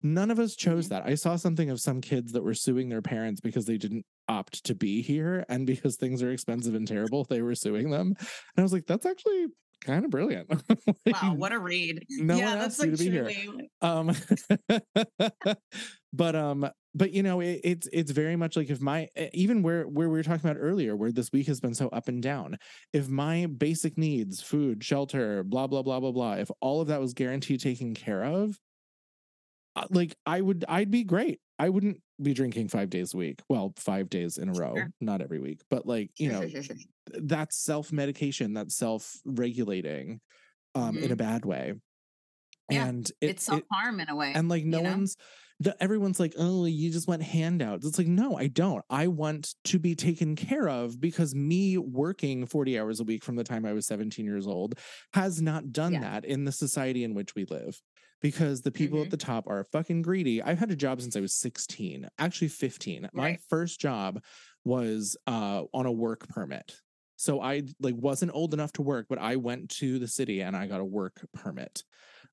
none 0.03 0.31
of 0.31 0.39
us 0.39 0.57
chose 0.57 0.87
Mhm. 0.87 0.91
that 0.91 1.07
i 1.07 1.15
saw 1.15 1.37
something 1.37 1.71
of 1.71 1.81
some 1.81 2.01
kids 2.01 2.33
that 2.33 2.43
were 2.43 2.55
suing 2.55 2.89
their 2.89 3.03
parents 3.03 3.41
because 3.41 3.67
they 3.67 3.79
didn't 3.79 4.05
opt 4.29 4.65
to 4.65 4.75
be 4.75 5.03
here 5.03 5.45
and 5.49 5.67
because 5.67 5.97
things 5.97 6.23
are 6.23 6.31
expensive 6.33 6.75
and 6.75 6.87
terrible 6.89 7.25
they 7.25 7.43
were 7.43 7.55
suing 7.55 7.91
them 7.91 8.09
and 8.19 8.59
i 8.59 8.63
was 8.63 8.73
like 8.73 8.87
that's 8.87 9.07
actually 9.07 9.47
kind 9.85 10.05
of 10.05 10.11
brilliant 10.13 10.49
Like, 11.07 11.21
Wow, 11.23 11.35
what 11.35 11.53
a 11.53 11.59
read. 11.59 12.05
no 12.09 12.37
yeah, 12.37 12.51
one 12.51 12.59
that's 12.61 12.81
asked 12.81 12.85
you 12.85 12.91
like 12.91 12.99
to 12.99 13.05
be 13.05 13.11
here. 13.11 13.69
um 13.81 14.13
but 16.13 16.37
um 16.37 16.69
but 16.95 17.13
you 17.13 17.23
know 17.23 17.41
it, 17.41 17.61
it's 17.65 17.89
it's 17.93 18.11
very 18.13 18.37
much 18.37 18.57
like 18.57 18.71
if 18.71 18.81
my 18.81 19.09
even 19.33 19.63
where 19.63 19.85
where 19.85 20.09
we 20.09 20.19
were 20.19 20.23
talking 20.23 20.49
about 20.49 20.61
earlier 20.61 20.95
where 20.97 21.11
this 21.13 21.31
week 21.33 21.47
has 21.47 21.61
been 21.61 21.75
so 21.75 21.89
up 21.89 22.09
and 22.09 22.23
down 22.23 22.59
if 22.93 23.09
my 23.09 23.47
basic 23.47 23.97
needs 23.99 24.41
food 24.43 24.85
shelter 24.85 25.43
blah 25.43 25.67
blah 25.67 25.83
blah 25.83 25.99
blah 26.01 26.13
blah 26.13 26.35
if 26.35 26.51
all 26.61 26.81
of 26.81 26.89
that 26.89 27.01
was 27.01 27.15
guaranteed 27.15 27.61
taken 27.61 27.95
care 27.95 28.23
of 28.25 28.59
like 29.91 30.17
i 30.27 30.41
would 30.41 30.65
i'd 30.69 30.91
be 30.91 31.05
great 31.05 31.41
i 31.59 31.69
wouldn't 31.69 32.01
be 32.21 32.35
drinking 32.35 32.69
five 32.69 32.91
days 32.91 33.15
a 33.15 33.17
week 33.17 33.41
well 33.49 33.73
five 33.77 34.09
days 34.11 34.39
in 34.39 34.49
a 34.49 34.53
row 34.53 34.75
Sure. 34.77 34.91
not 35.01 35.21
every 35.21 35.39
week 35.41 35.61
but 35.71 35.87
like 35.87 36.11
you 36.19 36.31
know 36.31 36.47
that's 37.23 37.57
self-medication 37.57 38.55
that's 38.55 38.77
self-regulating 38.77 40.21
um 40.75 40.99
in 40.99 41.11
a 41.11 41.17
bad 41.17 41.45
way 41.45 41.75
Mm-hmm. 42.71 42.81
Yeah, 42.81 42.89
and 42.89 43.11
it, 43.21 43.31
it's 43.31 43.45
self 43.45 43.63
harm 43.71 44.01
in 44.01 44.09
a 44.09 44.17
way. 44.17 44.33
and 44.35 44.49
like 44.49 44.65
no 44.65 44.79
you 44.79 44.85
know? 44.85 44.91
one's 44.91 45.17
the, 45.63 45.77
everyone's 45.83 46.19
like 46.21 46.35
oh 46.39 46.65
you 46.65 46.91
just 46.91 47.07
want 47.09 47.23
handouts. 47.23 47.87
It's 47.87 47.99
like 47.99 48.07
no 48.07 48.37
i 48.37 48.47
don't. 48.49 48.85
I 48.91 49.07
want 49.07 49.55
to 49.65 49.79
be 49.79 49.95
taken 49.95 50.35
care 50.37 50.69
of 50.69 51.01
because 51.01 51.35
me 51.35 51.79
working 51.79 52.47
40 52.47 52.79
hours 52.79 53.01
a 53.01 53.05
week 53.05 53.23
from 53.25 53.37
the 53.37 53.45
time 53.45 53.65
i 53.67 53.73
was 53.73 53.87
17 53.87 54.25
years 54.25 54.47
old 54.47 54.79
has 55.15 55.41
not 55.43 55.73
done 55.73 55.93
Yeah. 55.95 56.01
that 56.01 56.25
in 56.25 56.45
the 56.45 56.53
society 56.53 57.05
in 57.05 57.15
which 57.15 57.35
we 57.35 57.45
live 57.47 57.81
because 58.21 58.63
the 58.63 58.71
people 58.71 58.99
Mhm. 59.01 59.05
at 59.07 59.11
the 59.11 59.17
top 59.17 59.49
are 59.49 59.65
fucking 59.73 60.03
greedy. 60.03 60.41
I've 60.43 60.59
had 60.59 60.71
a 60.71 60.77
job 60.77 61.01
since 61.03 61.17
i 61.17 61.21
was 61.21 61.35
16 61.35 62.09
actually 62.19 62.49
15 62.49 63.09
my 63.13 63.37
first 63.49 63.81
job 63.81 64.23
was 64.65 65.17
uh 65.27 65.63
on 65.75 65.87
a 65.87 65.93
work 65.93 66.29
permit. 66.29 66.73
So 67.17 67.41
i 67.41 67.63
like 67.81 67.95
wasn't 67.97 68.33
old 68.35 68.55
enough 68.55 68.73
to 68.75 68.83
work 68.83 69.07
but 69.09 69.19
i 69.19 69.37
went 69.37 69.69
to 69.81 69.99
the 69.99 70.09
city 70.09 70.41
and 70.43 70.57
i 70.57 70.67
got 70.67 70.81
a 70.81 70.85
work 70.85 71.27
permit. 71.35 71.83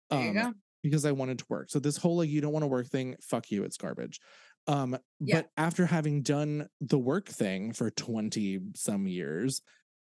There 0.10 0.22
you 0.22 0.30
Um, 0.30 0.36
go. 0.36 0.54
Because 0.84 1.06
I 1.06 1.12
wanted 1.12 1.40
to 1.40 1.46
work. 1.50 1.70
So 1.70 1.80
this 1.80 1.98
whole 1.98 2.18
like 2.18 2.30
you 2.30 2.42
don't 2.42 2.54
want 2.54 2.64
to 2.64 2.68
work 2.68 2.88
thing, 2.88 3.16
fuck 3.22 3.52
you, 3.52 3.64
it's 3.64 3.78
garbage. 3.78 4.20
Um, 4.68 4.98
Yeah. 5.20 5.38
but 5.42 5.50
after 5.58 5.86
having 5.86 6.22
done 6.22 6.68
the 6.82 7.00
work 7.00 7.28
thing 7.28 7.74
for 7.74 7.90
20 7.90 8.60
some 8.76 9.08
years 9.08 9.62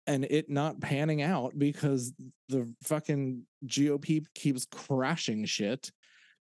and 0.08 0.24
it 0.26 0.50
not 0.50 0.80
panning 0.80 1.22
out 1.22 1.58
because 1.58 2.14
the 2.50 2.72
fucking 2.84 3.44
GOP 3.66 4.24
keeps 4.36 4.66
crashing 4.66 5.46
shit. 5.46 5.92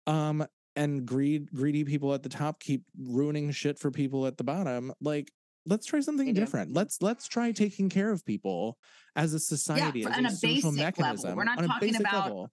Um, 0.07 0.47
and 0.77 1.07
greed 1.07 1.51
greedy 1.55 1.85
people 1.85 2.13
at 2.13 2.23
the 2.23 2.29
top 2.29 2.61
keep 2.61 2.83
ruining 3.01 3.51
shit 3.51 3.79
for 3.79 3.91
people 3.91 4.27
at 4.27 4.37
the 4.37 4.45
bottom. 4.45 4.93
Like, 5.01 5.33
let's 5.65 5.87
try 5.87 6.01
something 6.01 6.33
different. 6.35 6.75
Let's 6.75 7.01
let's 7.01 7.27
try 7.27 7.51
taking 7.53 7.89
care 7.89 8.13
of 8.13 8.25
people 8.27 8.77
as 9.17 9.33
a 9.33 9.41
society, 9.41 10.03
for- 10.03 10.11
as 10.11 10.19
on 10.19 10.27
a, 10.27 10.29
a 10.29 10.33
social 10.33 10.73
basic 10.73 10.99
level. 10.99 11.35
We're 11.35 11.45
not 11.45 11.65
talking 11.65 11.97
about- 11.97 12.25
level. 12.27 12.51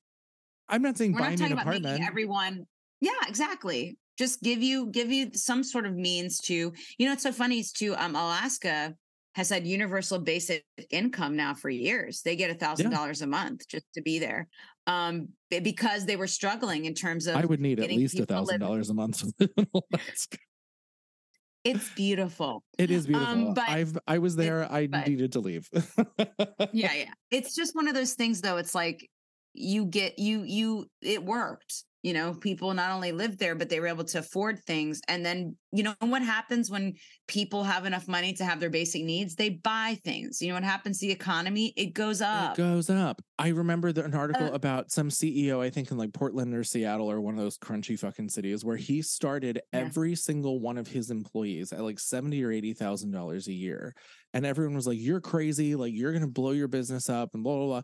I'm 0.69 0.82
not 0.82 0.97
saying 0.97 1.13
We're 1.13 1.19
buy 1.19 1.30
not 1.30 1.38
talking 1.38 1.54
an 1.54 1.60
about 1.60 1.82
making 1.82 2.06
everyone. 2.06 2.65
Yeah, 3.02 3.12
exactly. 3.28 3.97
Just 4.17 4.41
give 4.41 4.62
you 4.62 4.88
give 4.88 5.12
you 5.12 5.32
some 5.34 5.63
sort 5.63 5.86
of 5.86 5.95
means 5.95 6.39
to. 6.41 6.71
You 6.97 7.08
know, 7.08 7.13
it's 7.13 7.23
so 7.23 7.32
funny. 7.32 7.60
Is 7.60 7.71
too. 7.71 7.95
Um, 7.95 8.15
Alaska 8.15 8.93
has 9.36 9.49
had 9.49 9.65
universal 9.65 10.19
basic 10.19 10.63
income 10.91 11.36
now 11.36 11.56
for 11.56 11.69
years. 11.69 12.21
They 12.21 12.36
get 12.36 12.52
a 12.52 12.54
thousand 12.54 12.91
dollars 12.91 13.21
a 13.21 13.28
month 13.28 13.67
just 13.67 13.86
to 13.95 14.02
be 14.02 14.19
there, 14.19 14.47
um, 14.88 15.30
because 15.49 16.06
they 16.06 16.15
were 16.15 16.28
struggling 16.28 16.86
in 16.86 16.93
terms 16.93 17.28
of. 17.28 17.36
I 17.36 17.45
would 17.45 17.60
need 17.60 17.80
at 17.80 17.89
least 17.89 18.15
a 18.15 18.19
to 18.19 18.26
thousand 18.26 18.60
dollars 18.60 18.89
a 18.89 18.93
month 18.93 19.19
to 19.19 19.34
live 19.39 19.49
in 19.58 19.67
Alaska. 19.73 20.38
It's 21.63 21.89
beautiful. 21.95 22.62
It 22.78 22.91
is 22.91 23.08
beautiful. 23.08 23.28
Um, 23.28 23.54
but 23.54 23.69
I've 23.69 23.97
I 24.06 24.17
was 24.19 24.36
there. 24.36 24.71
I 24.71 24.88
but- 24.88 25.08
needed 25.08 25.32
to 25.34 25.39
leave. 25.39 25.69
yeah 26.73 26.93
yeah 26.93 27.13
it's 27.32 27.56
just 27.56 27.76
one 27.76 27.88
of 27.88 27.93
those 27.93 28.13
things 28.13 28.41
though 28.41 28.58
it's 28.58 28.76
like 28.76 29.10
you 29.54 29.86
get 29.86 30.18
you 30.20 30.44
you 30.44 30.86
it 31.02 31.24
worked 31.24 31.84
you 32.02 32.12
know 32.13 32.34
people 32.34 32.74
not 32.74 32.92
only 32.92 33.12
lived 33.12 33.39
there 33.39 33.56
but 33.56 33.70
they 33.70 33.80
were 33.80 33.88
able 33.88 34.04
to 34.04 34.20
afford 34.20 34.60
things 34.66 35.00
and 35.08 35.26
then 35.26 35.56
you 35.72 35.84
know 35.84 35.94
what 36.00 36.22
happens 36.22 36.70
when 36.70 36.94
people 37.28 37.63
have 37.63 37.86
enough 37.86 38.08
money 38.08 38.34
to 38.34 38.44
have 38.44 38.60
their 38.60 38.70
basic 38.70 39.04
needs 39.04 39.36
they 39.36 39.50
buy 39.50 39.98
things 40.04 40.42
you 40.42 40.50
know 40.50 40.56
what 40.56 40.63
happens 40.63 41.00
to 41.00 41.06
the 41.08 41.13
economy 41.13 41.72
it 41.78 41.94
goes 41.94 42.22
up 42.22 42.58
It 42.58 42.62
goes 42.62 42.89
up. 42.89 43.22
I 43.39 43.50
remember 43.50 43.92
the, 43.92 44.04
an 44.04 44.13
article 44.13 44.48
Uh, 44.48 44.52
about 44.52 44.92
some 44.92 45.10
CEO, 45.10 45.62
I 45.62 45.70
think 45.70 45.92
in 45.92 45.98
like 45.98 46.13
Portland 46.13 46.54
or 46.54 46.63
Seattle 46.63 47.10
or 47.10 47.22
one 47.22 47.36
of 47.36 47.39
those 47.39 47.58
crunchy 47.58 47.98
fucking 47.98 48.30
cities, 48.30 48.63
where 48.66 48.78
he 48.78 49.02
started 49.02 49.62
Yeah. 49.74 49.80
every 49.82 50.16
single 50.16 50.60
one 50.60 50.78
of 50.78 50.88
his 50.88 51.10
employees 51.10 51.72
at 51.74 51.82
like 51.82 52.00
seventy 52.00 52.44
or 52.44 52.52
eighty 52.52 52.74
thousand 52.74 53.12
dollars 53.12 53.48
a 53.48 53.54
year, 53.54 53.94
and 54.34 54.46
everyone 54.46 54.76
was 54.76 54.88
like, 54.88 55.00
"You're 55.00 55.22
crazy! 55.22 55.76
Like 55.76 55.94
you're 55.94 56.13
gonna 56.13 56.28
blow 56.28 56.52
your 56.52 56.68
business 56.70 57.10
up!" 57.10 57.34
and 57.34 57.44
blah 57.44 57.56
blah 57.58 57.66
blah. 57.68 57.82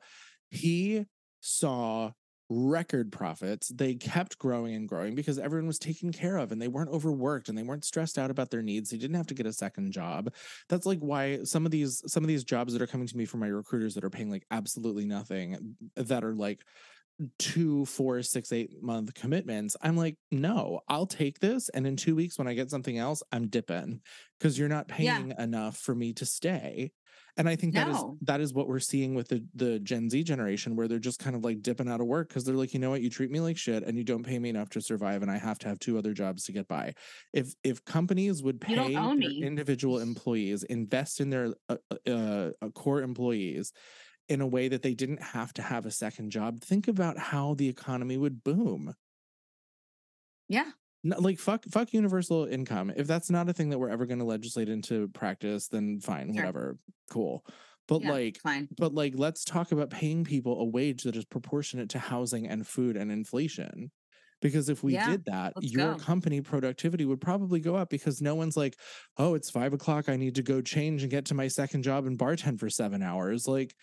He 0.50 1.06
saw 1.42 2.12
record 2.50 3.12
profits. 3.12 3.68
They 3.70 3.94
kept 3.94 4.40
growing 4.40 4.74
and 4.74 4.88
growing 4.88 5.14
because 5.14 5.38
everyone 5.38 5.68
was 5.68 5.78
taken 5.78 6.12
care 6.12 6.38
of 6.38 6.52
and 6.52 6.62
they 6.62 6.68
weren't 6.68 6.90
overworked 6.90 7.48
and 7.48 7.58
they 7.58 7.64
weren't 7.64 7.86
stressed 7.86 8.18
out 8.18 8.32
about 8.32 8.50
their 8.50 8.64
needs. 8.64 8.90
They 8.90 8.98
didn't 8.98 9.18
have 9.18 9.28
to 9.28 9.36
get 9.36 9.46
a 9.46 9.54
second 9.54 9.92
job. 9.92 10.34
That's 10.68 10.86
like 10.86 11.00
why 11.00 11.44
some 11.44 11.66
of 11.66 11.72
these 11.72 12.02
some 12.08 12.24
of 12.24 12.28
these 12.28 12.44
jobs 12.44 12.74
that 12.74 12.82
are 12.82 12.88
coming 12.88 13.08
to 13.08 13.18
me 13.18 13.26
from 13.26 13.42
my 13.42 13.48
recruiters 13.48 13.94
that 13.96 14.04
are 14.04 14.10
paying 14.10 14.32
like 14.32 14.46
absolutely 14.50 15.06
nothing 15.06 15.76
that 15.96 16.24
are 16.24 16.34
like 16.34 16.64
two, 17.38 17.86
four, 17.86 18.22
six, 18.24 18.52
eight 18.52 18.82
month 18.82 19.14
commitments. 19.14 19.76
I'm 19.82 19.98
like, 19.98 20.18
no, 20.32 20.82
I'll 20.88 21.06
take 21.08 21.40
this. 21.40 21.70
And 21.70 21.86
in 21.88 21.96
two 21.96 22.16
weeks, 22.16 22.38
when 22.38 22.48
I 22.48 22.54
get 22.54 22.70
something 22.70 22.98
else, 22.98 23.22
I'm 23.32 23.48
dipping 23.50 24.02
because 24.40 24.58
you're 24.58 24.70
not 24.70 24.88
Yeah. 24.98 25.24
paying 25.24 25.34
enough 25.38 25.78
for 25.78 25.94
me 25.96 26.14
to 26.14 26.26
stay. 26.26 26.92
And 27.38 27.48
I 27.48 27.56
think 27.56 27.76
that 27.76 27.88
is 27.88 28.04
No. 28.04 28.20
that 28.22 28.42
is 28.42 28.54
what 28.54 28.68
we're 28.68 28.80
seeing 28.80 29.16
with 29.16 29.30
the 29.30 29.46
the 29.54 29.80
Gen 29.80 30.10
Z 30.10 30.24
generation, 30.24 30.76
where 30.76 30.88
they're 30.88 31.00
just 31.00 31.20
kind 31.20 31.36
of 31.36 31.44
like 31.44 31.62
dipping 31.62 31.88
out 31.90 32.02
of 32.02 32.08
work 32.08 32.28
because 32.30 32.44
they're 32.44 32.56
like, 32.56 32.74
you 32.74 32.80
know 32.80 32.90
what, 32.90 33.02
you 33.02 33.10
treat 33.10 33.32
me 33.32 33.40
like 33.40 33.58
shit, 33.58 33.84
and 33.84 33.98
you 33.98 34.04
don't 34.04 34.24
pay 34.26 34.40
me 34.40 34.50
enough 34.50 34.70
to 34.72 34.82
survive, 34.82 35.22
and 35.22 35.32
I 35.32 35.38
have 35.38 35.60
to 35.60 35.68
have 35.70 35.80
two 35.80 35.98
other 35.98 36.14
jobs 36.14 36.44
to 36.46 36.52
get 36.52 36.68
by. 36.68 36.94
If 37.34 37.54
if 37.64 37.84
companies 37.86 38.44
would 38.44 38.60
pay 38.62 39.08
their 39.16 39.32
individual 39.42 40.00
employees, 40.00 40.64
invest 40.64 41.20
in 41.22 41.30
their 41.30 41.54
uh, 41.70 41.78
uh, 42.08 42.52
uh, 42.62 42.70
core 42.72 43.02
employees 43.02 43.72
in 44.30 44.42
a 44.42 44.48
way 44.48 44.68
that 44.68 44.82
they 44.84 44.94
didn't 44.94 45.22
have 45.22 45.54
to 45.54 45.62
have 45.62 45.86
a 45.86 45.92
second 45.92 46.32
job, 46.32 46.62
think 46.62 46.88
about 46.88 47.18
how 47.18 47.54
the 47.56 47.70
economy 47.70 48.18
would 48.18 48.44
boom. 48.44 48.96
yeah 50.48 50.72
No, 51.04 51.18
like 51.20 51.40
fuck 51.40 51.64
fuck 51.66 51.94
universal 51.94 52.46
income. 52.46 52.92
If 52.96 53.08
that's 53.08 53.30
not 53.30 53.48
a 53.50 53.54
thing 53.54 53.70
that 53.70 53.80
we're 53.80 53.90
ever 53.90 54.06
going 54.06 54.20
to 54.20 54.26
legislate 54.26 54.68
into 54.70 55.08
practice, 55.10 55.70
then 55.70 56.00
fine, 56.02 56.34
Sure. 56.36 56.36
whatever. 56.36 56.78
Cool. 57.10 57.46
But 57.88 58.02
yeah, 58.02 58.04
like 58.04 58.42
fine 58.44 58.70
but 58.78 58.94
like 58.94 59.14
let's 59.16 59.44
talk 59.46 59.72
about 59.72 59.90
paying 59.90 60.24
people 60.26 60.60
a 60.60 60.66
wage 60.66 61.04
that 61.04 61.16
is 61.16 61.26
proportionate 61.26 61.90
to 61.92 62.00
housing 62.00 62.48
and 62.48 62.68
food 62.68 62.98
and 62.98 63.12
inflation. 63.12 63.92
Because 64.42 64.70
if 64.70 64.84
we 64.84 64.96
Yeah, 64.96 64.98
did 64.98 65.26
that, 65.26 65.56
your 65.60 65.96
go. 65.96 65.96
company 65.96 66.40
productivity 66.42 67.04
would 67.06 67.20
probably 67.22 67.60
go 67.60 67.76
up 67.76 67.90
because 67.90 68.22
no 68.22 68.36
one's 68.36 68.56
like, 68.56 68.78
oh, 69.18 69.34
it's 69.36 69.50
five 69.50 69.74
o'clock. 69.74 70.08
I 70.10 70.16
need 70.16 70.36
to 70.36 70.44
go 70.44 70.62
change 70.62 71.02
and 71.02 71.12
get 71.12 71.26
to 71.26 71.34
my 71.34 71.48
second 71.50 71.84
job 71.84 72.06
and 72.06 72.18
bartend 72.18 72.60
for 72.60 72.70
seven 72.70 73.02
hours. 73.04 73.48
Like, 73.48 73.76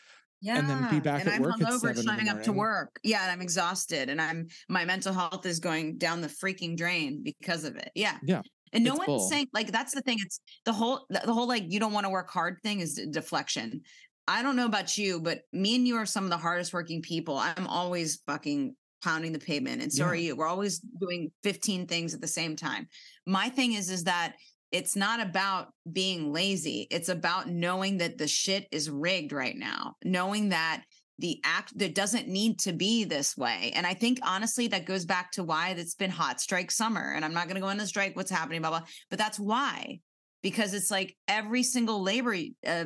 Yeah. 0.42 0.58
and 0.58 0.68
then 0.68 0.88
be 0.90 1.00
back 1.00 1.20
and 1.20 1.28
at 1.30 1.34
I'm 1.36 1.42
work 1.42 1.54
at 1.60 1.66
hungover 1.68 1.80
seven 1.80 1.98
in 1.98 2.06
the 2.06 2.12
showing 2.14 2.28
up 2.28 2.42
to 2.44 2.52
work. 2.52 2.98
Yeah, 3.02 3.22
and 3.22 3.30
I'm 3.32 3.40
exhausted 3.40 4.08
and 4.10 4.20
I'm 4.20 4.48
my 4.68 4.84
mental 4.84 5.12
health 5.12 5.46
is 5.46 5.58
going 5.60 5.98
down 5.98 6.20
the 6.20 6.28
freaking 6.28 6.76
drain 6.76 7.22
because 7.24 7.64
of 7.64 7.76
it. 7.76 7.90
Yeah. 7.94 8.18
Yeah, 8.22 8.42
And 8.72 8.84
no 8.84 8.90
it's 8.92 8.98
one's 8.98 9.06
bull. 9.06 9.28
saying 9.28 9.48
like 9.52 9.72
that's 9.72 9.94
the 9.94 10.02
thing. 10.02 10.18
It's 10.20 10.40
the 10.64 10.72
whole 10.72 11.06
the 11.08 11.22
the 11.24 11.32
whole 11.32 11.48
like 11.48 11.64
you 11.68 11.80
don't 11.80 11.92
want 11.92 12.04
to 12.04 12.10
work 12.10 12.30
hard 12.30 12.58
thing 12.62 12.80
is 12.80 12.94
deflection. 13.10 13.80
I 14.28 14.42
don't 14.42 14.56
know 14.56 14.66
about 14.66 14.98
you, 14.98 15.20
but 15.20 15.42
me 15.52 15.76
and 15.76 15.86
you 15.86 15.96
are 15.96 16.06
some 16.06 16.24
of 16.24 16.30
the 16.30 16.36
hardest 16.36 16.72
working 16.72 17.00
people. 17.00 17.36
I'm 17.38 17.66
always 17.68 18.22
fucking 18.26 18.74
pounding 19.02 19.32
the 19.32 19.38
pavement 19.38 19.82
and 19.82 19.92
so 19.92 20.04
Yeah. 20.04 20.10
are 20.10 20.14
you. 20.16 20.36
We're 20.36 20.48
always 20.48 20.80
doing 20.80 21.30
15 21.44 21.86
things 21.86 22.12
at 22.12 22.20
the 22.20 22.26
same 22.26 22.56
time. 22.56 22.88
My 23.26 23.48
thing 23.48 23.72
is 23.74 23.88
is 23.88 24.04
that 24.04 24.34
it's 24.72 24.96
not 24.96 25.20
about 25.20 25.68
being 25.90 26.32
lazy. 26.32 26.86
It's 26.90 27.08
about 27.08 27.48
knowing 27.48 27.98
that 27.98 28.18
the 28.18 28.28
shit 28.28 28.66
is 28.72 28.90
rigged 28.90 29.32
right 29.32 29.56
now. 29.56 29.94
Knowing 30.04 30.50
that 30.50 30.82
the 31.18 31.40
act 31.44 31.76
that 31.78 31.94
doesn't 31.94 32.28
need 32.28 32.58
to 32.60 32.72
be 32.72 33.04
this 33.04 33.36
way. 33.36 33.72
And 33.74 33.86
I 33.86 33.94
think 33.94 34.18
honestly 34.22 34.68
that 34.68 34.84
goes 34.84 35.04
back 35.04 35.32
to 35.32 35.44
why 35.44 35.70
it's 35.70 35.94
been 35.94 36.10
hot 36.10 36.40
strike 36.40 36.70
summer. 36.70 37.12
And 37.14 37.24
I'm 37.24 37.32
not 37.32 37.46
going 37.46 37.54
to 37.54 37.60
go 37.60 37.70
into 37.70 37.86
strike 37.86 38.16
what's 38.16 38.30
happening 38.30 38.60
blah 38.60 38.70
blah, 38.70 38.82
but 39.08 39.18
that's 39.18 39.38
why. 39.38 40.00
Because 40.42 40.74
it's 40.74 40.90
like 40.90 41.16
every 41.26 41.62
single 41.62 42.02
labor 42.02 42.36
uh, 42.66 42.84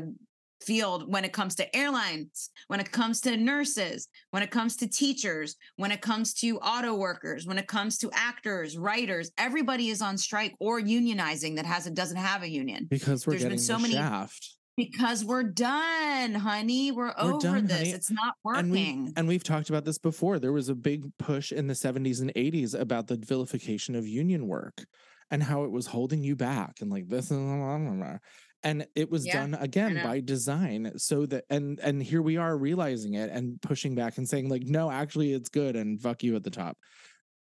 field 0.65 1.11
when 1.11 1.25
it 1.25 1.33
comes 1.33 1.55
to 1.57 1.77
airlines, 1.77 2.51
when 2.69 2.81
it 2.81 2.91
comes 2.93 3.21
to 3.23 3.37
nurses, 3.37 4.09
when 4.31 4.43
it 4.43 4.51
comes 4.51 4.77
to 4.77 4.87
teachers, 4.87 5.57
when 5.77 5.91
it 5.91 6.01
comes 6.01 6.35
to 6.35 6.59
auto 6.59 6.95
workers, 6.95 7.47
when 7.47 7.59
it 7.59 7.67
comes 7.67 7.99
to 7.99 8.11
actors, 8.13 8.77
writers, 8.77 9.31
everybody 9.39 9.89
is 9.89 10.03
on 10.03 10.19
strike 10.19 10.55
or 10.61 10.81
unionizing 10.81 11.57
that 11.57 11.67
has 11.67 11.87
it 11.87 11.95
doesn't 11.95 12.17
have 12.19 12.43
a 12.43 12.49
union 12.49 12.87
because 12.91 13.27
we're 13.27 13.33
There's 13.33 13.43
been 13.45 13.51
getting 13.53 13.63
so 13.65 13.79
many- 13.79 13.95
shaft. 13.95 14.57
because 14.77 15.25
we're 15.25 15.43
done, 15.43 16.35
honey. 16.35 16.91
We're, 16.93 17.07
We're 17.07 17.15
over 17.19 17.39
done, 17.39 17.67
this. 17.67 17.79
honey. 17.79 17.91
It's 17.91 18.11
not 18.11 18.35
And 18.45 18.71
we 18.71 18.79
working. 18.79 19.13
and 19.17 19.29
we've 19.29 19.45
talked 19.45 19.69
about 19.71 19.85
this 19.85 19.99
before. 19.99 20.39
There 20.39 20.53
was 20.53 20.69
a 20.69 20.75
big 20.75 21.05
push 21.19 21.53
in 21.53 21.67
the 21.67 21.75
70s 21.75 22.21
and 22.21 22.33
80s 22.35 22.79
about 22.79 23.07
the 23.07 23.17
vilification 23.17 23.95
of 23.95 24.07
union 24.07 24.47
work 24.47 24.85
and 25.31 25.43
how 25.43 25.65
it 25.65 25.71
was 25.71 25.87
holding 25.87 26.23
you 26.25 26.35
back 26.37 26.81
and 26.81 26.91
like 26.91 27.09
this 27.09 27.31
and 27.31 28.19
and 28.63 28.87
it 28.95 29.11
was 29.11 29.27
Yeah, 29.27 29.29
done 29.29 29.55
again 29.55 29.99
by 30.01 30.21
design 30.21 30.93
so 30.99 31.27
that 31.27 31.45
and 31.51 31.81
and 31.81 32.03
here 32.03 32.23
we 32.23 32.37
are 32.37 32.57
realizing 32.57 33.15
it 33.15 33.31
and 33.31 33.61
pushing 33.63 33.95
back 33.95 34.19
and 34.19 34.29
saying 34.29 34.49
like 34.49 34.63
no 34.65 34.91
actually 34.91 35.33
it's 35.33 35.49
good 35.49 35.77
and 35.77 36.01
fuck 36.01 36.23
you 36.23 36.37
at 36.37 36.45
the 36.45 36.51
top 36.51 36.77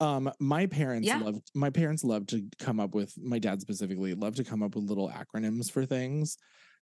um 0.01 0.31
my 0.41 0.67
parents 0.67 1.13
Yeah. 1.13 1.15
loved 1.15 1.51
my 1.55 1.71
parents 1.71 2.05
loved 2.05 2.29
to 2.31 2.49
come 2.59 2.81
up 2.81 2.95
with 2.95 3.15
my 3.19 3.39
dad 3.39 3.61
specifically 3.61 4.15
loved 4.15 4.37
to 4.37 4.45
come 4.45 4.63
up 4.63 4.75
with 4.75 4.85
little 4.85 5.11
acronyms 5.11 5.71
for 5.71 5.87
things 5.87 6.37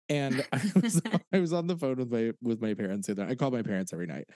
and 0.09 0.43
I 0.53 0.61
was 0.75 1.01
I 1.33 1.39
was 1.39 1.53
on 1.53 1.67
the 1.67 1.77
phone 1.77 1.97
with 1.97 2.11
my 2.11 2.31
with 2.41 2.61
my 2.61 2.73
parents 2.73 3.07
the 3.07 3.13
other 3.13 3.25
I 3.27 3.35
call 3.35 3.51
my 3.51 3.63
parents 3.63 3.93
every 3.93 4.07
night. 4.07 4.29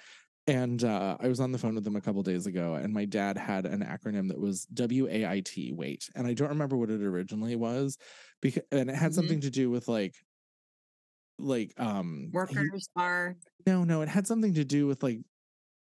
And 0.49 0.83
uh, 0.83 1.15
I 1.19 1.27
was 1.27 1.39
on 1.39 1.51
the 1.51 1.59
phone 1.59 1.75
with 1.75 1.83
them 1.83 1.95
a 1.95 2.01
couple 2.01 2.23
days 2.23 2.47
ago, 2.47 2.73
and 2.73 2.91
my 2.91 3.05
dad 3.05 3.37
had 3.37 3.67
an 3.67 3.83
acronym 3.83 4.29
that 4.29 4.39
was 4.39 4.65
WAIT, 4.73 5.75
wait. 5.75 6.09
And 6.15 6.25
I 6.25 6.33
don't 6.33 6.49
remember 6.49 6.75
what 6.75 6.89
it 6.89 7.03
originally 7.03 7.55
was, 7.55 7.97
because 8.41 8.63
and 8.71 8.89
it 8.89 8.95
had 8.95 9.11
Mhm. 9.11 9.15
something 9.15 9.41
to 9.41 9.51
do 9.51 9.69
with 9.69 9.87
like 9.87 10.15
like 11.37 11.73
um 11.77 12.31
he- 12.49 12.55
Workers 12.57 12.89
are 12.95 13.35
no, 13.67 13.83
no, 13.83 14.01
it 14.01 14.09
had 14.09 14.25
something 14.27 14.53
to 14.55 14.65
do 14.65 14.87
with 14.87 15.03
like 15.03 15.19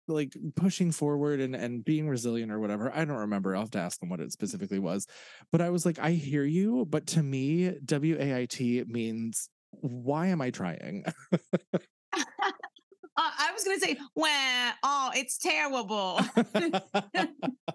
like 0.08 0.34
pushing 0.56 0.92
forward 0.92 1.40
and 1.40 1.56
and 1.56 1.84
being 1.84 2.08
resilient 2.08 2.52
or 2.52 2.60
whatever. 2.60 2.92
I 2.94 3.04
don't 3.04 3.18
remember. 3.18 3.54
I'll 3.54 3.62
have 3.62 3.70
to 3.72 3.78
ask 3.80 4.00
them 4.00 4.08
what 4.10 4.20
it 4.20 4.32
specifically 4.32 4.78
was. 4.80 5.06
But 5.52 5.60
I 5.62 5.70
was 5.70 5.86
like, 5.86 5.98
I 5.98 6.12
hear 6.12 6.44
you, 6.44 6.86
but 6.86 7.06
to 7.08 7.22
me, 7.22 7.72
WAIT 7.86 8.84
means 8.88 9.50
why 9.72 10.28
am 10.28 10.40
I 10.40 10.50
trying? 10.50 11.04
I 13.38 13.52
was 13.52 13.64
gonna 13.64 13.80
say, 13.80 13.98
well, 14.14 14.72
oh, 14.82 15.10
it's 15.14 15.38
terrible. 15.38 16.20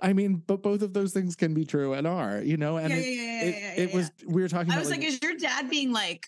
I 0.00 0.12
mean, 0.12 0.42
but 0.46 0.62
both 0.62 0.82
of 0.82 0.92
those 0.92 1.12
things 1.12 1.36
can 1.36 1.54
be 1.54 1.64
true 1.64 1.92
and 1.92 2.06
are, 2.06 2.40
you 2.40 2.56
know, 2.56 2.78
and 2.78 2.90
yeah, 2.90 2.98
it, 2.98 3.04
yeah, 3.04 3.22
yeah, 3.22 3.72
it, 3.72 3.90
it 3.90 3.94
was 3.94 4.10
we 4.26 4.42
were 4.42 4.48
talking 4.48 4.72
I 4.72 4.78
was 4.78 4.90
like, 4.90 5.00
like, 5.00 5.08
is 5.08 5.20
your 5.22 5.36
dad 5.36 5.68
being 5.68 5.92
like, 5.92 6.26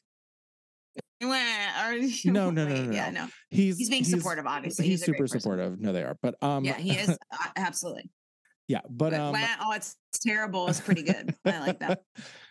or 1.22 1.28
No, 2.24 2.50
no, 2.50 2.52
no, 2.66 2.66
Wait, 2.66 2.86
no, 2.86 2.92
yeah, 2.92 3.10
no. 3.10 3.22
no. 3.22 3.28
he's 3.50 3.78
He's 3.78 3.90
being 3.90 4.04
supportive, 4.04 4.46
obviously. 4.46 4.86
He's, 4.86 5.00
He's 5.00 5.06
super 5.06 5.26
supportive. 5.26 5.80
No, 5.80 5.92
they 5.92 6.02
are. 6.02 6.16
But 6.20 6.42
um 6.42 6.64
yeah, 6.64 6.76
he 6.76 6.92
is 6.92 7.10
uh, 7.32 7.36
absolutely. 7.56 8.10
yeah, 8.68 8.80
but, 8.88 9.10
But, 9.10 9.20
um 9.20 9.32
wow, 9.32 9.56
oh, 9.62 9.72
it's 9.72 9.96
terrible. 10.24 10.68
It's 10.68 10.80
pretty 10.80 11.02
good. 11.02 11.34
I 11.44 11.60
like 11.60 11.80
that. 11.80 12.02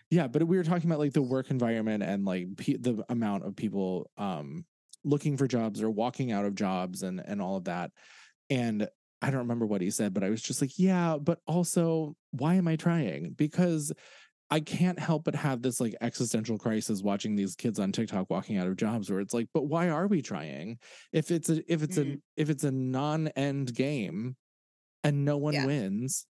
yeah, 0.10 0.28
but 0.28 0.44
we 0.44 0.58
were 0.58 0.64
talking 0.64 0.90
about 0.90 1.00
like 1.00 1.14
the 1.14 1.22
work 1.22 1.52
environment 1.52 2.04
and 2.04 2.26
like 2.26 2.48
pe- 2.58 2.78
the 2.78 3.04
amount 3.10 3.46
of 3.46 3.56
people 3.56 4.10
um 4.18 4.66
looking 5.10 5.38
for 5.38 5.48
jobs 5.48 5.82
or 5.82 5.90
walking 5.90 6.32
out 6.32 6.46
of 6.46 6.56
jobs 6.56 7.04
and 7.04 7.20
and 7.26 7.42
all 7.42 7.58
of 7.58 7.66
that. 7.66 7.92
And 8.50 8.88
I 9.22 9.30
don't 9.32 9.40
remember 9.42 9.66
what 9.66 9.82
he 9.82 9.92
said, 9.92 10.14
but 10.14 10.24
I 10.24 10.30
was 10.30 10.42
just 10.42 10.62
like, 10.62 10.78
yeah, 10.80 11.18
but 11.18 11.40
also 11.46 12.16
why 12.32 12.56
am 12.56 12.68
I 12.68 12.76
trying? 12.78 13.32
Because 13.34 13.92
I 14.52 14.60
can't 14.62 14.98
help 14.98 15.26
but 15.26 15.36
have 15.36 15.62
this 15.62 15.80
like 15.80 15.96
existential 16.02 16.58
crisis 16.58 17.04
watching 17.04 17.36
these 17.36 17.56
kids 17.56 17.80
on 17.80 17.92
TikTok 17.92 18.30
walking 18.30 18.58
out 18.58 18.68
of 18.68 18.78
jobs 18.78 19.10
where 19.12 19.20
it's 19.20 19.34
like, 19.34 19.48
but 19.54 19.66
why 19.66 19.90
are 19.90 20.08
we 20.08 20.22
trying? 20.22 20.80
If 21.12 21.32
it's 21.32 21.50
a 21.50 21.62
if 21.72 21.84
it's 21.84 21.98
a 21.98 22.06
Mhm. 22.06 22.22
if 22.38 22.50
it's 22.50 22.64
a 22.64 22.72
non-end 22.72 23.76
game 23.76 24.36
and 25.04 25.26
no 25.26 25.38
one 25.38 25.54
Yeah. 25.54 25.66
wins 25.66 26.26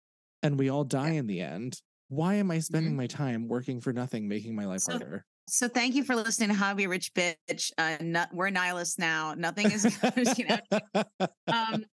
and 0.43 0.57
we 0.57 0.69
all 0.69 0.83
die 0.83 1.11
in 1.11 1.27
the 1.27 1.41
end, 1.41 1.79
why 2.07 2.35
am 2.35 2.49
I 2.51 2.59
spending 2.59 2.93
Mhm. 2.93 2.97
my 2.97 3.07
time 3.07 3.47
working 3.47 3.81
for 3.81 3.93
nothing, 3.93 4.27
making 4.27 4.55
my 4.55 4.65
life 4.65 4.81
So- 4.81 4.93
harder? 4.93 5.25
So 5.49 5.67
thank 5.69 5.95
you 5.95 6.03
for 6.03 6.15
listening 6.15 6.49
to 6.49 6.55
Hobby 6.55 6.87
Rich 6.87 7.13
Bitch. 7.13 7.71
Uh, 7.77 7.95
not, 8.01 8.33
we're 8.33 8.49
nihilists 8.49 8.99
now. 8.99 9.33
Nothing 9.37 9.71
is, 9.71 9.85
you 10.37 10.45
know. 10.47 10.59
Um, 11.49 11.85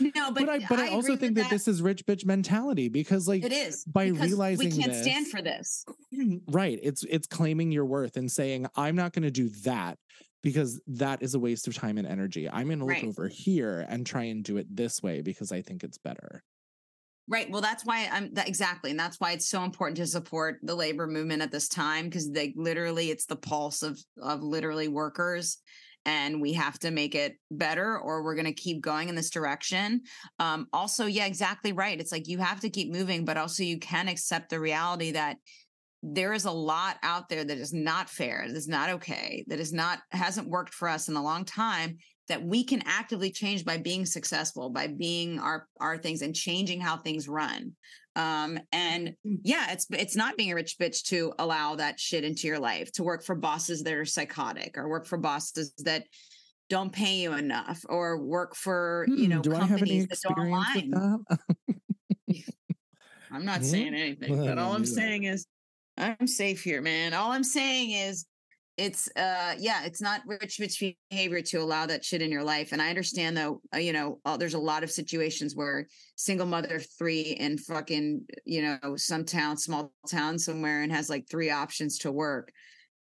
no, 0.00 0.30
but, 0.30 0.46
but, 0.46 0.48
I 0.48 0.58
but 0.68 0.78
I, 0.78 0.84
agree 0.84 0.94
also 0.94 1.16
think 1.16 1.36
that, 1.36 1.48
this 1.48 1.66
is 1.66 1.80
rich 1.80 2.04
bitch 2.04 2.26
mentality 2.26 2.88
because 2.88 3.26
like 3.26 3.42
it 3.42 3.52
is 3.52 3.84
by 3.86 4.08
realizing 4.08 4.70
we 4.70 4.76
can't 4.76 4.94
stand 4.94 5.28
for 5.28 5.40
this. 5.40 5.84
right 6.48 6.78
it's 6.82 7.04
it's 7.08 7.26
claiming 7.26 7.72
your 7.72 7.86
worth 7.86 8.16
and 8.18 8.30
saying 8.30 8.66
i'm 8.76 8.94
not 8.94 9.12
going 9.14 9.22
to 9.22 9.30
do 9.30 9.48
that 9.64 9.98
because 10.42 10.80
that 10.86 11.22
is 11.22 11.34
a 11.34 11.38
waste 11.38 11.66
of 11.66 11.74
time 11.74 11.96
and 11.96 12.06
energy 12.06 12.48
i'm 12.50 12.66
going 12.66 12.78
to 12.78 12.84
look 12.84 12.94
Right. 12.94 13.04
over 13.04 13.28
here 13.28 13.86
and 13.88 14.06
try 14.06 14.24
and 14.24 14.44
do 14.44 14.58
it 14.58 14.66
this 14.74 15.02
way 15.02 15.22
because 15.22 15.50
i 15.50 15.62
think 15.62 15.82
it's 15.82 15.98
better 15.98 16.42
Right. 17.30 17.50
Well, 17.50 17.60
that's 17.60 17.84
why 17.84 18.08
I'm 18.10 18.32
that 18.34 18.48
exactly, 18.48 18.90
and 18.90 18.98
that's 18.98 19.20
why 19.20 19.32
it's 19.32 19.50
so 19.50 19.62
important 19.62 19.98
to 19.98 20.06
support 20.06 20.60
the 20.62 20.74
labor 20.74 21.06
movement 21.06 21.42
at 21.42 21.52
this 21.52 21.68
time 21.68 22.06
because 22.06 22.30
they 22.30 22.54
literally 22.56 23.10
it's 23.10 23.26
the 23.26 23.36
pulse 23.36 23.82
of 23.82 23.98
of 24.22 24.42
literally 24.42 24.88
workers, 24.88 25.58
and 26.06 26.40
we 26.40 26.54
have 26.54 26.78
to 26.78 26.90
make 26.90 27.14
it 27.14 27.36
better, 27.50 27.98
or 27.98 28.24
we're 28.24 28.34
going 28.34 28.46
to 28.46 28.52
keep 28.54 28.80
going 28.80 29.10
in 29.10 29.14
this 29.14 29.28
direction. 29.28 30.00
Um, 30.38 30.68
also, 30.72 31.04
yeah, 31.04 31.26
exactly 31.26 31.72
right. 31.72 32.00
It's 32.00 32.12
like 32.12 32.28
you 32.28 32.38
have 32.38 32.60
to 32.60 32.70
keep 32.70 32.90
moving, 32.90 33.26
but 33.26 33.36
also 33.36 33.62
you 33.62 33.78
can 33.78 34.08
accept 34.08 34.48
the 34.48 34.58
reality 34.58 35.10
that 35.10 35.36
there 36.02 36.32
is 36.32 36.46
a 36.46 36.50
lot 36.50 36.96
out 37.02 37.28
there 37.28 37.44
that 37.44 37.58
is 37.58 37.74
not 37.74 38.08
fair, 38.08 38.44
that 38.46 38.56
is 38.56 38.68
not 38.68 38.88
okay, 38.88 39.44
that 39.48 39.60
is 39.60 39.72
not 39.72 39.98
hasn't 40.12 40.48
worked 40.48 40.72
for 40.72 40.88
us 40.88 41.08
in 41.08 41.16
a 41.16 41.22
long 41.22 41.44
time 41.44 41.98
that 42.28 42.42
we 42.42 42.64
can 42.64 42.82
actively 42.86 43.30
change 43.30 43.64
by 43.64 43.78
being 43.78 44.06
successful, 44.06 44.70
by 44.70 44.86
being 44.86 45.38
our 45.38 45.66
our 45.80 45.98
things 45.98 46.22
and 46.22 46.34
changing 46.34 46.80
how 46.80 46.96
things 46.96 47.28
run. 47.28 47.72
Um, 48.16 48.58
and 48.72 49.14
yeah, 49.22 49.72
it's 49.72 49.86
it's 49.90 50.16
not 50.16 50.36
being 50.36 50.50
a 50.52 50.54
rich 50.54 50.76
bitch 50.80 51.04
to 51.04 51.32
allow 51.38 51.76
that 51.76 52.00
shit 52.00 52.24
into 52.24 52.46
your 52.46 52.58
life, 52.58 52.92
to 52.92 53.02
work 53.02 53.24
for 53.24 53.34
bosses 53.34 53.82
that 53.82 53.94
are 53.94 54.04
psychotic 54.04 54.76
or 54.76 54.88
work 54.88 55.06
for 55.06 55.18
bosses 55.18 55.72
that 55.78 56.04
don't 56.68 56.92
pay 56.92 57.16
you 57.16 57.32
enough 57.32 57.84
or 57.88 58.18
work 58.18 58.54
for 58.54 59.06
you 59.08 59.28
Hmm, 59.28 59.30
know 59.30 59.36
have 59.36 59.46
any 59.46 59.68
companies 59.68 60.06
that 60.08 60.18
don't 60.22 60.38
align. 60.38 60.90
that 60.90 61.38
I'm 63.32 63.44
not 63.44 63.62
saying 63.64 63.94
anything, 63.94 64.36
but 64.44 64.58
all 64.58 64.74
I'm 64.74 64.84
saying 64.84 65.24
is 65.24 65.46
I'm 65.96 66.26
safe 66.26 66.62
here, 66.62 66.80
man. 66.80 67.14
All 67.14 67.32
I'm 67.32 67.44
saying 67.44 67.90
is 67.90 68.26
it's 68.78 69.08
uh 69.16 69.54
yeah, 69.58 69.84
it's 69.84 70.00
not 70.00 70.22
rich 70.24 70.56
bitch 70.58 70.94
behavior 71.10 71.42
to 71.42 71.58
allow 71.58 71.84
that 71.84 72.04
shit 72.04 72.22
in 72.22 72.30
your 72.30 72.44
life. 72.44 72.70
And 72.72 72.80
I 72.80 72.88
understand 72.88 73.36
though, 73.36 73.60
uh, 73.74 73.78
you 73.78 73.92
know, 73.92 74.20
uh, 74.24 74.36
there's 74.36 74.54
a 74.54 74.58
lot 74.58 74.84
of 74.84 74.90
situations 74.90 75.56
where 75.56 75.88
single 76.16 76.46
mother 76.46 76.76
of 76.76 76.86
three 76.96 77.36
in 77.40 77.58
fucking, 77.58 78.24
you 78.44 78.62
know, 78.62 78.96
some 78.96 79.24
town, 79.24 79.56
small 79.56 79.92
town 80.08 80.38
somewhere 80.38 80.82
and 80.82 80.92
has 80.92 81.10
like 81.10 81.28
three 81.28 81.50
options 81.50 81.98
to 81.98 82.12
work. 82.12 82.52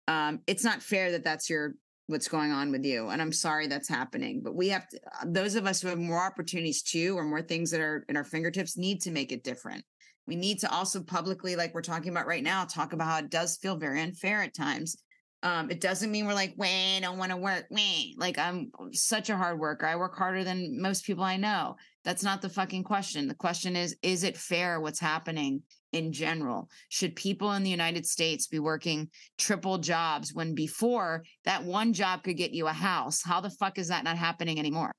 Um, 0.07 0.41
it's 0.47 0.65
not 0.65 0.83
fair 0.83 1.11
that 1.11 1.25
that's 1.25 1.51
your 1.51 1.75
what's 2.07 2.29
going 2.29 2.53
on 2.53 2.71
with 2.71 2.85
you. 2.85 3.09
And 3.09 3.21
I'm 3.21 3.33
sorry 3.33 3.67
that's 3.67 3.89
happening, 3.89 4.43
but 4.45 4.55
we 4.55 4.69
have 4.69 4.87
to, 4.89 4.99
uh, 4.99 5.25
those 5.27 5.57
of 5.57 5.67
us 5.67 5.81
who 5.81 5.89
have 5.89 5.99
more 5.99 6.25
opportunities 6.25 6.83
too, 6.83 7.19
or 7.19 7.25
more 7.25 7.43
things 7.43 7.71
that 7.73 7.81
are 7.81 8.05
in 8.09 8.17
our 8.17 8.25
fingertips 8.25 8.77
need 8.77 9.01
to 9.03 9.11
make 9.11 9.33
it 9.33 9.43
different. 9.43 9.85
We 10.27 10.37
need 10.37 10.61
to 10.61 10.71
also 10.71 11.03
publicly, 11.03 11.57
like 11.57 11.75
we're 11.75 11.83
talking 11.83 12.11
about 12.11 12.27
right 12.27 12.43
now, 12.43 12.65
talk 12.65 12.93
about 12.93 13.09
how 13.09 13.19
it 13.19 13.31
does 13.31 13.57
feel 13.57 13.77
very 13.77 14.01
unfair 14.01 14.43
at 14.43 14.55
times. 14.55 14.97
Um, 15.45 15.71
it 15.71 15.81
doesn't 15.81 16.11
mean 16.11 16.27
we're 16.27 16.35
like, 16.35 16.55
wah, 16.57 16.67
I 16.67 17.01
don't 17.01 17.19
want 17.19 17.31
to 17.31 17.37
work. 17.37 17.67
Wah. 17.71 17.81
Like 18.17 18.39
I'm 18.39 18.73
such 18.93 19.31
a 19.31 19.37
hard 19.37 19.61
worker. 19.61 19.87
I 19.87 19.95
work 19.95 20.17
harder 20.17 20.43
than 20.43 20.81
most 20.81 21.05
people 21.05 21.23
I 21.23 21.37
know. 21.37 21.77
That's 22.03 22.25
not 22.25 22.43
the 22.43 22.49
fucking 22.49 22.85
question. 22.85 23.29
The 23.29 23.35
question 23.35 23.77
is, 23.77 23.97
is 24.03 24.25
it 24.25 24.37
fair 24.37 24.81
what's 24.81 25.01
happening 25.01 25.63
in 25.95 26.13
general. 26.13 26.69
Should 26.89 27.15
people 27.15 27.53
in 27.53 27.63
the 27.63 27.71
United 27.71 28.05
States 28.05 28.49
be 28.49 28.59
working 28.59 29.09
triple 29.39 29.79
jobs 29.79 30.35
when 30.35 30.55
before 30.55 31.23
that 31.45 31.63
one 31.63 31.93
job 31.93 32.25
could 32.25 32.37
get 32.37 32.53
you 32.53 32.67
a 32.67 32.73
house? 32.73 33.23
How 33.23 33.41
the 33.41 33.51
fuck 33.51 33.79
is 33.79 33.89
that 33.89 34.05
not 34.05 34.19
happening 34.19 34.59
anymore? 34.59 34.93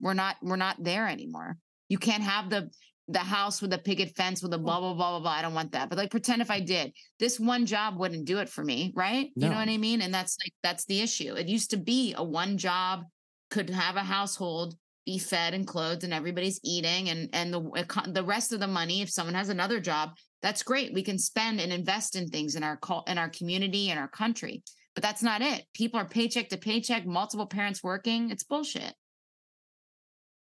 We're 0.00 0.14
not 0.14 0.36
we're 0.42 0.56
not 0.56 0.76
there 0.82 1.08
anymore. 1.08 1.58
You 1.88 1.98
can't 1.98 2.22
have 2.22 2.50
the 2.50 2.70
the 3.08 3.18
house 3.20 3.62
with 3.62 3.72
a 3.72 3.78
picket 3.78 4.16
fence 4.16 4.42
with 4.42 4.52
a 4.52 4.58
blah 4.58 4.80
blah 4.80 4.94
blah 4.94 5.10
blah 5.10 5.20
blah. 5.20 5.30
I 5.30 5.42
don't 5.42 5.54
want 5.54 5.72
that. 5.72 5.88
But 5.88 5.98
like 5.98 6.10
pretend 6.10 6.42
if 6.42 6.50
I 6.50 6.60
did, 6.60 6.92
this 7.18 7.38
one 7.38 7.66
job 7.66 7.98
wouldn't 7.98 8.24
do 8.24 8.38
it 8.38 8.48
for 8.48 8.64
me, 8.64 8.92
right? 8.96 9.30
You 9.36 9.48
know 9.48 9.56
what 9.56 9.68
I 9.68 9.76
mean? 9.76 10.02
And 10.02 10.12
that's 10.12 10.36
like 10.44 10.52
that's 10.62 10.84
the 10.86 11.00
issue. 11.00 11.34
It 11.34 11.46
used 11.48 11.70
to 11.70 11.76
be 11.76 12.14
a 12.16 12.24
one 12.24 12.58
job 12.58 13.04
could 13.50 13.70
have 13.70 13.94
a 13.94 14.00
household, 14.02 14.74
be 15.04 15.18
fed 15.18 15.54
and 15.54 15.66
clothed, 15.66 16.02
and 16.02 16.12
everybody's 16.12 16.58
eating, 16.64 17.08
and 17.10 17.28
and 17.32 17.54
the 17.54 17.86
the 18.08 18.24
rest 18.24 18.52
of 18.52 18.58
the 18.60 18.66
money, 18.66 19.02
if 19.02 19.10
someone 19.10 19.34
has 19.34 19.50
another 19.50 19.78
job, 19.78 20.10
that's 20.42 20.64
great. 20.64 20.92
We 20.92 21.02
can 21.04 21.18
spend 21.18 21.60
and 21.60 21.72
invest 21.72 22.16
in 22.16 22.26
things 22.28 22.56
in 22.56 22.64
our 22.64 22.78
in 23.06 23.18
our 23.18 23.28
community 23.30 23.90
and 23.90 24.00
our 24.00 24.08
country. 24.08 24.64
But 24.94 25.02
that's 25.02 25.22
not 25.22 25.42
it. 25.42 25.64
People 25.74 26.00
are 26.00 26.08
paycheck 26.08 26.48
to 26.48 26.56
paycheck, 26.56 27.06
multiple 27.06 27.46
parents 27.46 27.84
working. 27.84 28.30
It's 28.30 28.42
bullshit. 28.44 28.94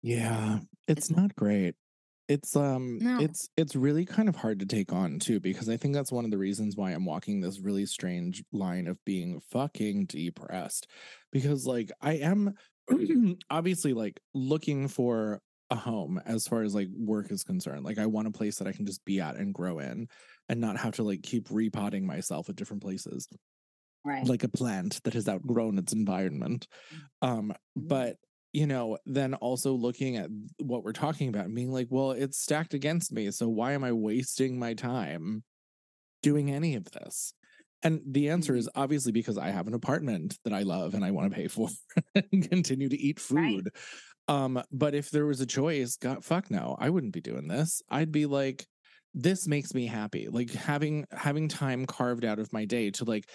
Yeah, 0.02 0.60
it's 0.86 1.10
It's- 1.10 1.16
not 1.16 1.34
great. 1.36 1.74
It's 2.28 2.54
um 2.56 3.00
No. 3.00 3.18
it's 3.18 3.48
it's 3.56 3.74
really 3.74 4.04
kind 4.04 4.28
of 4.28 4.36
hard 4.36 4.60
to 4.60 4.66
take 4.66 4.92
on 4.92 5.18
too 5.18 5.40
because 5.40 5.68
I 5.68 5.78
think 5.78 5.94
that's 5.94 6.12
one 6.12 6.26
of 6.26 6.30
the 6.30 6.36
reasons 6.38 6.76
why 6.76 6.90
I'm 6.92 7.06
walking 7.06 7.40
this 7.40 7.58
really 7.58 7.86
strange 7.86 8.44
line 8.52 8.86
of 8.86 9.02
being 9.06 9.40
fucking 9.40 10.06
depressed 10.06 10.88
because 11.32 11.66
like 11.66 11.90
I 12.02 12.14
am 12.14 12.54
obviously 13.50 13.94
like 13.94 14.20
looking 14.34 14.88
for 14.88 15.40
a 15.70 15.76
home 15.76 16.18
as 16.26 16.46
far 16.46 16.62
as 16.62 16.74
like 16.74 16.88
work 16.94 17.30
is 17.30 17.44
concerned. 17.44 17.84
Like 17.84 17.98
I 17.98 18.06
want 18.06 18.28
a 18.28 18.30
place 18.30 18.58
that 18.58 18.68
I 18.68 18.72
can 18.72 18.84
just 18.86 19.04
be 19.06 19.20
at 19.20 19.36
and 19.36 19.54
grow 19.54 19.78
in 19.78 20.08
and 20.50 20.60
not 20.60 20.76
have 20.78 20.94
to 20.96 21.02
like 21.02 21.22
keep 21.22 21.50
repotting 21.50 22.06
myself 22.06 22.48
at 22.50 22.56
different 22.56 22.82
places 22.82 23.26
Right. 24.04 24.28
like 24.28 24.42
a 24.42 24.48
plant 24.48 25.00
that 25.04 25.14
has 25.14 25.28
outgrown 25.28 25.78
its 25.78 25.92
environment. 25.92 26.66
Um, 27.22 27.54
Mhm. 27.74 27.88
but 27.88 28.16
you 28.52 28.66
know, 28.66 28.98
then 29.06 29.34
also 29.34 29.72
looking 29.74 30.16
at 30.16 30.30
what 30.58 30.84
we're 30.84 30.92
talking 30.92 31.28
about 31.28 31.46
and 31.46 31.54
being 31.54 31.72
like, 31.72 31.88
well, 31.90 32.12
it's 32.12 32.38
stacked 32.40 32.74
against 32.74 33.12
me. 33.12 33.30
So 33.30 33.48
why 33.48 33.72
am 33.72 33.84
I 33.84 33.92
wasting 33.92 34.58
my 34.58 34.74
time 34.74 35.44
doing 36.22 36.50
any 36.50 36.74
of 36.74 36.84
this? 36.92 37.32
And 37.82 38.00
the 38.04 38.28
answer 38.30 38.54
Mhm. 38.54 38.56
is 38.56 38.68
obviously 38.74 39.12
because 39.12 39.38
I 39.38 39.50
have 39.50 39.68
an 39.68 39.74
apartment 39.74 40.36
that 40.44 40.52
I 40.52 40.62
love 40.62 40.94
and 40.94 41.04
I 41.04 41.12
want 41.12 41.30
to 41.30 41.36
pay 41.36 41.46
for 41.46 41.68
and 42.14 42.48
continue 42.50 42.88
to 42.88 42.96
eat 42.98 43.20
Right. 43.30 43.64
food. 43.64 43.70
Um, 44.28 44.62
but 44.72 44.94
if 44.94 45.10
there 45.10 45.26
was 45.26 45.40
a 45.40 45.46
choice, 45.46 45.96
God, 45.96 46.24
fuck 46.24 46.50
no, 46.50 46.76
I 46.78 46.90
wouldn't 46.90 47.14
be 47.14 47.20
doing 47.20 47.48
this. 47.48 47.82
I'd 47.90 48.12
be 48.12 48.26
like, 48.26 48.66
this 49.14 49.46
makes 49.48 49.74
me 49.74 49.86
happy. 49.86 50.28
Like 50.28 50.50
having 50.52 51.06
having 51.12 51.48
time 51.48 51.86
carved 51.86 52.24
out 52.24 52.38
of 52.38 52.52
my 52.52 52.64
day 52.66 52.90
to 52.92 53.04
like 53.04 53.30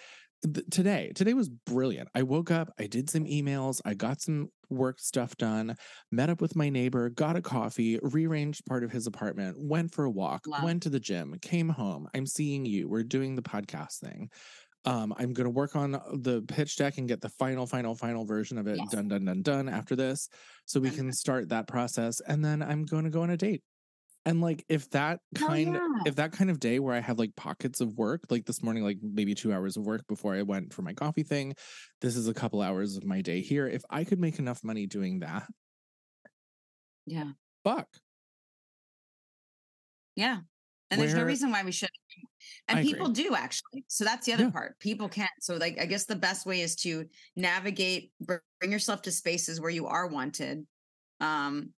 th- 0.51 0.65
today. 0.71 1.11
Today 1.15 1.33
was 1.33 1.49
brilliant. 1.49 2.09
I 2.15 2.23
woke 2.23 2.51
up, 2.51 2.69
I 2.79 2.87
did 2.87 3.09
some 3.09 3.25
emails, 3.25 3.81
I 3.85 3.93
got 3.93 4.21
some 4.21 4.49
work 4.69 4.99
stuff 4.99 5.35
done, 5.37 5.75
met 6.11 6.29
up 6.29 6.41
with 6.41 6.55
my 6.55 6.69
neighbor, 6.69 7.09
got 7.09 7.35
a 7.35 7.41
coffee, 7.41 7.99
rearranged 8.01 8.65
part 8.65 8.83
of 8.83 8.91
his 8.91 9.07
apartment, 9.07 9.57
went 9.59 9.93
for 9.93 10.05
a 10.05 10.09
walk, 10.11 10.47
Love. 10.47 10.63
went 10.63 10.83
to 10.83 10.89
the 10.89 10.99
gym, 10.99 11.35
came 11.41 11.69
home. 11.69 12.07
I'm 12.15 12.25
seeing 12.25 12.65
you. 12.65 12.89
We're 12.89 13.03
doing 13.03 13.35
the 13.35 13.41
podcast 13.43 13.99
thing. 13.99 14.29
Um, 14.85 15.13
I'm 15.17 15.31
going 15.31 15.45
to 15.45 15.49
work 15.49 15.75
on 15.77 15.91
the 15.91 16.43
pitch 16.47 16.75
deck 16.75 16.97
and 16.97 17.07
get 17.07 17.21
the 17.21 17.29
final, 17.29 17.65
final, 17.65 17.95
final 17.95 18.25
version 18.25 18.57
of 18.57 18.67
it 18.67 18.77
Yes. 18.77 18.89
done, 18.91 19.07
done, 19.07 19.23
done, 19.25 19.41
done 19.41 19.69
after 19.69 19.95
this. 19.95 20.27
So 20.65 20.79
we 20.81 20.89
can 20.89 21.11
start 21.13 21.49
that 21.49 21.67
process. 21.67 22.19
And 22.27 22.43
then 22.43 22.61
I'm 22.61 22.83
going 22.83 23.05
to 23.05 23.09
go 23.09 23.21
on 23.21 23.29
a 23.29 23.37
date. 23.37 23.63
And 24.25 24.39
like, 24.39 24.63
if 24.69 24.89
that 24.91 25.19
kind, 25.35 25.73
yeah. 25.75 26.03
if 26.05 26.15
that 26.15 26.31
kind 26.31 26.49
of 26.49 26.59
day 26.59 26.79
where 26.79 26.95
I 26.95 26.99
have 27.01 27.19
like 27.19 27.35
pockets 27.35 27.81
of 27.81 27.97
work, 27.97 28.21
like 28.29 28.45
this 28.45 28.63
morning, 28.63 28.83
like 28.83 28.99
maybe 29.01 29.35
two 29.35 29.51
hours 29.51 29.75
of 29.75 29.85
work 29.85 30.07
before 30.07 30.33
I 30.33 30.43
went 30.43 30.73
for 30.73 30.81
my 30.81 30.93
coffee 30.93 31.23
thing, 31.23 31.55
this 31.99 32.15
is 32.15 32.27
a 32.29 32.33
couple 32.33 32.61
hours 32.61 32.95
of 32.95 33.03
my 33.03 33.21
day 33.21 33.41
here. 33.41 33.67
If 33.67 33.83
I 33.89 34.05
could 34.05 34.19
make 34.19 34.39
enough 34.39 34.63
money 34.63 34.87
doing 34.87 35.19
that, 35.19 35.47
Yeah. 37.05 37.33
fuck. 37.63 37.87
Yeah. 40.15 40.39
And 40.91 41.01
there's 41.01 41.15
no 41.15 41.23
reason 41.23 41.49
why 41.51 41.63
we 41.63 41.71
should. 41.71 41.89
And 42.67 42.77
I 42.77 42.81
agree. 42.81 42.93
people 42.93 43.09
do 43.09 43.33
actually. 43.35 43.83
So 43.87 44.03
that's 44.03 44.25
the 44.27 44.33
other 44.33 44.43
Yeah. 44.43 44.51
part. 44.51 44.79
People 44.79 45.09
can't. 45.09 45.31
So 45.41 45.55
like 45.55 45.79
I 45.79 45.85
guess 45.85 46.05
the 46.05 46.15
best 46.15 46.45
way 46.45 46.61
is 46.61 46.75
to 46.77 47.09
navigate, 47.35 48.13
bring 48.21 48.41
yourself 48.71 49.01
to 49.03 49.11
spaces 49.11 49.59
where 49.59 49.71
you 49.71 49.87
are 49.87 50.07
wanted. 50.07 50.67
Um, 51.19 51.73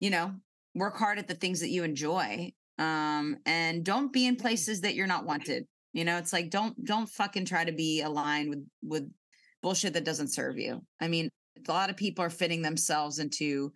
you 0.00 0.10
know, 0.10 0.40
work 0.76 0.96
hard 0.96 1.18
at 1.18 1.26
the 1.26 1.34
things 1.34 1.60
that 1.60 1.70
you 1.70 1.82
enjoy. 1.82 2.52
Um, 2.78 3.38
and 3.46 3.84
don't 3.84 4.12
be 4.12 4.26
in 4.26 4.36
places 4.36 4.82
that 4.82 4.94
you're 4.94 5.06
not 5.06 5.24
wanted. 5.24 5.64
You 5.92 6.04
know, 6.04 6.18
it's 6.18 6.32
like 6.32 6.50
don't 6.50 6.84
don't 6.84 7.08
fucking 7.08 7.46
try 7.46 7.64
to 7.64 7.72
be 7.72 8.02
aligned 8.02 8.50
with 8.50 8.66
with 8.82 9.10
bullshit 9.62 9.94
that 9.94 10.04
doesn't 10.04 10.34
serve 10.34 10.58
you. 10.58 10.82
I 11.00 11.08
mean, 11.08 11.30
a 11.66 11.72
lot 11.72 11.90
of 11.90 11.96
people 11.96 12.24
are 12.24 12.30
fitting 12.30 12.62
themselves 12.62 13.18
into 13.18 13.72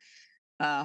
uh 0.60 0.84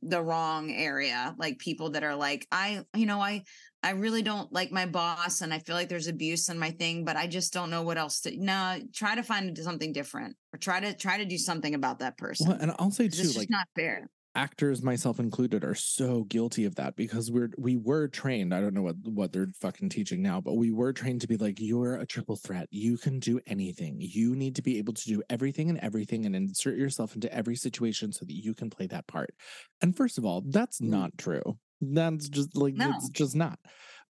the 0.00 0.22
wrong 0.22 0.70
area 0.72 1.34
like 1.38 1.58
people 1.58 1.90
that 1.90 2.02
are 2.02 2.16
like 2.16 2.46
i 2.50 2.82
you 2.96 3.04
know 3.04 3.20
i 3.20 3.42
i 3.82 3.90
really 3.90 4.22
don't 4.22 4.50
like 4.50 4.72
my 4.72 4.86
boss 4.86 5.42
and 5.42 5.52
i 5.52 5.58
feel 5.58 5.76
like 5.76 5.90
there's 5.90 6.06
abuse 6.06 6.48
in 6.48 6.58
my 6.58 6.70
thing 6.70 7.04
but 7.04 7.16
i 7.16 7.26
just 7.26 7.52
don't 7.52 7.68
know 7.68 7.82
what 7.82 7.98
else 7.98 8.20
to 8.20 8.34
no 8.42 8.78
try 8.94 9.14
to 9.14 9.22
find 9.22 9.56
something 9.58 9.92
different 9.92 10.34
or 10.54 10.58
try 10.58 10.80
to 10.80 10.94
try 10.94 11.18
to 11.18 11.26
do 11.26 11.36
something 11.36 11.74
about 11.74 11.98
that 11.98 12.16
person 12.16 12.48
Well, 12.48 12.58
and 12.58 12.72
I'll 12.78 12.90
say 12.90 13.04
too, 13.04 13.08
it's 13.08 13.18
just 13.18 13.36
like 13.36 13.50
not 13.50 13.68
fair 13.76 14.08
actors, 14.34 14.82
myself 14.82 15.18
included, 15.20 15.64
are 15.64 15.74
so 15.74 16.24
guilty 16.24 16.64
of 16.64 16.74
that 16.76 16.96
because 16.96 17.30
we're 17.30 17.50
we 17.58 17.76
were 17.76 18.08
trained. 18.08 18.54
I 18.54 18.60
don't 18.60 18.74
know 18.74 18.82
what 18.82 18.96
what 19.04 19.32
they're 19.32 19.48
fucking 19.60 19.88
teaching 19.90 20.22
now, 20.22 20.40
but 20.40 20.54
we 20.54 20.70
were 20.72 20.92
trained 20.92 21.20
to 21.22 21.28
be 21.28 21.36
like, 21.36 21.60
you're 21.60 21.96
a 21.96 22.06
triple 22.06 22.36
threat. 22.36 22.68
You 22.70 22.96
can 22.98 23.18
do 23.20 23.40
anything. 23.46 23.96
You 24.00 24.34
need 24.36 24.56
to 24.56 24.62
be 24.62 24.78
able 24.78 24.94
to 24.94 25.04
do 25.06 25.22
everything 25.30 25.70
and 25.70 25.78
everything 25.80 26.26
and 26.26 26.34
insert 26.36 26.76
yourself 26.76 27.14
into 27.14 27.32
every 27.32 27.56
situation 27.56 28.12
so 28.12 28.24
that 28.24 28.34
you 28.34 28.54
can 28.54 28.70
play 28.70 28.86
that 28.88 29.06
part. 29.06 29.34
And 29.80 29.96
first 29.96 30.18
of 30.18 30.24
all, 30.24 30.42
that's 30.42 30.80
Mm. 30.80 30.88
not 30.88 31.18
true. 31.18 31.58
That's 31.80 32.28
just 32.28 32.56
like 32.56 32.74
No. 32.76 32.90
it's 32.90 33.08
just 33.10 33.34
not. 33.36 33.58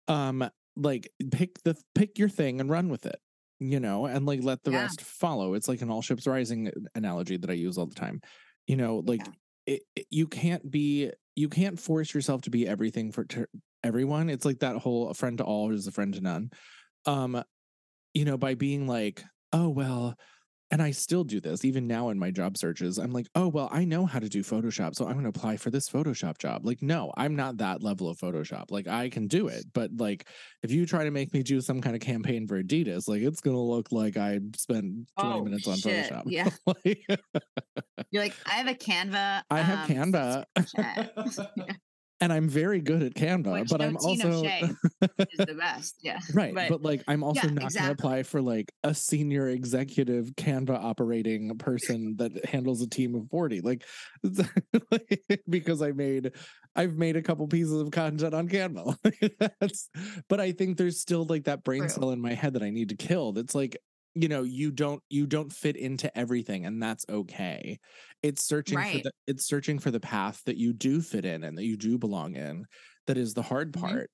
Um, 0.08 0.50
like 0.76 1.10
pick 1.32 1.62
the 1.64 1.76
pick 1.96 2.18
your 2.18 2.30
thing 2.30 2.60
and 2.60 2.70
run 2.70 2.90
with 2.90 3.06
it. 3.06 3.20
You 3.60 3.80
know, 3.80 4.06
and 4.08 4.26
like 4.26 4.44
let 4.44 4.64
the 4.64 4.72
Yeah. 4.72 4.82
rest 4.82 5.02
follow. 5.02 5.54
It's 5.54 5.68
like 5.70 5.82
an 5.82 5.90
all 5.90 6.02
ships 6.02 6.28
rising 6.28 6.72
analogy 6.96 7.38
that 7.38 7.50
I 7.50 7.54
use 7.54 7.78
all 7.78 7.86
the 7.86 7.96
time. 7.96 8.20
You 8.68 8.76
know, 8.76 8.98
like 9.06 9.22
Yeah. 9.26 9.34
It, 9.66 9.82
you 10.10 10.28
can't 10.28 10.70
be 10.70 11.12
you 11.36 11.50
can't 11.50 11.80
force 11.80 12.14
yourself 12.14 12.42
to 12.42 12.50
be 12.50 12.68
everything 12.68 13.12
for 13.12 13.26
everyone 13.84 14.30
it's 14.30 14.46
like 14.46 14.60
that 14.60 14.78
whole 14.78 15.10
a 15.10 15.14
friend 15.14 15.40
to 15.40 15.44
all 15.44 15.72
is 15.72 15.88
a 15.88 15.92
friend 15.92 16.14
to 16.14 16.22
none. 16.22 16.52
Um 17.06 17.44
you 18.14 18.26
know 18.26 18.38
by 18.38 18.56
being 18.56 18.88
like 18.88 19.24
oh 19.52 19.70
well 19.70 20.16
and 20.74 20.82
i 20.82 20.90
still 20.92 21.24
do 21.24 21.40
this 21.40 21.64
even 21.64 21.86
now 21.88 22.10
in 22.10 22.18
my 22.18 22.32
job 22.32 22.58
searches 22.58 22.98
i'm 22.98 23.12
like 23.14 23.28
oh 23.36 23.48
well 23.48 23.70
i 23.72 23.86
know 23.86 24.06
how 24.08 24.18
to 24.20 24.28
do 24.28 24.42
photoshop 24.42 24.96
so 24.96 25.06
i'm 25.06 25.14
going 25.14 25.24
to 25.24 25.30
apply 25.30 25.56
for 25.56 25.70
this 25.70 25.88
photoshop 25.88 26.38
job 26.40 26.66
like 26.66 26.82
no 26.82 27.14
i'm 27.16 27.36
not 27.36 27.58
that 27.58 27.84
level 27.84 28.10
of 28.10 28.18
photoshop 28.18 28.72
like 28.72 28.88
i 28.88 29.08
can 29.08 29.28
do 29.28 29.48
it 29.48 29.64
but 29.74 29.92
like 29.98 30.28
if 30.64 30.72
you 30.72 30.86
try 30.88 31.04
to 31.04 31.12
make 31.12 31.32
me 31.34 31.44
do 31.44 31.62
some 31.62 31.80
kind 31.80 31.96
of 31.96 32.02
campaign 32.02 32.48
for 32.48 32.62
adidas 32.62 33.08
like 33.08 33.22
it's 33.22 33.40
going 33.42 33.56
to 33.56 33.62
look 33.62 33.92
like 33.92 34.18
i 34.18 34.40
spent 34.58 35.08
20 35.20 35.40
Oh, 35.40 35.44
minutes 35.44 35.68
on 35.68 35.78
shit. 35.78 36.10
photoshop 36.12 36.24
Yeah. 36.26 36.50
Like, 36.66 37.06
you're 38.12 38.24
like 38.24 38.34
i 38.48 38.52
have 38.56 38.68
a 38.68 38.74
canva 38.74 39.44
i 39.52 39.60
have 39.62 39.90
um, 39.90 39.96
canva 39.96 40.46
Yeah. 41.58 41.74
And 42.24 42.32
I'm 42.32 42.48
very 42.48 42.80
good 42.80 43.04
at 43.04 43.16
Canva, 43.16 43.52
Which 43.52 43.70
but 43.70 43.82
I'm 43.82 43.94
no 43.94 44.00
also 44.00 44.44
shame. 44.44 44.78
is 45.02 45.46
the 45.46 45.56
best 45.60 45.96
yeah 46.02 46.20
right. 46.34 46.56
But, 46.56 46.70
but, 46.70 46.82
like, 46.82 47.04
I'm 47.08 47.22
also 47.22 47.48
yeah, 47.48 47.54
not 47.54 47.74
going 47.74 47.86
to 47.86 47.92
apply 47.92 48.24
for 48.24 48.42
like 48.42 48.72
a 48.84 48.94
senior 48.94 49.50
executive 49.50 50.28
Canva 50.38 50.82
operating 50.82 51.58
person 51.58 52.16
that 52.18 52.46
handles 52.46 52.82
a 52.82 52.88
team 52.88 53.14
of 53.16 53.30
forty. 53.30 53.60
Like, 53.60 53.84
because 55.50 55.82
I 55.82 55.92
made, 55.92 56.32
I've 56.76 56.96
made 56.96 57.18
a 57.18 57.22
couple 57.22 57.46
pieces 57.48 57.82
of 57.82 57.92
content 57.92 58.34
on 58.34 58.48
Canva. 58.48 58.96
That's, 59.60 59.90
but 60.30 60.40
I 60.40 60.54
think 60.54 60.78
there's 60.78 61.02
still 61.02 61.26
like 61.26 61.44
that 61.44 61.66
brain 61.66 61.82
True. 61.82 61.90
cell 61.90 62.12
in 62.12 62.22
my 62.22 62.34
head 62.34 62.54
that 62.54 62.64
I 62.64 62.70
need 62.70 62.90
to 62.90 62.96
kill. 62.96 63.34
That's 63.34 63.54
like. 63.54 63.78
You 64.16 64.28
know, 64.28 64.44
you 64.44 64.72
don't 64.72 65.02
you 65.10 65.26
don't 65.26 65.52
fit 65.52 65.76
into 65.76 66.16
everything, 66.16 66.68
and 66.68 66.82
that's 66.82 67.04
okay. 67.10 67.80
It's 68.22 68.44
searching 68.44 68.84
for 68.84 69.00
the 69.00 69.12
it's 69.26 69.44
searching 69.46 69.80
for 69.80 69.90
the 69.90 70.00
path 70.00 70.44
that 70.46 70.58
you 70.58 70.72
do 70.72 71.02
fit 71.02 71.26
in 71.26 71.44
and 71.44 71.58
that 71.58 71.64
you 71.66 71.76
do 71.76 71.98
belong 71.98 72.36
in 72.36 72.66
that 73.08 73.18
is 73.18 73.34
the 73.34 73.42
hard 73.42 73.74
Mhm. 73.76 73.98
part 73.98 74.10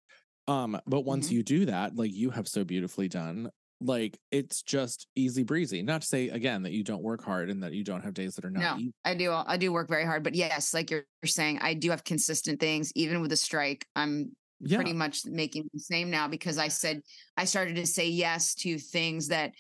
um 0.48 0.80
but 0.88 1.02
once 1.02 1.30
Mhm. 1.30 1.32
you 1.32 1.44
do 1.44 1.66
that 1.66 1.96
like 1.96 2.12
you 2.14 2.32
have 2.32 2.48
so 2.48 2.64
beautifully 2.64 3.08
done 3.08 3.50
like 3.82 4.18
it's 4.32 4.64
just 4.64 5.06
easy 5.16 5.44
breezy 5.44 5.84
not 5.84 6.02
to 6.02 6.08
say 6.08 6.30
again 6.30 6.64
that 6.64 6.72
you 6.72 6.84
don't 6.84 7.04
work 7.04 7.24
hard 7.24 7.50
and 7.52 7.62
that 7.64 7.74
you 7.74 7.84
don't 7.84 8.02
have 8.02 8.14
days 8.16 8.34
that 8.36 8.46
are 8.46 8.50
not 8.52 8.68
No, 8.68 8.74
easy. 8.74 8.94
I 9.06 9.14
do. 9.16 9.32
I 9.32 9.58
do 9.58 9.72
work 9.72 9.88
very 9.88 10.06
hard, 10.06 10.24
but 10.24 10.36
yes, 10.36 10.74
like 10.74 10.92
you're, 10.92 11.06
saying, 11.26 11.60
I 11.60 11.74
do 11.74 11.90
have 11.92 12.04
consistent 12.04 12.60
things. 12.60 12.92
Even 12.96 13.22
with 13.22 13.30
the 13.30 13.38
strike, 13.38 13.86
I'm 13.96 14.36
yeah 14.60 14.90
pretty 14.90 14.94
much 14.94 15.26
making 15.26 15.70
the 15.74 15.80
same 15.80 16.10
now 16.10 16.28
because 16.28 16.58
I 16.58 16.68
said 16.70 17.02
I 17.38 17.46
started 17.46 17.76
to 17.78 17.86
say 17.88 18.08
yes 18.08 18.54
to 18.56 18.78
things 18.78 19.28
that 19.30 19.54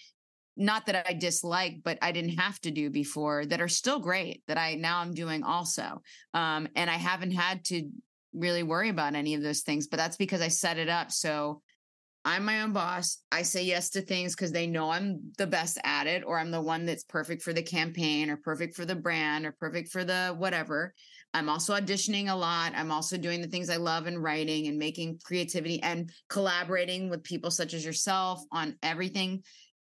not 0.59 0.85
that 0.85 1.07
I 1.07 1.13
dislike, 1.13 1.79
but 1.83 1.97
I 2.01 2.11
didn't 2.11 2.37
have 2.37 2.59
to 2.61 2.71
do 2.71 2.89
before 2.89 3.45
that 3.45 3.61
are 3.61 3.69
still 3.69 3.99
great 3.99 4.43
that 4.47 4.57
I 4.57 4.75
now 4.75 4.99
I'm 4.99 5.13
doing 5.13 5.41
also. 5.41 6.01
Um, 6.33 6.67
and 6.75 6.89
I 6.89 6.97
haven't 6.97 7.31
had 7.31 7.63
to 7.65 7.89
really 8.33 8.63
worry 8.63 8.89
about 8.89 9.15
any 9.15 9.33
of 9.33 9.41
those 9.41 9.61
things. 9.61 9.87
But 9.87 9.97
that's 9.97 10.17
because 10.17 10.41
I 10.41 10.49
set 10.49 10.77
it 10.77 10.89
up 10.89 11.11
so 11.11 11.61
I'm 12.25 12.43
my 12.43 12.61
own 12.61 12.73
boss. 12.73 13.19
I 13.31 13.43
say 13.43 13.63
yes 13.63 13.89
to 13.91 14.01
things 14.01 14.35
because 14.35 14.51
they 14.51 14.67
know 14.67 14.91
I'm 14.91 15.31
the 15.37 15.47
best 15.47 15.79
at 15.85 16.05
it, 16.05 16.23
or 16.25 16.37
I'm 16.37 16.51
the 16.51 16.61
one 16.61 16.85
that's 16.85 17.05
perfect 17.05 17.41
for 17.41 17.53
the 17.53 17.63
campaign, 17.63 18.29
or 18.29 18.35
perfect 18.35 18.75
for 18.75 18.83
the 18.83 18.95
brand, 18.95 19.45
or 19.45 19.53
perfect 19.53 19.89
for 19.89 20.03
the 20.03 20.35
whatever. 20.37 20.93
I'm 21.33 21.47
also 21.47 21.73
auditioning 21.73 22.29
a 22.29 22.35
lot. 22.35 22.73
I'm 22.75 22.91
also 22.91 23.17
doing 23.17 23.41
the 23.41 23.47
things 23.47 23.69
I 23.69 23.77
love 23.77 24.05
and 24.05 24.21
writing 24.21 24.67
and 24.67 24.77
making 24.77 25.19
creativity 25.23 25.81
and 25.81 26.11
collaborating 26.27 27.09
with 27.09 27.23
people 27.23 27.51
such 27.51 27.73
as 27.73 27.85
yourself 27.85 28.43
on 28.51 28.75
everything. 28.83 29.43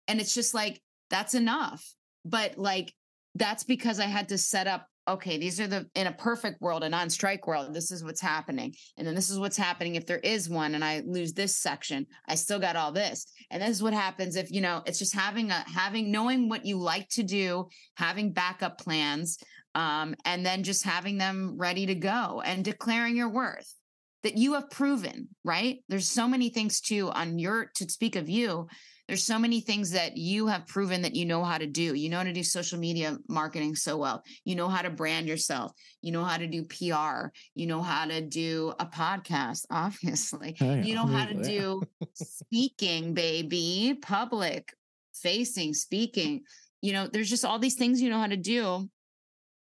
And 0.08 0.20
it's 0.20 0.34
just 0.34 0.54
like, 0.54 0.80
that's 1.10 1.34
enough. 1.34 1.84
But 2.24 2.58
like, 2.58 2.92
that's 3.34 3.64
because 3.64 4.00
I 4.00 4.06
had 4.06 4.28
to 4.28 4.38
set 4.38 4.66
up 4.66 4.86
okay, 5.08 5.36
these 5.36 5.60
are 5.60 5.66
the 5.66 5.88
in 5.94 6.06
a 6.06 6.12
perfect 6.12 6.60
world, 6.60 6.84
a 6.84 6.88
non-strike 6.88 7.46
world, 7.46 7.74
this 7.74 7.90
is 7.90 8.04
what's 8.04 8.20
happening. 8.20 8.74
And 8.96 9.06
then 9.06 9.14
this 9.14 9.30
is 9.30 9.38
what's 9.38 9.56
happening 9.56 9.96
if 9.96 10.06
there 10.06 10.18
is 10.18 10.48
one 10.48 10.74
and 10.74 10.84
I 10.84 11.02
lose 11.04 11.32
this 11.32 11.56
section. 11.56 12.06
I 12.28 12.36
still 12.36 12.60
got 12.60 12.76
all 12.76 12.92
this. 12.92 13.26
And 13.50 13.62
this 13.62 13.70
is 13.70 13.82
what 13.82 13.94
happens 13.94 14.36
if, 14.36 14.50
you 14.50 14.60
know, 14.60 14.82
it's 14.86 14.98
just 14.98 15.14
having 15.14 15.50
a 15.50 15.64
having 15.68 16.10
knowing 16.10 16.48
what 16.48 16.64
you 16.64 16.78
like 16.78 17.08
to 17.10 17.22
do, 17.22 17.68
having 17.96 18.32
backup 18.32 18.78
plans, 18.78 19.38
um, 19.74 20.14
and 20.24 20.44
then 20.46 20.62
just 20.62 20.84
having 20.84 21.18
them 21.18 21.56
ready 21.56 21.86
to 21.86 21.94
go 21.94 22.42
and 22.44 22.64
declaring 22.64 23.16
your 23.16 23.30
worth 23.30 23.74
that 24.22 24.36
you 24.36 24.54
have 24.54 24.70
proven, 24.70 25.28
right? 25.44 25.78
There's 25.88 26.08
so 26.08 26.28
many 26.28 26.48
things 26.48 26.80
too 26.80 27.10
on 27.10 27.40
your 27.40 27.70
to 27.74 27.90
speak 27.90 28.14
of 28.14 28.28
you 28.28 28.68
there's 29.12 29.24
so 29.24 29.38
many 29.38 29.60
things 29.60 29.90
that 29.90 30.16
you 30.16 30.46
have 30.46 30.66
proven 30.66 31.02
that 31.02 31.14
you 31.14 31.26
know 31.26 31.44
how 31.44 31.58
to 31.58 31.66
do. 31.66 31.92
You 31.92 32.08
know 32.08 32.16
how 32.16 32.22
to 32.22 32.32
do 32.32 32.42
social 32.42 32.78
media 32.78 33.18
marketing 33.28 33.74
so 33.74 33.98
well. 33.98 34.24
You 34.46 34.54
know 34.54 34.70
how 34.70 34.80
to 34.80 34.88
brand 34.88 35.28
yourself. 35.28 35.72
You 36.00 36.12
know 36.12 36.24
how 36.24 36.38
to 36.38 36.46
do 36.46 36.64
PR. 36.64 37.26
You 37.54 37.66
know 37.66 37.82
how 37.82 38.06
to 38.06 38.22
do 38.22 38.72
a 38.80 38.86
podcast, 38.86 39.66
obviously. 39.70 40.54
Hey, 40.58 40.84
you 40.84 40.94
know 40.94 41.04
how 41.04 41.26
to 41.26 41.34
do 41.34 41.82
speaking, 42.14 43.12
baby, 43.12 43.98
public 44.00 44.72
facing, 45.12 45.74
speaking. 45.74 46.44
You 46.80 46.94
know, 46.94 47.06
there's 47.06 47.28
just 47.28 47.44
all 47.44 47.58
these 47.58 47.74
things 47.74 48.00
you 48.00 48.08
know 48.08 48.18
how 48.18 48.28
to 48.28 48.38
do, 48.38 48.88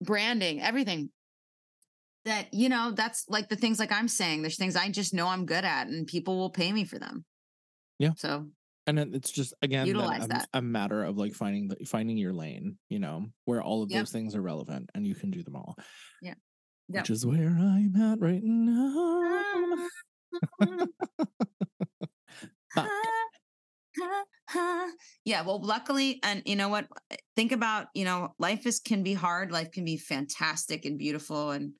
branding, 0.01 0.63
everything. 0.63 1.11
That, 2.25 2.47
you 2.55 2.71
know, 2.71 2.93
that's 2.97 3.27
like 3.29 3.51
the 3.51 3.57
things 3.57 3.79
like 3.79 3.93
I'm 3.93 4.09
saying. 4.09 4.41
There's 4.41 4.57
things 4.57 4.75
I 4.75 4.89
just 4.89 5.13
know 5.13 5.29
I'm 5.29 5.45
good 5.45 5.67
at 5.67 5.89
and 5.89 6.07
people 6.07 6.39
will 6.39 6.49
pay 6.49 6.73
me 6.73 6.87
for 6.87 6.99
them. 6.99 7.27
Yeah. 7.99 8.13
So 8.17 8.47
and 8.87 8.99
it's 9.15 9.31
just 9.31 9.55
again 9.63 9.87
a, 10.25 10.29
that. 10.29 10.49
a 10.53 10.63
matter 10.63 11.03
of 11.05 11.17
like 11.17 11.33
finding 11.35 11.69
the 11.69 11.77
finding 11.87 12.17
your 12.17 12.33
lane 12.33 12.77
you 12.89 12.99
know 12.99 13.27
where 13.45 13.63
all 13.63 13.83
of 13.83 13.91
Yep. 13.91 14.01
those 14.01 14.11
things 14.13 14.35
are 14.35 14.43
relevant 14.43 14.91
and 14.95 15.07
you 15.07 15.15
can 15.15 15.31
do 15.31 15.43
them 15.43 15.57
all 15.57 15.77
Yep. 16.23 16.39
which 16.89 17.11
is 17.11 17.25
where 17.27 17.49
i'm 17.49 17.95
at 17.97 18.21
right 18.21 18.43
now 18.43 19.89
Fuck. 22.75 22.91
yeah 25.25 25.43
well 25.43 25.61
luckily 25.63 26.19
and 26.23 26.43
you 26.45 26.57
know 26.57 26.69
what 26.69 26.87
think 27.37 27.53
about 27.53 27.87
you 27.95 28.05
know 28.05 28.35
life 28.39 28.67
is 28.67 28.81
can 28.81 29.03
be 29.03 29.15
hard 29.15 29.51
life 29.53 29.71
can 29.71 29.85
be 29.85 29.97
fantastic 29.97 30.85
and 30.85 30.99
beautiful 30.99 31.51
and 31.53 31.73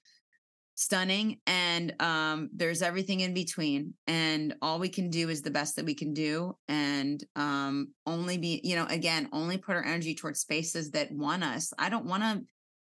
stunning 0.77 1.39
and 1.47 1.95
um 2.01 2.51
there's 2.53 2.83
everything 2.83 3.21
in 3.21 3.33
between 3.33 3.95
and 4.09 4.55
all 4.61 4.81
we 4.81 4.89
can 4.89 5.09
do 5.09 5.29
is 5.29 5.41
the 5.41 5.51
best 5.51 5.77
that 5.77 5.85
we 5.85 5.95
can 5.95 6.13
do 6.13 6.57
and 6.67 7.23
um 7.37 7.89
only 8.07 8.39
be 8.39 8.61
you 8.65 8.75
know 8.75 8.85
again 8.87 9.29
only 9.33 9.57
put 9.57 9.77
our 9.77 9.85
energy 9.85 10.17
towards 10.17 10.41
spaces 10.41 10.91
that 10.91 11.13
want 11.13 11.45
us 11.45 11.73
i 11.79 11.89
don't 11.89 12.07
want 12.07 12.25
to 12.25 12.43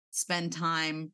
spend 0.10 0.52
time 0.52 1.12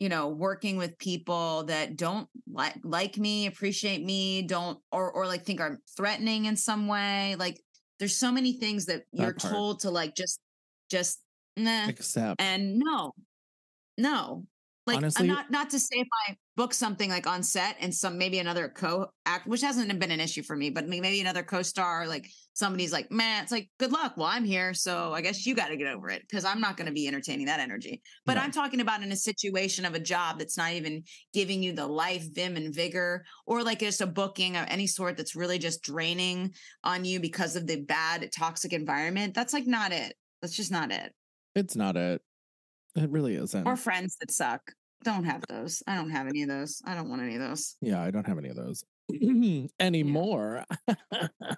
you 0.00 0.08
know 0.08 0.28
working 0.28 0.76
with 0.76 0.98
people 0.98 1.62
that 1.64 1.96
don't 1.96 2.26
like 2.50 2.74
like 2.82 3.16
me 3.16 3.46
appreciate 3.46 4.04
me 4.04 4.42
don't 4.42 4.78
or 4.90 5.12
or 5.12 5.26
like 5.26 5.44
think 5.44 5.60
are 5.60 5.78
threatening 5.96 6.46
in 6.46 6.56
some 6.56 6.88
way 6.88 7.36
like 7.38 7.60
there's 8.00 8.16
so 8.16 8.32
many 8.32 8.54
things 8.54 8.86
that 8.86 9.02
you're 9.12 9.34
part. 9.34 9.52
told 9.52 9.80
to 9.80 9.90
like 9.90 10.16
just 10.16 10.40
just 10.90 11.20
nah 11.56 11.86
except 11.86 12.40
and 12.40 12.76
no 12.76 13.12
no 13.96 14.44
like 14.90 14.98
Honestly- 14.98 15.26
not 15.26 15.50
not 15.50 15.70
to 15.70 15.78
say 15.78 15.96
if 15.96 16.08
i 16.28 16.36
book 16.56 16.74
something 16.74 17.08
like 17.08 17.26
on 17.26 17.42
set 17.42 17.76
and 17.80 17.94
some 17.94 18.18
maybe 18.18 18.38
another 18.38 18.68
co 18.68 19.06
act 19.24 19.46
which 19.46 19.62
hasn't 19.62 19.98
been 19.98 20.10
an 20.10 20.20
issue 20.20 20.42
for 20.42 20.54
me 20.56 20.68
but 20.68 20.86
maybe 20.86 21.20
another 21.20 21.42
co-star 21.42 22.06
like 22.06 22.28
somebody's 22.52 22.92
like 22.92 23.10
man 23.10 23.42
it's 23.42 23.52
like 23.52 23.70
good 23.78 23.92
luck. 23.92 24.14
Well 24.18 24.26
i'm 24.26 24.44
here 24.44 24.74
so 24.74 25.14
i 25.14 25.22
guess 25.22 25.46
you 25.46 25.54
got 25.54 25.68
to 25.68 25.76
get 25.76 25.86
over 25.86 26.10
it 26.10 26.20
because 26.28 26.44
i'm 26.44 26.60
not 26.60 26.76
going 26.76 26.88
to 26.88 26.92
be 26.92 27.08
entertaining 27.08 27.46
that 27.46 27.60
energy. 27.60 28.02
But 28.26 28.34
No. 28.34 28.42
i'm 28.42 28.50
talking 28.50 28.80
about 28.80 29.02
in 29.02 29.10
a 29.12 29.16
situation 29.16 29.84
of 29.86 29.94
a 29.94 30.00
job 30.00 30.38
that's 30.38 30.58
not 30.58 30.72
even 30.72 31.04
giving 31.32 31.62
you 31.62 31.72
the 31.72 31.86
life 31.86 32.26
vim 32.34 32.56
and 32.56 32.74
vigor 32.74 33.24
or 33.46 33.62
like 33.62 33.78
just 33.80 34.02
a 34.02 34.06
booking 34.06 34.56
of 34.56 34.66
any 34.68 34.86
sort 34.86 35.16
that's 35.16 35.34
really 35.34 35.58
just 35.58 35.82
draining 35.82 36.52
on 36.84 37.04
you 37.06 37.20
because 37.20 37.56
of 37.56 37.66
the 37.66 37.80
bad 37.80 38.28
toxic 38.36 38.72
environment 38.74 39.32
that's 39.34 39.52
like 39.54 39.66
not 39.66 39.92
it. 39.92 40.14
That's 40.42 40.56
just 40.56 40.70
not 40.72 40.90
it. 40.90 41.12
It's 41.54 41.76
not 41.76 41.96
it. 41.96 42.20
It 42.96 43.08
really 43.10 43.36
isn't. 43.36 43.66
Or 43.66 43.76
friends 43.76 44.16
that 44.20 44.30
suck. 44.30 44.72
Don't 45.04 45.24
have 45.24 45.42
those. 45.48 45.82
I 45.86 45.94
don't 45.94 46.10
have 46.10 46.26
any 46.26 46.42
of 46.42 46.48
those. 46.48 46.82
I 46.86 46.94
don't 46.94 47.08
want 47.08 47.22
any 47.22 47.34
of 47.34 47.40
those 47.40 47.76
yeah 47.80 48.02
i 48.02 48.10
don't 48.10 48.26
have 48.26 48.38
any 48.38 48.48
of 48.48 48.56
those 48.56 48.84
anymore 49.80 50.64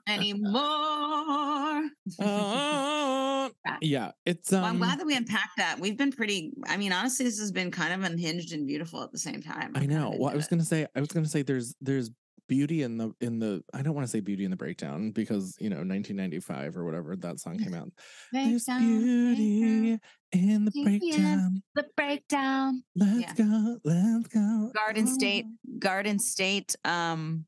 anymore. 0.09 1.89
Uh, 2.19 3.49
yeah 3.81 4.11
it's 4.27 4.53
um 4.53 4.61
well, 4.61 4.71
I'm 4.71 4.79
glad 4.79 4.99
that 4.99 5.07
we 5.07 5.17
unpacked 5.17 5.57
that. 5.57 5.79
We've 5.79 5.97
been 5.97 6.13
pretty. 6.13 6.53
I 6.67 6.77
mean, 6.77 6.93
honestly, 6.93 7.25
this 7.25 7.39
has 7.39 7.53
been 7.53 7.71
kind 7.71 7.93
of 7.93 8.11
unhinged 8.11 8.53
and 8.53 8.67
beautiful 8.67 9.03
at 9.03 9.13
the 9.13 9.19
same 9.19 9.43
time. 9.43 9.73
I 9.75 9.87
know. 9.87 10.15
Well, 10.19 10.31
I 10.31 10.35
was 10.35 10.47
it. 10.47 10.51
gonna 10.51 10.65
say, 10.65 10.87
I 10.95 11.01
was 11.01 11.09
gonna 11.09 11.27
say, 11.27 11.43
there's 11.43 11.75
there's 11.81 12.11
beauty 12.49 12.83
in 12.83 12.99
the 12.99 13.13
in 13.21 13.39
the. 13.39 13.63
I 13.73 13.83
don't 13.83 13.95
want 13.95 14.07
to 14.07 14.11
say 14.11 14.21
beauty 14.21 14.45
in 14.45 14.51
the 14.51 14.57
breakdown 14.57 15.11
because 15.11 15.57
you 15.59 15.71
know 15.71 15.77
1995 15.77 16.77
or 16.77 16.85
whatever 16.85 17.17
that 17.17 17.41
song 17.41 17.59
came 17.59 17.75
out. 17.75 17.91
There's 18.33 18.67
beauty 18.67 19.99
in 20.33 20.65
the 20.65 20.71
breakdown. 20.83 21.63
The 21.75 21.87
breakdown. 21.97 22.83
Let's 22.97 23.21
Yeah. 23.21 23.35
go, 23.35 23.79
let's 23.85 24.29
go. 24.29 24.71
Garden 24.75 25.07
State. 25.07 25.47
Garden 25.79 26.19
State. 26.19 26.75
Um, 26.85 27.47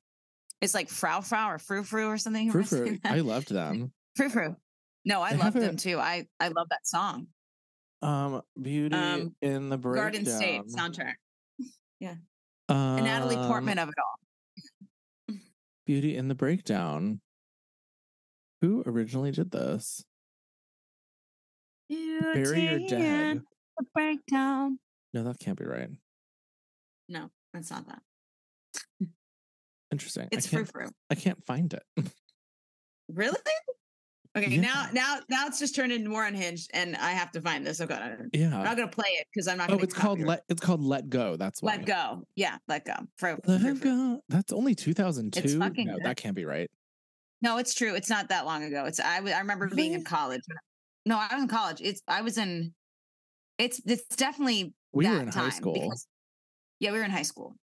it's 0.61 0.75
like 0.75 0.89
Frau 0.89 1.21
Frau 1.21 1.51
or 1.51 1.59
Frou 1.59 1.83
Frou 1.83 2.07
or 2.09 2.19
something. 2.19 2.51
Frou 2.51 2.61
Am 2.61 2.65
I 2.65 2.69
saying 2.69 2.85
Frou. 2.87 2.99
that? 3.03 3.13
I 3.13 3.21
loved 3.21 3.49
them. 3.51 3.93
Frou 4.17 4.29
Frou. 4.29 4.57
No, 5.05 5.21
I 5.21 5.31
They 5.33 5.37
love 5.37 5.45
have 5.55 5.57
a- 5.57 5.61
them 5.61 5.77
too. 5.77 5.99
I 5.99 6.27
I 6.41 6.49
love 6.49 6.69
that 6.71 6.87
song. 6.87 7.27
Um, 8.03 8.43
beauty 8.61 8.95
Um, 8.97 9.35
in 9.43 9.69
the 9.71 9.79
breakdown. 9.79 10.05
Garden 10.13 10.27
State 10.27 10.63
soundtrack. 10.67 11.15
Um, 12.67 12.77
And 12.77 13.05
Natalie 13.05 13.37
Portman 13.37 13.79
of 13.79 13.89
it 13.91 13.95
all. 13.99 15.37
Beauty 15.87 16.17
in 16.17 16.29
the 16.29 16.35
breakdown. 16.35 17.21
Who 18.63 18.83
originally 18.87 19.31
did 19.33 19.51
this? 19.51 20.03
Bury 21.89 22.61
Your 22.63 22.89
Dead. 22.89 23.43
The 23.79 23.85
breakdown. 23.95 24.79
No, 25.13 25.25
that 25.25 25.39
can't 25.39 25.59
be 25.59 25.65
right. 25.65 25.89
No, 27.09 27.31
that's 27.53 27.71
not 27.71 27.87
that. 27.89 28.01
Interesting. 29.93 30.29
It's 30.33 30.47
frou 30.47 30.65
frou. 30.65 30.89
I 31.11 31.15
can't 31.15 31.45
find 31.47 31.73
it. 31.73 31.83
Really? 33.09 33.37
Okay, 34.37 34.49
Yeah. 34.51 34.61
now 34.63 34.87
now 34.93 35.21
now 35.29 35.47
it's 35.47 35.61
just 35.61 35.77
turned 35.77 35.93
into 35.93 36.11
more 36.11 36.25
unhinged, 36.25 36.71
and 36.75 36.97
I 36.97 37.11
have 37.11 37.31
to 37.33 37.41
find 37.41 37.65
this. 37.65 37.81
Oh 37.81 37.85
okay, 37.85 38.17
Yeah. 38.33 38.57
I'm 38.59 38.65
not 38.65 38.77
gonna 38.77 38.89
play 38.89 39.11
it 39.11 39.27
because 39.33 39.47
I'm 39.47 39.59
not. 39.59 39.71
Oh, 39.71 39.79
it's 39.79 39.95
called 39.95 40.21
let. 40.21 40.43
It's 40.49 40.61
called 40.61 40.83
Let 40.83 41.09
Go. 41.09 41.37
That's 41.37 41.63
why. 41.63 41.77
Let 41.77 41.87
Go. 41.87 42.25
Yeah, 42.35 42.57
Let 42.67 42.85
Go. 42.85 42.95
Frou, 43.19 43.39
Let 43.47 43.61
frou, 43.61 43.75
go. 43.77 44.21
That's 44.29 44.53
only 44.53 44.75
2002. 44.75 45.59
No, 45.59 45.69
good. 45.71 45.87
that 46.03 46.17
can't 46.17 46.35
be 46.35 46.45
right. 46.45 46.69
No, 47.43 47.59
it's 47.59 47.75
true. 47.75 47.95
It's 47.95 48.11
not 48.11 48.31
that 48.31 48.47
long 48.47 48.65
ago. 48.65 48.87
It's 48.87 48.99
I, 48.99 49.19
I 49.19 49.39
remember 49.39 49.69
being 49.69 49.93
in 49.93 50.03
college. 50.03 50.43
No, 51.07 51.19
I 51.19 51.29
was 51.35 51.43
in 51.43 51.49
college. 51.49 51.81
It's 51.81 52.03
I 52.09 52.23
was 52.23 52.39
in. 52.39 52.73
It's 53.59 53.81
it's 53.87 54.05
definitely 54.17 54.75
We 54.93 55.05
that 55.05 55.13
were 55.15 55.21
in 55.21 55.29
high 55.29 55.51
school. 55.51 55.75
because- 55.75 56.07
yeah, 56.81 56.93
we 56.93 56.99
were 56.99 57.05
in 57.05 57.11
high 57.11 57.23
school. 57.23 57.55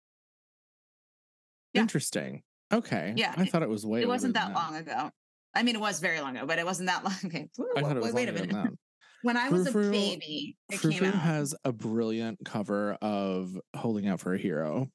yeah. 1.74 1.82
Interesting. 1.82 2.44
Okay. 2.74 3.14
Yeah, 3.18 3.34
I 3.38 3.46
thought 3.46 3.64
it 3.64 3.70
was 3.70 3.86
way. 3.86 4.02
it 4.02 4.08
wasn't 4.08 4.34
than 4.34 4.54
that 4.54 4.56
long 4.56 4.76
ago. 4.76 5.12
I 5.54 5.64
mean, 5.64 5.76
it 5.76 5.82
was 5.82 6.00
very 6.00 6.22
long 6.22 6.38
ago, 6.38 6.46
but 6.46 6.60
it 6.60 6.66
wasn't 6.66 6.88
that 6.88 7.04
long. 7.04 7.14
Okay, 7.26 7.50
I 7.76 7.82
thought 7.82 7.98
it 7.98 8.02
wait, 8.02 8.04
was 8.04 8.14
wait 8.14 8.30
a 8.30 8.32
minute. 8.34 8.74
When 9.24 9.38
I 9.38 9.50
was 9.50 9.68
a 9.68 9.72
Frou-frou- 9.72 9.92
baby, 9.92 10.58
it 10.72 10.80
Frou 10.80 10.90
came 10.92 11.04
out. 11.04 11.14
has 11.14 11.54
a 11.64 11.72
brilliant 11.72 12.40
cover 12.44 12.94
of 13.04 13.56
"Holding 13.76 14.08
Out 14.08 14.20
for 14.20 14.34
a 14.34 14.38
Hero" 14.40 14.88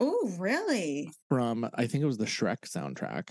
oh, 0.00 0.32
really? 0.38 1.12
from 1.28 1.68
I 1.74 1.86
think 1.86 2.02
it 2.02 2.06
was 2.06 2.16
the 2.16 2.24
Shrek 2.24 2.60
soundtrack. 2.60 3.28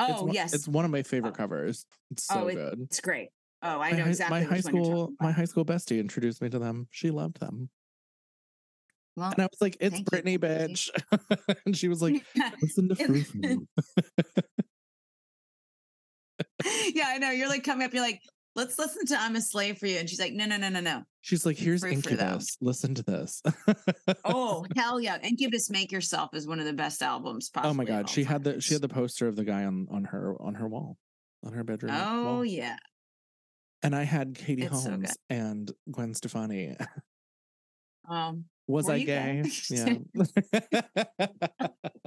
It's 0.00 0.20
Oh, 0.20 0.24
one- 0.24 0.34
yes. 0.34 0.52
it's 0.54 0.66
one 0.66 0.84
of 0.84 0.90
my 0.90 1.02
favorite 1.02 1.30
Oh. 1.34 1.36
covers. 1.36 1.84
It's 2.10 2.26
Oh, 2.30 2.34
so 2.34 2.48
it- 2.48 2.54
good. 2.54 2.80
It's 2.82 3.00
great. 3.00 3.28
Oh, 3.62 3.78
I 3.78 3.90
my 3.92 3.98
know 3.98 4.04
exactly 4.06 4.38
my 4.40 4.44
high 4.46 4.56
which 4.56 4.64
one 4.64 4.74
you're 4.76 4.84
talking 4.84 4.96
school 4.96 5.14
my 5.20 5.32
high 5.32 5.44
school 5.44 5.64
bestie 5.66 6.00
introduced 6.00 6.40
me 6.40 6.48
to 6.48 6.58
them. 6.58 6.88
She 6.90 7.10
loved 7.10 7.40
them, 7.40 7.68
Well, 9.16 9.30
and 9.32 9.40
I 9.42 9.44
was 9.50 9.60
like, 9.60 9.76
"It's 9.80 9.94
thank 9.96 10.08
you, 10.10 10.38
Britney, 10.38 10.38
bitch," 10.38 10.88
and 11.66 11.76
she 11.76 11.88
was 11.88 12.00
like, 12.00 12.24
"Listen 12.62 12.88
to 12.88 12.94
Frou." 12.96 13.66
yeah, 16.94 17.04
I 17.08 17.18
know. 17.18 17.30
You're 17.30 17.48
like 17.48 17.64
coming 17.64 17.86
up. 17.86 17.92
You're 17.92 18.02
like, 18.02 18.20
let's 18.56 18.78
listen 18.78 19.06
to 19.06 19.18
I'm 19.18 19.36
a 19.36 19.40
slave 19.40 19.78
for 19.78 19.86
you. 19.86 19.98
And 19.98 20.08
she's 20.08 20.20
like, 20.20 20.32
no, 20.32 20.44
no, 20.44 20.56
no, 20.56 20.68
no, 20.68 20.80
no. 20.80 21.02
She's 21.22 21.44
like, 21.44 21.56
here's 21.56 21.80
Free. 21.80 21.92
Incubus. 21.92 22.56
Listen 22.60 22.94
to 22.94 23.02
this. 23.02 23.42
Oh, 24.24 24.64
hell 24.76 25.00
yeah. 25.00 25.18
Incubus 25.22 25.70
Make 25.70 25.92
Yourself 25.92 26.30
is 26.34 26.46
one 26.46 26.58
of 26.60 26.66
the 26.66 26.72
best 26.72 27.02
albums 27.02 27.50
oh 27.62 27.74
my 27.74 27.84
god, 27.84 28.08
she 28.08 28.24
had 28.24 28.42
the 28.44 28.60
she 28.60 28.74
had 28.74 28.82
the 28.82 28.88
poster 28.88 29.28
of 29.28 29.36
the 29.36 29.44
guy 29.44 29.64
on 29.64 29.86
on 29.90 30.04
her 30.04 30.34
on 30.40 30.54
her 30.54 30.66
wall, 30.68 30.96
on 31.44 31.52
her 31.52 31.64
bedroom. 31.64 31.92
Oh 31.94 32.24
wall. 32.24 32.44
yeah. 32.44 32.76
And 33.82 33.94
I 33.94 34.04
had 34.04 34.34
Katie 34.34 34.62
It's 34.64 34.82
so 34.82 34.90
Holmes 34.90 35.16
and 35.28 35.70
Gwen 35.90 36.14
Stefani. 36.14 36.76
Um 38.08 38.46
Was 38.66 38.88
I 38.88 38.98
gay? 38.98 39.42
gay? 39.44 39.50
Yeah. 39.70 41.68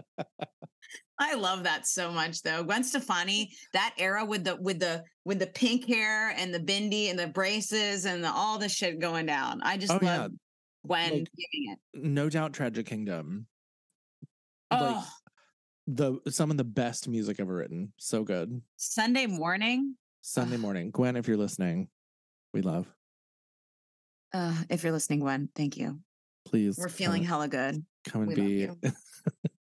I 1.20 1.36
love 1.36 1.64
that 1.64 1.86
so 1.88 2.11
much 2.11 2.41
though. 2.41 2.64
Gwen 2.64 2.84
Stefani, 2.84 3.51
that 3.74 3.93
era 3.97 4.26
with 4.26 4.43
the 4.43 4.55
with 4.57 4.80
the 4.80 5.03
with 5.26 5.39
the 5.39 5.47
pink 5.47 5.86
hair 5.88 6.32
and 6.32 6.53
the 6.53 6.59
bindi 6.59 7.09
and 7.09 7.18
the 7.20 7.28
braces 7.28 8.05
and 8.05 8.24
the, 8.24 8.32
all 8.32 8.57
the 8.57 8.68
shit 8.70 8.99
going 8.99 9.26
down. 9.26 9.61
I 9.61 9.78
just 9.78 9.91
Oh, 9.93 9.99
love 10.01 10.03
yeah. 10.03 10.28
Gwen 10.86 11.11
Like, 11.11 11.28
giving 11.38 11.72
it. 11.72 11.80
no 11.93 12.30
doubt 12.30 12.53
Tragic 12.53 12.86
Kingdom. 12.86 13.45
Like 14.72 14.95
Oh, 14.95 15.07
the 15.88 16.20
some 16.32 16.49
of 16.51 16.57
the 16.57 16.64
best 16.64 17.07
music 17.07 17.39
ever 17.39 17.53
written. 17.53 17.93
So 17.97 18.24
good. 18.24 18.61
Sunday 18.78 19.28
morning. 19.28 19.95
Sunday 20.22 20.57
morning. 20.57 20.89
Gwen, 20.91 21.16
if 21.16 21.28
you're 21.28 21.38
listening, 21.38 21.89
we 22.53 22.61
love. 22.61 22.88
Uh, 24.34 24.55
if 24.70 24.84
you're 24.84 24.91
listening, 24.93 25.20
Gwen, 25.20 25.49
thank 25.55 25.78
you. 25.78 25.99
Please 26.45 26.78
We're 26.78 26.89
feeling 26.89 27.22
come, 27.22 27.28
hella 27.28 27.47
good. 27.47 27.86
come 28.07 28.24
and 28.24 28.30
we 28.30 28.36
be. 28.36 28.70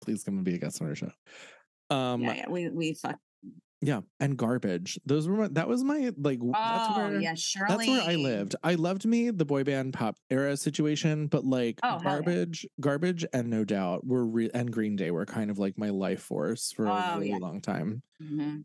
please 0.07 0.25
come 0.25 0.37
and 0.37 0.45
be 0.45 0.55
a 0.55 0.59
guest 0.59 0.81
on 0.81 0.89
our 0.89 0.95
show. 0.95 1.11
Um 1.91 2.23
yeah, 2.23 2.35
yeah, 2.35 2.49
we 2.49 2.69
we 2.71 2.95
fuck. 2.95 3.19
Yeah, 3.83 4.01
and 4.21 4.39
garbage. 4.39 4.99
Those 5.05 5.29
were 5.29 5.37
my, 5.37 5.49
that 5.49 5.69
was 5.69 5.85
my 5.85 6.11
like 6.17 6.39
w- 6.39 6.53
that's 6.55 6.89
Oh 6.89 6.97
where 6.97 7.21
yeah, 7.21 7.35
Shirley. 7.35 7.67
that's 7.69 7.89
where 7.89 8.01
I 8.03 8.15
lived. 8.15 8.57
I 8.65 8.75
loved 8.75 9.05
me 9.05 9.31
the 9.31 9.45
boy 9.45 9.65
band 9.65 9.93
pop 9.93 10.17
era 10.31 10.57
situation, 10.57 11.27
but 11.27 11.45
like 11.45 11.79
Oh, 11.83 11.91
hell 11.91 11.99
yeah. 11.99 12.11
garbage, 12.11 12.67
garbage, 12.81 13.27
and 13.35 13.51
no 13.51 13.65
doubt 13.65 14.07
were 14.07 14.25
re- 14.27 14.51
and 14.55 14.73
Green 14.73 14.97
Day 14.97 15.11
were 15.11 15.27
kind 15.27 15.51
of 15.51 15.59
like 15.59 15.77
my 15.77 15.91
life 15.91 16.23
force 16.23 16.73
for 16.73 16.87
a 16.87 16.91
Oh, 16.91 17.15
really 17.19 17.29
yeah. 17.29 17.39
long 17.39 17.61
time. 17.61 18.03
Mhm. 18.21 18.65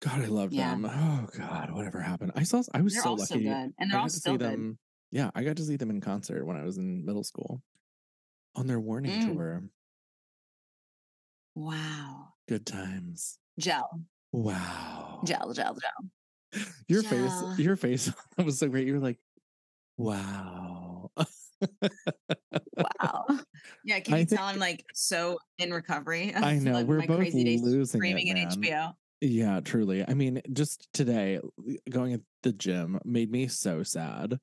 God, 0.00 0.20
I 0.22 0.26
loved 0.26 0.52
Yeah. 0.52 0.70
them. 0.70 0.84
Oh 0.86 1.26
God, 1.36 1.72
whatever 1.72 2.00
happened? 2.00 2.32
I 2.36 2.44
saw. 2.44 2.62
I 2.72 2.82
was 2.82 2.94
They're 2.94 3.02
so 3.02 3.14
lucky. 3.14 3.44
good, 3.44 3.50
and 3.50 3.74
I 3.80 3.86
they're 3.88 3.98
all 3.98 4.06
to 4.06 4.10
still 4.10 4.34
see 4.34 4.38
good. 4.38 4.46
them. 4.46 4.78
Yeah, 5.10 5.30
I 5.34 5.42
got 5.42 5.56
to 5.56 5.64
see 5.64 5.76
them 5.76 5.90
in 5.90 6.00
concert 6.00 6.44
when 6.46 6.56
I 6.56 6.62
was 6.64 6.78
in 6.78 7.04
middle 7.04 7.24
school 7.24 7.62
on 8.54 8.68
their 8.68 8.80
warning 8.80 9.10
Mm. 9.12 9.26
tour. 9.34 9.64
Wow, 11.56 12.28
Good 12.48 12.66
times. 12.66 13.38
gel, 13.58 14.02
Wow. 14.30 15.22
gel, 15.24 15.52
gel, 15.54 15.74
gel. 15.74 16.62
Your 16.86 17.02
Gel. 17.02 17.10
face, 17.10 17.58
your 17.58 17.76
face 17.76 18.12
that 18.36 18.44
was 18.46 18.58
so 18.58 18.68
great. 18.68 18.86
You 18.86 18.92
were 18.94 19.00
like, 19.00 19.18
wow. 19.96 21.10
Wow. 22.76 23.24
Yeah, 23.84 24.00
can 24.00 24.14
I 24.14 24.18
you 24.18 24.24
think- 24.26 24.38
tell 24.38 24.48
I'm 24.48 24.58
like 24.58 24.84
so 24.94 25.38
in 25.58 25.72
recovery? 25.72 26.32
I 26.36 26.58
know 26.58 26.72
like, 26.72 26.86
we're 26.86 26.98
my 26.98 27.06
both 27.06 27.18
crazy 27.18 27.42
days 27.44 27.62
losing 27.62 27.98
screaming 28.00 28.26
it, 28.28 28.36
at. 28.38 28.50
HBO. 28.52 28.92
Yeah, 29.22 29.60
truly. 29.60 30.04
I 30.06 30.12
mean, 30.14 30.42
just 30.52 30.88
today, 30.92 31.40
going 31.88 32.12
at 32.12 32.20
the 32.42 32.52
gym 32.52 33.00
made 33.04 33.30
me 33.30 33.48
so 33.48 33.82
sad. 33.82 34.38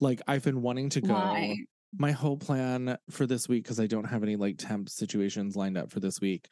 Like 0.00 0.20
I've 0.26 0.42
been 0.42 0.62
wanting 0.62 0.88
to 0.90 1.00
go. 1.00 1.12
Why? 1.14 1.56
My 1.98 2.12
whole 2.12 2.36
plan 2.36 2.98
for 3.10 3.26
this 3.26 3.48
week, 3.48 3.64
because 3.64 3.80
I 3.80 3.86
don't 3.86 4.04
have 4.04 4.22
any 4.22 4.36
like 4.36 4.58
temp 4.58 4.88
situations 4.88 5.56
lined 5.56 5.78
up 5.78 5.90
for 5.90 6.00
this 6.00 6.20
week, 6.20 6.48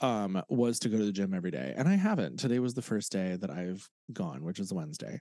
um, 0.00 0.42
was 0.48 0.78
to 0.80 0.88
go 0.88 0.98
to 0.98 1.04
the 1.04 1.12
gym 1.12 1.32
every 1.34 1.50
day. 1.50 1.74
And 1.76 1.88
I 1.88 1.94
haven't. 1.94 2.38
Today 2.38 2.58
was 2.58 2.74
the 2.74 2.82
first 2.82 3.12
day 3.12 3.36
that 3.36 3.50
I've 3.50 3.88
gone, 4.12 4.42
which 4.42 4.58
is 4.58 4.72
Wednesday. 4.72 5.20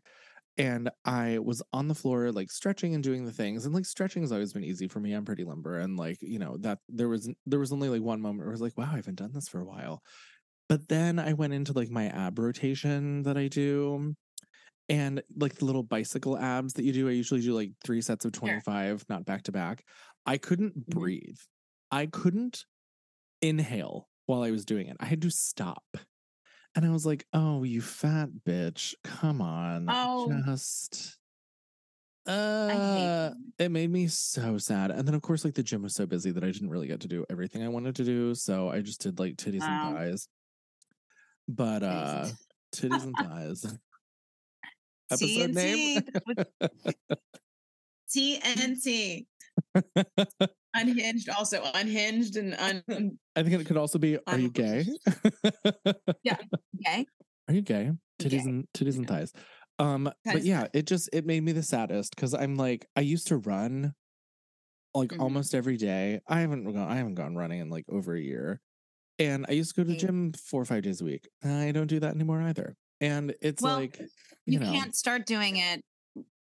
And 0.57 0.89
I 1.05 1.39
was 1.39 1.63
on 1.71 1.87
the 1.87 1.95
floor, 1.95 2.31
like 2.31 2.51
stretching 2.51 2.93
and 2.93 3.03
doing 3.03 3.25
the 3.25 3.31
things. 3.31 3.65
And 3.65 3.73
like 3.73 3.85
stretching 3.85 4.23
has 4.23 4.31
always 4.31 4.51
been 4.51 4.65
easy 4.65 4.87
for 4.87 4.99
me. 4.99 5.13
I'm 5.13 5.23
pretty 5.23 5.45
limber. 5.45 5.79
And 5.79 5.97
like, 5.97 6.17
you 6.21 6.39
know, 6.39 6.57
that 6.57 6.79
there 6.89 7.07
was 7.07 7.29
there 7.45 7.59
was 7.59 7.71
only 7.71 7.87
like 7.89 8.01
one 8.01 8.21
moment 8.21 8.39
where 8.39 8.49
I 8.49 8.51
was 8.51 8.61
like, 8.61 8.77
wow, 8.77 8.89
I 8.91 8.97
haven't 8.97 9.15
done 9.15 9.31
this 9.33 9.47
for 9.47 9.61
a 9.61 9.65
while. 9.65 10.01
But 10.67 10.87
then 10.89 11.19
I 11.19 11.33
went 11.33 11.53
into 11.53 11.73
like 11.73 11.89
my 11.89 12.07
ab 12.07 12.39
rotation 12.39 13.23
that 13.23 13.37
I 13.37 13.47
do. 13.47 14.15
And 14.91 15.23
like 15.35 15.55
the 15.55 15.65
little 15.65 15.83
bicycle 15.83 16.37
abs 16.37 16.73
that 16.73 16.83
you 16.83 16.91
do, 16.93 17.07
I 17.07 17.13
usually 17.13 17.41
do 17.41 17.53
like 17.53 17.71
three 17.83 18.01
sets 18.01 18.25
of 18.25 18.33
25, 18.33 19.05
not 19.09 19.25
back 19.25 19.43
to 19.43 19.51
back. 19.51 19.85
I 20.25 20.37
couldn't 20.37 20.77
Mhm. 20.77 20.85
breathe. 20.87 21.39
I 21.89 22.05
couldn't 22.05 22.65
inhale 23.41 24.09
while 24.25 24.43
I 24.43 24.51
was 24.51 24.65
doing 24.65 24.87
it. 24.87 24.97
I 24.99 25.05
had 25.05 25.21
to 25.23 25.31
stop. 25.31 25.83
And 26.75 26.85
I 26.85 26.89
was 26.89 27.05
like, 27.05 27.25
oh, 27.33 27.63
you 27.63 27.81
fat 27.81 28.29
bitch. 28.45 28.93
Come 29.03 29.41
on. 29.41 29.87
Oh. 29.89 30.31
Just. 30.45 31.17
Uh, 32.25 33.31
it 33.57 33.69
made 33.69 33.89
me 33.89 34.07
so 34.07 34.57
sad. 34.57 34.91
And 34.91 35.07
then, 35.07 35.15
of 35.15 35.21
course, 35.21 35.43
like 35.43 35.55
the 35.55 35.63
gym 35.63 35.81
was 35.81 35.95
so 35.95 36.05
busy 36.05 36.31
that 36.31 36.43
I 36.43 36.51
didn't 36.51 36.69
really 36.69 36.87
get 36.87 36.99
to 37.01 37.07
do 37.07 37.25
everything 37.29 37.63
I 37.63 37.67
wanted 37.67 37.95
to 37.95 38.03
do. 38.03 38.35
So 38.35 38.69
I 38.69 38.81
just 38.81 39.01
did 39.01 39.19
like 39.19 39.37
titties 39.37 39.61
Wow. 39.61 39.87
and 39.87 39.97
thighs. 39.97 40.27
But 41.47 41.83
uh 41.83 42.27
titties 42.75 43.03
and 43.03 43.15
thighs. 43.17 43.65
Episode 45.11 45.53
name. 45.53 46.01
TNT. 48.09 49.25
Unhinged, 50.73 51.27
also 51.37 51.61
unhinged 51.73 52.37
and 52.37 52.55
un. 52.57 53.17
I 53.35 53.43
think 53.43 53.59
it 53.59 53.65
could 53.67 53.75
also 53.77 53.99
be 53.99 54.17
Are 54.25 54.39
you 54.39 54.49
gay? 54.49 54.85
yeah, 56.23 56.37
gay? 56.85 57.05
Are 57.49 57.53
you 57.53 57.61
gay? 57.61 57.91
Titties 58.21 58.29
Gay. 58.29 58.37
and 58.39 58.65
titties 58.73 58.95
and 58.97 59.05
thighs. 59.07 59.33
Um, 59.79 60.09
but 60.23 60.43
yeah, 60.43 60.67
it 60.73 60.87
just 60.87 61.09
it 61.11 61.25
made 61.25 61.43
me 61.43 61.51
the 61.51 61.63
saddest 61.63 62.15
because 62.15 62.33
I'm 62.33 62.55
like, 62.55 62.85
I 62.95 63.01
used 63.01 63.27
to 63.27 63.37
run 63.37 63.93
like 64.93 65.09
Mhm. 65.09 65.19
almost 65.19 65.53
every 65.53 65.75
day. 65.75 66.21
I 66.27 66.39
haven't 66.39 66.63
gone 66.71 66.77
I 66.89 66.95
haven't 66.95 67.15
gone 67.15 67.35
running 67.35 67.59
in 67.59 67.69
like 67.69 67.85
over 67.89 68.13
a 68.15 68.21
year. 68.21 68.61
And 69.19 69.45
I 69.49 69.51
used 69.53 69.75
to 69.75 69.81
go 69.81 69.87
to 69.87 69.93
the 69.93 69.99
gym 69.99 70.31
four 70.33 70.61
or 70.61 70.65
five 70.65 70.83
days 70.83 71.01
a 71.01 71.05
week. 71.05 71.27
I 71.43 71.71
don't 71.73 71.87
do 71.87 71.99
that 71.99 72.15
anymore 72.15 72.41
either. 72.41 72.75
And 73.01 73.33
it's 73.41 73.61
Well, 73.61 73.75
like, 73.75 73.99
you, 73.99 74.07
You, 74.45 74.59
know, 74.59 74.71
can't 74.71 74.95
start 74.95 75.25
doing 75.25 75.57
it. 75.57 75.83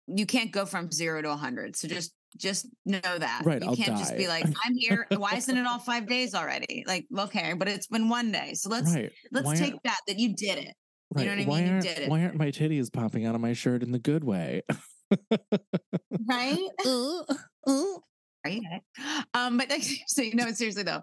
You 0.07 0.25
can't 0.25 0.51
go 0.51 0.65
from 0.65 0.91
zero 0.91 1.21
to 1.21 1.31
a 1.31 1.35
hundred. 1.35 1.75
So 1.75 1.87
just 1.87 2.13
just 2.37 2.67
know 2.85 2.99
that. 3.01 3.41
Right, 3.43 3.61
You 3.61 3.69
I'll 3.69 3.75
can't 3.75 3.97
just 3.97 4.15
be 4.15 4.27
like, 4.27 4.45
I'm 4.65 4.75
here. 4.75 5.07
Why 5.15 5.35
isn't 5.35 5.55
it 5.55 5.65
all 5.65 5.79
five 5.79 6.07
days 6.07 6.33
already? 6.33 6.83
Like, 6.87 7.05
okay, 7.17 7.53
but 7.53 7.67
it's 7.67 7.87
been 7.87 8.09
one 8.09 8.31
day. 8.31 8.53
So 8.53 8.69
let's 8.69 8.93
right. 8.93 9.11
let's 9.31 9.45
why 9.45 9.55
take 9.55 9.75
that 9.83 9.99
that 10.07 10.19
you 10.19 10.35
did 10.35 10.59
it. 10.59 10.73
right. 11.13 11.25
know 11.25 11.31
what 11.31 11.57
I 11.57 11.61
mean? 11.61 11.75
You 11.75 11.81
did 11.81 11.99
it. 11.99 12.09
why 12.09 12.23
aren't 12.23 12.35
my 12.35 12.51
titties 12.51 12.91
popping 12.91 13.25
out 13.25 13.35
of 13.35 13.41
my 13.41 13.53
shirt 13.53 13.83
in 13.83 13.91
the 13.91 13.99
good 13.99 14.23
way? 14.23 14.61
Right? 16.27 16.59
Right. 18.45 18.59
Um, 19.33 19.57
but 19.57 19.71
so 20.07 20.21
you 20.21 20.35
know, 20.35 20.51
seriously 20.51 20.83
though, 20.83 21.01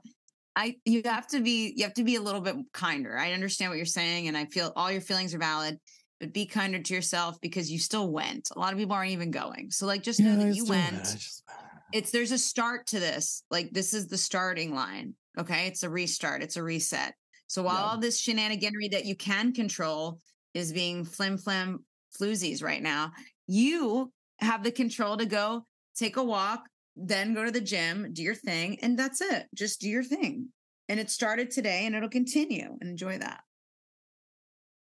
I 0.56 0.76
you 0.84 1.02
have 1.04 1.26
to 1.28 1.40
be 1.40 1.72
you 1.76 1.84
have 1.84 1.94
to 1.94 2.04
be 2.04 2.16
a 2.16 2.20
little 2.20 2.40
bit 2.40 2.56
kinder. 2.72 3.16
I 3.16 3.32
understand 3.32 3.70
what 3.70 3.76
you're 3.76 3.86
saying, 3.86 4.28
and 4.28 4.36
I 4.36 4.46
feel 4.46 4.72
all 4.76 4.90
your 4.90 5.00
feelings 5.00 5.34
are 5.34 5.38
valid, 5.38 5.78
but 6.18 6.32
be 6.32 6.46
kinder 6.46 6.80
to 6.80 6.94
yourself 6.94 7.40
because 7.40 7.70
you 7.70 7.78
still 7.78 8.10
went. 8.10 8.48
A 8.54 8.58
lot 8.58 8.72
of 8.72 8.78
people 8.78 8.94
aren't 8.94 9.12
even 9.12 9.30
going. 9.30 9.70
So 9.70 9.86
like 9.86 10.02
just 10.02 10.20
know 10.20 10.32
I 10.32 10.36
that 10.44 10.54
you 10.56 10.66
went. 10.66 11.02
just- 11.02 11.44
ah. 11.48 11.54
It's 11.92 12.10
there's 12.12 12.30
a 12.30 12.38
start 12.38 12.86
to 12.88 13.00
this. 13.00 13.42
Like 13.50 13.70
this 13.72 13.94
is 13.94 14.06
the 14.06 14.18
starting 14.18 14.74
line. 14.74 15.14
Okay. 15.38 15.66
It's 15.66 15.82
a 15.82 15.90
restart, 15.90 16.42
it's 16.42 16.56
a 16.56 16.62
reset. 16.62 17.14
So 17.48 17.62
while 17.64 17.74
Yeah. 17.76 17.82
all 17.82 17.98
this 17.98 18.20
shenaniganry 18.22 18.90
that 18.92 19.06
you 19.06 19.16
can 19.16 19.52
control 19.52 20.20
is 20.54 20.72
being 20.72 21.04
flim 21.04 21.36
flam 21.36 21.84
floozies 22.16 22.62
right 22.62 22.82
now, 22.82 23.12
you 23.48 24.12
have 24.38 24.62
the 24.62 24.70
control 24.70 25.16
to 25.16 25.26
go 25.26 25.66
take 25.96 26.16
a 26.16 26.22
walk, 26.22 26.68
then 27.02 27.34
go 27.34 27.44
to 27.44 27.50
the 27.50 27.60
gym, 27.60 28.12
do 28.12 28.22
your 28.22 28.34
thing, 28.34 28.78
and 28.82 28.98
that's 28.98 29.20
it. 29.20 29.46
Just 29.54 29.80
do 29.80 29.88
your 29.88 30.04
thing. 30.04 30.48
And 30.88 30.98
it 31.00 31.10
started 31.10 31.50
today 31.50 31.86
and 31.86 31.94
it'll 31.94 32.08
continue 32.08 32.76
and 32.80 32.90
enjoy 32.90 33.18
that 33.18 33.40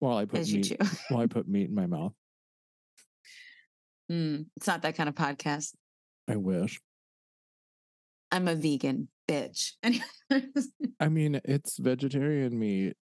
while 0.01 0.19
I 0.19 0.27
put 0.27 0.41
as 0.41 0.53
meat, 0.53 0.65
chew. 0.65 0.77
while 1.09 1.23
I 1.23 1.27
put 1.29 1.49
meat 1.49 1.69
in 1.69 1.75
my 1.75 1.87
mouth. 1.87 2.13
Mm, 4.13 4.47
it's 4.57 4.67
not 4.67 4.83
that 4.83 4.97
kind 4.97 5.09
of 5.09 5.15
podcast. 5.15 5.73
I 6.29 6.37
wish. 6.37 6.81
I'm 8.31 8.49
a 8.49 8.55
vegan 8.55 9.09
bitch. 9.29 9.73
I 11.01 11.09
mean, 11.09 11.41
it's 11.45 11.79
vegetarian 11.79 12.59
meat. 12.59 12.95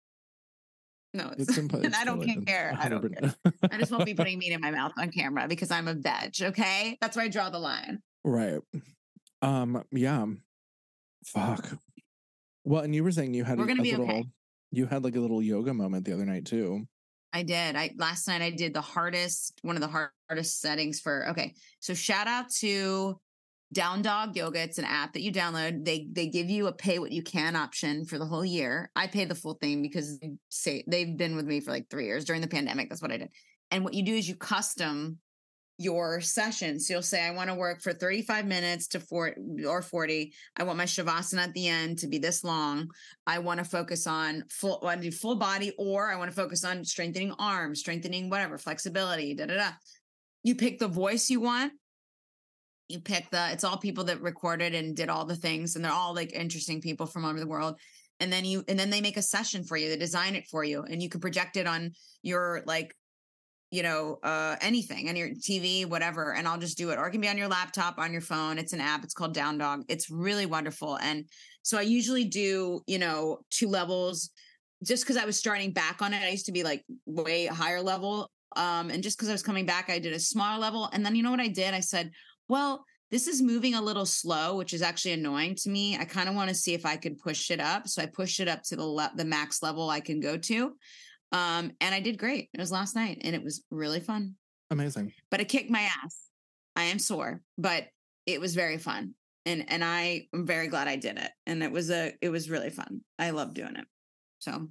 no, 1.14 1.32
It's 1.36 1.48
it's, 1.48 1.58
impo- 1.58 1.82
and 1.84 1.94
I 1.94 2.04
don't 2.04 2.20
delicious. 2.20 2.44
care. 2.44 2.76
I 2.78 2.88
don't 2.88 3.12
care. 3.20 3.34
I 3.70 3.78
just 3.78 3.90
won't 3.90 4.04
be 4.06 4.14
putting 4.14 4.38
meat 4.38 4.52
in 4.52 4.60
my 4.60 4.70
mouth 4.70 4.92
on 4.98 5.10
camera 5.10 5.48
because 5.48 5.70
I'm 5.70 5.88
a 5.88 5.94
veg. 5.94 6.34
Okay, 6.40 6.96
that's 7.00 7.16
where 7.16 7.24
I 7.24 7.28
draw 7.28 7.50
the 7.50 7.58
line. 7.58 8.00
right. 8.24 8.60
Um. 9.42 9.82
Yeah. 9.90 10.26
Fuck. 11.26 11.68
Well, 12.64 12.82
and 12.82 12.94
you 12.94 13.02
were 13.04 13.10
saying 13.10 13.34
you 13.34 13.44
had 13.44 13.58
We're 13.58 13.64
a, 13.64 13.68
gonna 13.68 13.82
be 13.82 13.90
little. 13.90 14.06
okay. 14.08 14.24
You 14.70 14.86
had 14.86 15.04
like 15.04 15.16
a 15.16 15.20
little 15.20 15.42
yoga 15.42 15.74
moment 15.74 16.04
the 16.04 16.12
other 16.12 16.24
night 16.24 16.46
too. 16.46 16.86
I 17.32 17.42
did. 17.42 17.76
I 17.76 17.90
last 17.96 18.28
night 18.28 18.42
I 18.42 18.50
did 18.50 18.74
the 18.74 18.80
hardest, 18.80 19.58
one 19.62 19.76
of 19.76 19.82
the 19.82 19.88
hard- 19.88 20.10
hardest 20.28 20.60
settings 20.60 21.00
for. 21.00 21.28
Okay, 21.30 21.54
so 21.80 21.94
shout 21.94 22.26
out 22.26 22.50
to 22.60 23.18
Down 23.72 24.02
Dog 24.02 24.36
Yoga. 24.36 24.60
It's 24.62 24.78
an 24.78 24.84
app 24.84 25.14
that 25.14 25.22
you 25.22 25.32
download. 25.32 25.84
They 25.84 26.08
they 26.12 26.28
give 26.28 26.48
you 26.50 26.66
a 26.68 26.72
pay 26.72 26.98
what 26.98 27.10
you 27.12 27.22
can 27.22 27.56
option 27.56 28.04
for 28.04 28.18
the 28.18 28.26
whole 28.26 28.44
year. 28.44 28.90
I 28.94 29.06
pay 29.06 29.24
the 29.24 29.34
full 29.34 29.54
thing 29.54 29.82
because 29.82 30.18
they 30.18 30.32
say 30.50 30.84
they've 30.86 31.16
been 31.16 31.36
with 31.36 31.46
me 31.46 31.60
for 31.60 31.70
like 31.70 31.88
three 31.90 32.06
years 32.06 32.24
during 32.24 32.42
the 32.42 32.48
pandemic. 32.48 32.88
That's 32.90 33.02
what 33.02 33.12
I 33.12 33.16
did. 33.16 33.30
And 33.70 33.84
what 33.84 33.94
you 33.94 34.04
do 34.04 34.14
is 34.14 34.28
you 34.28 34.36
custom 34.36 35.18
your 35.78 36.20
session. 36.20 36.78
So 36.78 36.94
you'll 36.94 37.02
say, 37.02 37.22
I 37.22 37.32
want 37.32 37.48
to 37.48 37.54
work 37.54 37.82
for 37.82 37.92
35 37.92 38.46
minutes 38.46 38.86
to 38.88 39.00
four 39.00 39.34
or 39.66 39.82
40. 39.82 40.32
I 40.56 40.62
want 40.62 40.78
my 40.78 40.84
Shavasana 40.84 41.38
at 41.38 41.54
the 41.54 41.68
end 41.68 41.98
to 41.98 42.06
be 42.06 42.18
this 42.18 42.44
long. 42.44 42.88
I 43.26 43.38
want 43.38 43.58
to 43.58 43.64
focus 43.64 44.06
on 44.06 44.44
full, 44.50 44.78
I 44.82 44.86
want 44.86 45.02
to 45.02 45.10
do 45.10 45.16
full 45.16 45.36
body, 45.36 45.72
or 45.78 46.10
I 46.10 46.16
want 46.16 46.30
to 46.30 46.36
focus 46.36 46.64
on 46.64 46.84
strengthening 46.84 47.32
arms, 47.38 47.80
strengthening 47.80 48.30
whatever, 48.30 48.58
flexibility, 48.58 49.34
da 49.34 49.46
da 49.46 49.54
da. 49.54 49.70
You 50.42 50.54
pick 50.54 50.78
the 50.78 50.88
voice 50.88 51.30
you 51.30 51.40
want. 51.40 51.72
You 52.88 53.00
pick 53.00 53.30
the, 53.30 53.50
it's 53.52 53.64
all 53.64 53.78
people 53.78 54.04
that 54.04 54.20
recorded 54.20 54.74
and 54.74 54.94
did 54.94 55.08
all 55.08 55.24
the 55.24 55.36
things, 55.36 55.76
and 55.76 55.84
they're 55.84 55.92
all 55.92 56.14
like 56.14 56.32
interesting 56.32 56.80
people 56.80 57.06
from 57.06 57.24
all 57.24 57.30
over 57.30 57.40
the 57.40 57.46
world. 57.46 57.76
And 58.20 58.32
then 58.32 58.44
you, 58.44 58.62
and 58.68 58.78
then 58.78 58.90
they 58.90 59.00
make 59.00 59.16
a 59.16 59.22
session 59.22 59.64
for 59.64 59.76
you, 59.76 59.88
they 59.88 59.96
design 59.96 60.36
it 60.36 60.46
for 60.48 60.62
you, 60.62 60.82
and 60.82 61.02
you 61.02 61.08
can 61.08 61.20
project 61.20 61.56
it 61.56 61.66
on 61.66 61.92
your 62.22 62.62
like 62.66 62.94
you 63.72 63.82
know, 63.82 64.18
uh, 64.22 64.54
anything 64.60 65.08
on 65.08 65.16
your 65.16 65.30
TV, 65.30 65.86
whatever, 65.86 66.34
and 66.34 66.46
I'll 66.46 66.58
just 66.58 66.76
do 66.76 66.90
it. 66.90 66.98
Or 66.98 67.06
it 67.08 67.10
can 67.10 67.22
be 67.22 67.28
on 67.28 67.38
your 67.38 67.48
laptop, 67.48 67.96
on 67.96 68.12
your 68.12 68.20
phone. 68.20 68.58
It's 68.58 68.74
an 68.74 68.82
app. 68.82 69.02
It's 69.02 69.14
called 69.14 69.32
Down 69.32 69.56
Dog. 69.56 69.84
It's 69.88 70.10
really 70.10 70.44
wonderful. 70.44 70.96
And 70.96 71.24
so 71.62 71.78
I 71.78 71.82
usually 71.82 72.24
do, 72.24 72.82
you 72.86 72.98
know, 72.98 73.38
two 73.48 73.68
levels 73.68 74.28
just 74.84 75.04
because 75.04 75.16
I 75.16 75.24
was 75.24 75.38
starting 75.38 75.72
back 75.72 76.02
on 76.02 76.12
it. 76.12 76.22
I 76.22 76.28
used 76.28 76.44
to 76.46 76.52
be 76.52 76.64
like 76.64 76.84
way 77.06 77.46
higher 77.46 77.80
level. 77.80 78.30
Um, 78.56 78.90
and 78.90 79.02
just 79.02 79.16
because 79.16 79.30
I 79.30 79.32
was 79.32 79.42
coming 79.42 79.64
back, 79.64 79.88
I 79.88 79.98
did 79.98 80.12
a 80.12 80.18
smaller 80.18 80.60
level. 80.60 80.90
And 80.92 81.04
then 81.04 81.16
you 81.16 81.22
know 81.22 81.30
what 81.30 81.40
I 81.40 81.48
did? 81.48 81.72
I 81.72 81.80
said, 81.80 82.10
well, 82.48 82.84
this 83.10 83.26
is 83.26 83.40
moving 83.40 83.72
a 83.72 83.80
little 83.80 84.04
slow, 84.04 84.56
which 84.56 84.74
is 84.74 84.82
actually 84.82 85.12
annoying 85.12 85.54
to 85.62 85.70
me. 85.70 85.96
I 85.96 86.04
kind 86.04 86.28
of 86.28 86.34
want 86.34 86.50
to 86.50 86.54
see 86.54 86.74
if 86.74 86.84
I 86.84 86.96
could 86.96 87.18
push 87.18 87.50
it 87.50 87.60
up. 87.60 87.88
So 87.88 88.02
I 88.02 88.06
pushed 88.06 88.38
it 88.38 88.48
up 88.48 88.62
to 88.64 88.76
the 88.76 88.84
le- 88.84 89.12
the 89.16 89.24
max 89.24 89.62
level 89.62 89.88
I 89.88 90.00
can 90.00 90.20
go 90.20 90.36
to. 90.36 90.72
Um, 91.32 91.72
and 91.80 91.94
I 91.94 92.00
did 92.00 92.18
great. 92.18 92.50
It 92.52 92.60
was 92.60 92.70
last 92.70 92.94
night 92.94 93.22
and 93.24 93.34
it 93.34 93.42
was 93.42 93.64
really 93.70 94.00
fun. 94.00 94.34
Amazing. 94.70 95.12
But 95.30 95.40
it 95.40 95.48
kicked 95.48 95.70
my 95.70 95.88
ass. 96.02 96.18
I 96.76 96.84
am 96.84 96.98
sore, 96.98 97.42
but 97.58 97.88
it 98.26 98.40
was 98.40 98.54
very 98.54 98.78
fun. 98.78 99.14
And 99.44 99.64
and 99.68 99.82
I 99.82 100.28
am 100.32 100.46
very 100.46 100.68
glad 100.68 100.88
I 100.88 100.96
did 100.96 101.18
it. 101.18 101.30
And 101.46 101.62
it 101.62 101.72
was 101.72 101.90
a 101.90 102.12
it 102.20 102.28
was 102.28 102.48
really 102.48 102.70
fun. 102.70 103.00
I 103.18 103.30
love 103.30 103.54
doing 103.54 103.76
it. 103.76 103.86
So 104.38 104.68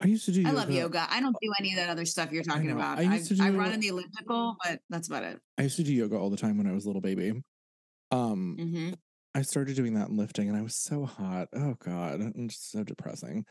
I 0.00 0.06
used 0.06 0.24
to 0.24 0.32
do. 0.32 0.40
I 0.40 0.48
Yoga. 0.48 0.56
love 0.56 0.70
yoga. 0.70 1.06
I 1.10 1.20
don't 1.20 1.36
do 1.40 1.52
any 1.60 1.72
of 1.72 1.76
that 1.76 1.90
other 1.90 2.04
stuff 2.04 2.32
you're 2.32 2.42
talking 2.42 2.68
know. 2.68 2.76
about. 2.76 2.98
I 2.98 3.02
I, 3.02 3.14
used 3.16 3.28
to 3.28 3.34
do 3.34 3.44
I 3.44 3.50
run 3.50 3.72
in 3.72 3.80
the 3.80 3.88
elliptical, 3.88 4.56
but 4.64 4.80
that's 4.90 5.08
about 5.08 5.22
it. 5.24 5.38
I 5.58 5.62
used 5.62 5.76
to 5.76 5.84
do 5.84 5.92
yoga 5.92 6.16
all 6.16 6.30
the 6.30 6.36
time 6.36 6.58
when 6.58 6.66
I 6.66 6.72
was 6.72 6.84
a 6.84 6.88
little 6.88 7.02
baby. 7.02 7.42
Um, 8.10 8.56
hmm 8.58 8.90
I 9.34 9.40
started 9.40 9.76
doing 9.76 9.94
that 9.94 10.08
in 10.08 10.16
lifting, 10.16 10.48
and 10.48 10.58
I 10.58 10.62
was 10.62 10.74
so 10.74 11.06
hot. 11.06 11.48
Oh 11.54 11.74
god, 11.84 12.20
it's 12.36 12.70
so 12.70 12.82
depressing. 12.82 13.46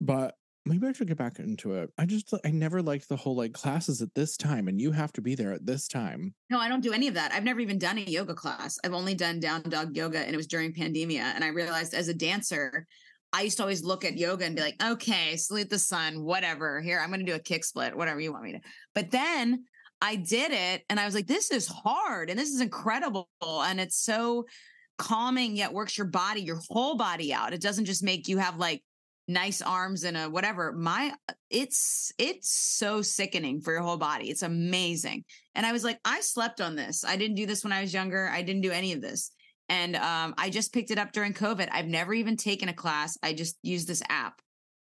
But 0.00 0.34
maybe 0.66 0.86
I 0.86 0.92
should 0.92 1.08
get 1.08 1.18
back 1.18 1.38
into 1.38 1.74
it. 1.74 1.90
I 1.98 2.06
just 2.06 2.32
I 2.44 2.50
never 2.50 2.82
liked 2.82 3.08
the 3.08 3.16
whole 3.16 3.36
like 3.36 3.52
classes 3.52 4.02
at 4.02 4.14
this 4.14 4.36
time, 4.36 4.68
and 4.68 4.80
you 4.80 4.92
have 4.92 5.12
to 5.12 5.20
be 5.20 5.34
there 5.34 5.52
at 5.52 5.66
this 5.66 5.88
time. 5.88 6.34
No, 6.50 6.58
I 6.58 6.68
don't 6.68 6.82
do 6.82 6.92
any 6.92 7.08
of 7.08 7.14
that. 7.14 7.32
I've 7.32 7.44
never 7.44 7.60
even 7.60 7.78
done 7.78 7.98
a 7.98 8.02
yoga 8.02 8.34
class. 8.34 8.78
I've 8.84 8.94
only 8.94 9.14
done 9.14 9.40
down 9.40 9.62
dog 9.62 9.96
yoga, 9.96 10.18
and 10.20 10.32
it 10.32 10.36
was 10.36 10.46
during 10.46 10.72
pandemia. 10.72 11.20
And 11.20 11.44
I 11.44 11.48
realized 11.48 11.94
as 11.94 12.08
a 12.08 12.14
dancer, 12.14 12.86
I 13.32 13.42
used 13.42 13.56
to 13.58 13.62
always 13.62 13.82
look 13.82 14.04
at 14.04 14.16
yoga 14.16 14.44
and 14.44 14.56
be 14.56 14.62
like, 14.62 14.82
okay, 14.82 15.36
salute 15.36 15.70
the 15.70 15.78
sun, 15.78 16.22
whatever. 16.22 16.80
Here, 16.80 17.00
I'm 17.00 17.08
going 17.08 17.20
to 17.20 17.26
do 17.26 17.36
a 17.36 17.40
kick 17.40 17.64
split, 17.64 17.96
whatever 17.96 18.20
you 18.20 18.32
want 18.32 18.44
me 18.44 18.52
to. 18.52 18.60
But 18.94 19.10
then 19.10 19.64
I 20.00 20.16
did 20.16 20.52
it, 20.52 20.82
and 20.88 20.98
I 21.00 21.04
was 21.04 21.14
like, 21.14 21.26
this 21.26 21.50
is 21.50 21.66
hard, 21.66 22.30
and 22.30 22.38
this 22.38 22.50
is 22.50 22.60
incredible, 22.60 23.28
and 23.42 23.80
it's 23.80 23.96
so 23.96 24.46
calming 24.96 25.56
yet 25.56 25.72
works 25.72 25.98
your 25.98 26.06
body, 26.06 26.42
your 26.42 26.60
whole 26.68 26.96
body 26.96 27.32
out. 27.32 27.52
It 27.52 27.60
doesn't 27.60 27.86
just 27.86 28.04
make 28.04 28.28
you 28.28 28.38
have 28.38 28.56
like 28.58 28.82
nice 29.26 29.62
arms 29.62 30.04
and 30.04 30.16
a 30.16 30.28
whatever. 30.28 30.72
My 30.72 31.14
it's 31.50 32.12
it's 32.18 32.50
so 32.50 33.02
sickening 33.02 33.60
for 33.60 33.72
your 33.72 33.82
whole 33.82 33.96
body. 33.96 34.30
It's 34.30 34.42
amazing. 34.42 35.24
And 35.54 35.64
I 35.64 35.72
was 35.72 35.84
like, 35.84 35.98
I 36.04 36.20
slept 36.20 36.60
on 36.60 36.76
this. 36.76 37.04
I 37.04 37.16
didn't 37.16 37.36
do 37.36 37.46
this 37.46 37.64
when 37.64 37.72
I 37.72 37.80
was 37.80 37.94
younger. 37.94 38.28
I 38.28 38.42
didn't 38.42 38.62
do 38.62 38.70
any 38.70 38.92
of 38.92 39.00
this. 39.00 39.30
And 39.68 39.96
um, 39.96 40.34
I 40.36 40.50
just 40.50 40.74
picked 40.74 40.90
it 40.90 40.98
up 40.98 41.12
during 41.12 41.32
COVID. 41.32 41.68
I've 41.72 41.86
never 41.86 42.12
even 42.12 42.36
taken 42.36 42.68
a 42.68 42.74
class. 42.74 43.16
I 43.22 43.32
just 43.32 43.56
use 43.62 43.86
this 43.86 44.02
app. 44.08 44.40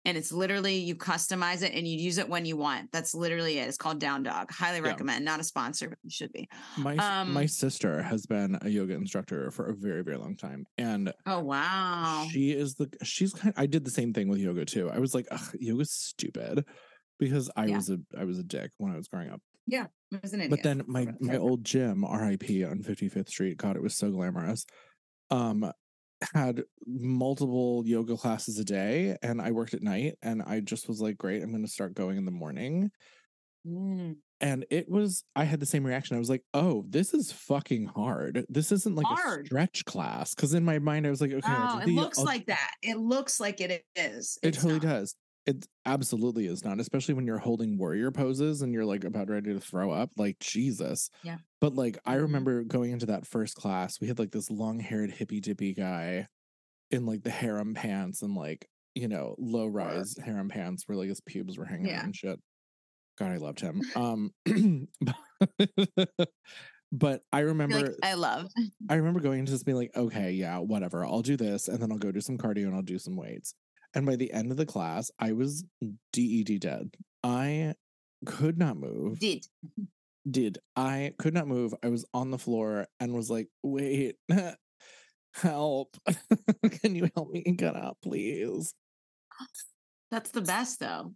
And 0.06 0.16
it's 0.18 0.32
literally 0.32 0.76
you 0.76 0.96
customize 0.96 1.64
it 1.64 1.74
and 1.74 1.88
you 1.88 1.98
use 1.98 2.20
it 2.20 2.30
when 2.30 2.46
you 2.46 2.56
want. 2.58 2.92
That's 2.92 3.16
literally 3.16 3.58
it. 3.58 3.68
It's 3.68 3.78
called 3.78 4.00
Down 4.00 4.22
Dog. 4.24 4.52
Highly 4.52 4.78
Yeah. 4.78 4.90
recommend. 4.90 5.26
Not 5.26 5.40
a 5.40 5.44
sponsor, 5.44 5.90
but 5.90 5.98
you 6.04 6.12
should 6.12 6.32
be. 6.32 6.48
My 6.78 6.94
s- 6.94 7.28
my 7.28 7.42
Um, 7.42 7.48
sister 7.48 8.04
has 8.04 8.26
been 8.28 8.58
a 8.62 8.70
yoga 8.70 8.94
instructor 8.94 9.50
for 9.52 9.66
a 9.70 9.76
very 9.76 10.04
very 10.04 10.18
long 10.18 10.36
time, 10.38 10.66
and 10.78 11.12
Oh 11.26 11.40
wow. 11.40 12.28
she 12.32 12.52
is 12.52 12.76
the 12.76 12.88
she's 13.04 13.34
kind. 13.34 13.54
I 13.58 13.66
did 13.66 13.84
the 13.84 13.92
same 13.92 14.14
thing 14.14 14.28
with 14.28 14.40
yoga 14.40 14.64
too. 14.66 14.90
I 14.90 15.00
was 15.00 15.16
like, 15.16 15.28
Ugh, 15.32 15.56
yoga's 15.60 15.92
stupid 15.92 16.66
because 17.18 17.50
I 17.56 17.66
Yeah. 17.66 17.78
was 17.78 17.90
a 17.90 17.98
I 18.16 18.26
was 18.26 18.38
a 18.38 18.44
dick 18.44 18.72
when 18.78 18.94
I 18.94 18.98
was 18.98 19.08
growing 19.08 19.30
up. 19.32 19.42
Yeah. 19.66 19.88
It 20.12 20.22
was 20.22 20.34
an 20.34 20.42
idiot. 20.42 20.52
But 20.52 20.62
then 20.64 20.84
my 20.86 21.08
my 21.20 21.38
old 21.38 21.64
gym, 21.66 22.04
RIP 22.06 22.64
on 22.64 22.84
55th 22.84 23.30
Street, 23.30 23.58
God, 23.58 23.76
it 23.76 23.82
was 23.82 23.98
so 23.98 24.12
glamorous. 24.12 24.66
Um 25.32 25.72
had 26.34 26.64
multiple 26.86 27.84
yoga 27.86 28.16
classes 28.18 28.58
a 28.60 28.64
day 28.64 29.18
and 29.22 29.42
I 29.42 29.52
worked 29.52 29.74
at 29.74 29.82
night 29.84 30.16
and 30.22 30.42
I 30.42 30.60
just 30.62 30.88
was 30.88 31.02
like, 31.02 31.18
great, 31.18 31.44
I'm 31.44 31.52
gonna 31.52 31.68
start 31.68 31.94
going 31.94 32.18
in 32.18 32.26
the 32.26 32.32
morning. 32.32 32.90
Mm. 33.68 34.18
And 34.42 34.66
it 34.70 34.90
was 34.90 35.24
I 35.36 35.46
had 35.46 35.60
the 35.60 35.66
same 35.66 35.86
reaction. 35.86 36.16
I 36.16 36.20
was 36.20 36.30
like, 36.30 36.44
oh, 36.54 36.86
this 36.90 37.14
is 37.14 37.32
fucking 37.32 37.86
hard. 37.96 38.46
This 38.50 38.72
isn't 38.72 38.96
like 38.96 39.06
a 39.08 39.46
stretch 39.46 39.86
class. 39.86 40.36
Cause 40.36 40.54
in 40.54 40.64
my 40.66 40.78
mind 40.80 41.08
I 41.08 41.10
was 41.10 41.22
like, 41.22 41.32
okay, 41.32 41.42
Oh, 41.48 41.80
it 41.80 41.86
the- 41.86 41.96
looks 41.96 42.20
I'll- 42.20 42.26
like 42.26 42.46
that. 42.48 42.72
It 42.82 42.98
looks 42.98 43.40
like 43.40 43.62
it 43.62 43.84
is. 43.96 44.38
it 44.44 44.54
totally 44.54 44.74
not. 44.74 44.82
does. 44.84 45.16
It 45.46 45.68
absolutely 45.86 46.48
is 46.48 46.64
not, 46.66 46.80
especially 46.80 47.14
when 47.14 47.28
you're 47.28 47.38
holding 47.38 47.78
warrior 47.78 48.10
poses 48.12 48.62
and 48.64 48.74
you're 48.74 48.86
like 48.86 49.04
about 49.04 49.30
ready 49.30 49.54
to 49.54 49.60
throw 49.60 49.92
up. 49.92 50.12
Like, 50.18 50.40
Jesus. 50.40 51.10
Yeah. 51.24 51.38
But 51.62 51.76
like, 51.76 51.98
I 52.06 52.16
Mhm. 52.16 52.22
remember 52.22 52.64
going 52.64 52.92
into 52.92 53.06
that 53.08 53.28
first 53.28 53.56
class, 53.56 54.00
we 54.02 54.08
had 54.08 54.18
like 54.20 54.32
this 54.32 54.50
long 54.50 54.80
haired 54.80 55.12
hippy 55.12 55.40
dippy 55.40 55.74
guy 55.74 56.28
in 56.92 57.06
like 57.06 57.24
the 57.24 57.32
harem 57.32 57.74
pants 57.76 58.22
and 58.24 58.36
like, 58.36 58.70
you 58.96 59.08
know, 59.08 59.36
low 59.40 59.68
rise 59.68 60.16
harem 60.24 60.50
pants 60.50 60.84
where 60.88 60.98
like 60.98 61.10
his 61.10 61.22
pubes 61.22 61.58
were 61.58 61.66
hanging 61.66 61.88
out 62.00 62.06
and 62.06 62.16
shit. 62.16 62.40
God, 63.18 63.32
I 63.32 63.38
loved 63.38 63.60
him. 63.62 63.82
Um, 63.96 64.34
but 66.92 67.24
I 67.32 67.40
remember 67.42 67.76
like, 67.82 67.96
I 68.04 68.14
love. 68.16 68.48
I 68.90 68.96
remember 68.96 69.20
going 69.20 69.40
into 69.40 69.52
this 69.52 69.64
being 69.64 69.78
like, 69.78 69.96
okay, 69.96 70.32
yeah, 70.32 70.60
whatever. 70.60 71.06
I'll 71.06 71.22
do 71.22 71.38
this 71.38 71.68
and 71.68 71.80
then 71.82 71.92
I'll 71.92 71.98
go 71.98 72.12
do 72.12 72.22
some 72.22 72.38
cardio 72.38 72.66
and 72.68 72.76
I'll 72.76 72.82
do 72.82 73.00
some 73.00 73.16
weights. 73.16 73.54
And 73.96 74.06
by 74.06 74.18
the 74.18 74.32
end 74.34 74.52
of 74.52 74.58
the 74.58 74.66
class, 74.66 75.10
I 75.18 75.32
was 75.32 75.64
DED 76.12 76.60
dead. 76.60 76.96
I 77.24 77.74
could 78.26 78.58
not 78.58 78.78
move. 78.78 79.20
Did. 79.20 79.48
Did 80.30 80.58
I 80.76 81.14
could 81.20 81.34
not 81.34 81.48
move. 81.48 81.74
I 81.84 81.90
was 81.90 82.04
on 82.14 82.32
the 82.32 82.40
floor 82.40 82.88
and 83.00 83.14
was 83.14 83.30
like, 83.30 83.48
wait, 83.64 84.16
help. 85.34 85.96
Can 86.82 86.96
you 86.96 87.10
help 87.16 87.30
me 87.30 87.44
get 87.44 87.76
up, 87.76 87.98
please? 88.04 88.74
That's 90.12 90.32
the 90.32 90.42
best 90.42 90.80
though. 90.80 91.14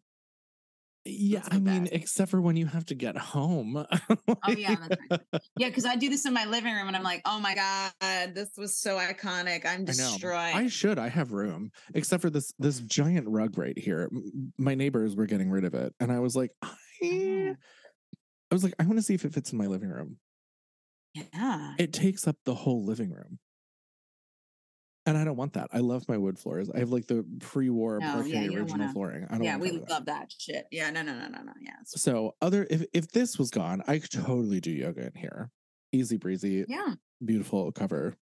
Yeah, 1.12 1.42
I 1.50 1.60
mean, 1.60 1.84
best. 1.84 1.94
except 1.94 2.32
for 2.32 2.40
when 2.42 2.56
you 2.56 2.66
have 2.68 2.86
to 2.88 2.96
get 2.96 3.18
home. 3.18 3.86
Oh 4.44 4.52
yeah, 4.52 4.76
that's 4.88 5.02
right. 5.12 5.42
yeah. 5.58 5.68
Because 5.70 5.86
I 5.86 5.96
do 5.96 6.10
this 6.10 6.26
in 6.26 6.34
my 6.34 6.46
living 6.46 6.74
room, 6.74 6.88
and 6.88 6.96
I'm 6.96 7.04
like, 7.04 7.22
oh 7.26 7.40
my 7.40 7.56
god, 7.56 8.34
this 8.34 8.50
was 8.58 8.78
so 8.78 8.98
iconic. 8.98 9.66
I'm 9.66 9.82
I 9.82 9.86
destroyed. 9.86 10.34
I 10.56 10.68
should. 10.68 10.98
I 11.00 11.10
have 11.10 11.32
room, 11.34 11.72
except 11.94 12.22
for 12.22 12.30
this 12.30 12.54
this 12.60 12.80
giant 12.80 13.28
rug 13.28 13.58
right 13.58 13.78
here. 13.78 14.10
My 14.58 14.76
neighbors 14.76 15.16
were 15.16 15.26
getting 15.26 15.50
rid 15.50 15.66
of 15.66 15.74
it, 15.74 15.94
and 16.00 16.12
I 16.12 16.20
was 16.20 16.36
like, 16.36 16.52
uh-huh. 16.62 16.76
I, 17.04 17.06
Oh. 17.06 17.56
I 18.52 18.56
was 18.56 18.64
like, 18.64 18.74
I 18.80 18.84
want 18.84 18.98
to 18.98 19.04
see 19.04 19.14
if 19.14 19.26
it 19.26 19.34
fits 19.34 19.52
in 19.52 19.58
my 19.58 19.68
living 19.68 19.90
room. 19.90 20.18
yeah. 21.14 21.74
It 21.80 21.94
takes 21.94 22.28
up 22.28 22.36
the 22.46 22.56
whole 22.56 22.84
living 22.86 23.12
room, 23.12 23.40
and 25.10 25.18
I 25.18 25.24
don't 25.24 25.36
want 25.38 25.54
that. 25.54 25.70
I 25.74 25.80
love 25.80 26.08
my 26.08 26.18
wood 26.18 26.38
floors. 26.40 26.70
I 26.70 26.80
have 26.80 26.90
like 26.92 27.08
the 27.08 27.26
pre-war 27.40 28.00
No, 28.00 28.06
yeah, 28.08 28.14
parquet 28.14 28.44
you 28.46 28.58
original 28.60 28.80
wanna- 28.80 28.94
flooring. 28.94 29.26
I 29.30 29.36
don't. 29.36 29.44
Yeah, 29.44 29.58
we 29.58 29.70
of 29.70 29.82
that. 29.82 29.90
love 29.90 30.06
that 30.06 30.32
shit. 30.38 30.66
Yeah, 30.72 30.90
no, 30.92 31.02
no, 31.02 31.14
no, 31.14 31.28
no, 31.28 31.42
no. 31.42 31.54
Yeah, 31.62 31.76
So 31.86 32.36
other 32.42 32.66
if 32.70 32.86
if 32.94 33.12
this 33.12 33.38
was 33.38 33.50
gone, 33.52 33.84
I 33.88 34.00
could 34.00 34.12
totally 34.12 34.60
do 34.60 34.72
yoga 34.72 35.08
in 35.08 35.14
here. 35.16 35.52
Easy 35.92 36.18
breezy, 36.18 36.66
yeah, 36.68 36.94
beautiful 37.24 37.72
cover. 37.72 38.16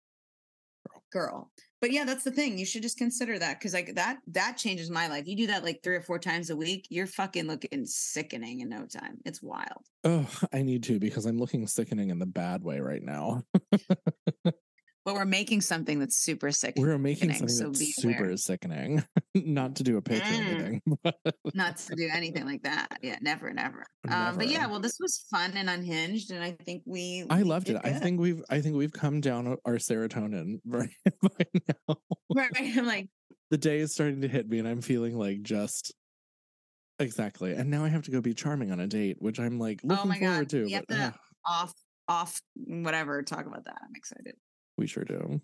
girl. 1.13 1.51
But 1.81 1.93
yeah, 1.93 2.05
that's 2.05 2.25
the 2.25 2.31
thing. 2.31 2.59
You 2.59 2.65
should 2.67 2.83
just 2.83 2.97
consider 2.99 3.39
that 3.39 3.59
because 3.59 3.73
like 3.75 3.95
that 3.97 4.19
that 4.29 4.57
changes 4.57 4.91
my 4.91 5.09
life. 5.09 5.27
You 5.27 5.37
do 5.37 5.47
that 5.49 5.63
like 5.65 5.81
three 5.83 5.95
or 5.97 6.01
four 6.01 6.19
times 6.19 6.51
a 6.51 6.57
week, 6.57 6.87
you're 6.91 7.07
fucking 7.07 7.47
looking 7.47 7.85
sickening 7.87 8.61
in 8.61 8.69
no 8.71 8.87
time. 8.87 9.19
It's 9.25 9.43
wild. 9.43 9.85
Oh, 10.05 10.29
I 10.53 10.63
need 10.63 10.83
to 10.85 10.99
because 10.99 11.27
I'm 11.27 11.39
looking 11.39 11.67
sickening 11.67 12.11
in 12.11 12.19
the 12.19 12.27
bad 12.27 12.63
way 12.63 12.81
right 12.81 13.03
now. 13.03 13.43
But 15.07 15.15
we're 15.15 15.25
making 15.25 15.61
something 15.61 16.01
that's 16.01 16.17
super 16.17 16.51
sick. 16.51 16.75
We're 16.77 16.99
making 16.99 17.31
something 17.31 17.49
so 17.49 17.67
that's 17.69 17.95
super 17.95 18.25
aware. 18.25 18.37
sickening. 18.37 19.05
Not 19.37 19.77
to 19.77 19.85
do 19.85 19.97
a 19.99 20.03
pitch 20.03 20.21
or 20.21 20.25
Mm. 20.25 20.49
anything. 20.51 20.83
but 21.05 21.17
not 21.55 21.77
to 21.77 21.95
do 21.95 22.09
anything 22.13 22.45
like 22.45 22.65
that. 22.65 22.99
Yeah, 23.03 23.17
never, 23.23 23.53
never. 23.53 23.87
Um, 24.09 24.37
but 24.37 24.49
yeah, 24.49 24.67
well, 24.67 24.81
this 24.81 24.99
was 25.01 25.25
fun 25.31 25.53
and 25.55 25.71
unhinged, 25.71 26.33
and 26.33 26.43
I 26.43 26.51
think 26.65 26.83
we. 26.87 27.25
I 27.31 27.43
loved 27.43 27.69
it. 27.71 27.75
did 27.81 27.87
I 27.87 27.93
think 27.97 28.19
we've 28.21 28.43
I 28.51 28.61
think 28.61 28.75
we've 28.77 28.93
come 28.93 29.21
down 29.21 29.57
our 29.65 29.75
serotonin 29.77 30.59
right 30.67 30.91
by 31.23 31.47
now. 31.89 31.97
right. 32.35 32.51
I'm 32.77 32.85
like, 32.87 33.09
The 33.53 33.59
day 33.59 33.79
is 33.79 33.95
starting 33.95 34.23
to 34.23 34.29
hit 34.29 34.49
me 34.49 34.59
and 34.59 34.67
I'm 34.67 34.81
feeling 34.83 35.17
like 35.17 35.43
just 35.43 35.95
Exactly. 36.99 37.53
And 37.53 37.71
now 37.71 37.85
I 37.85 37.89
have 37.89 38.03
to 38.05 38.11
go 38.11 38.21
be 38.21 38.35
charming 38.35 38.73
on 38.73 38.81
a 38.81 38.87
date, 38.89 39.19
which 39.21 39.39
I'm 39.39 39.59
like 39.61 39.81
looking 39.85 40.11
oh 40.11 40.15
forward 40.19 40.21
god. 40.21 40.49
to. 40.51 40.69
But, 40.89 40.95
to 40.95 41.01
uh, 41.05 41.11
off 41.45 41.73
off 42.09 42.41
whatever 42.55 43.23
talk 43.23 43.47
about 43.47 43.65
that. 43.67 43.77
I'm 43.83 43.95
excited. 43.95 44.35
We 44.77 44.87
sure 44.87 45.05
do. 45.05 45.41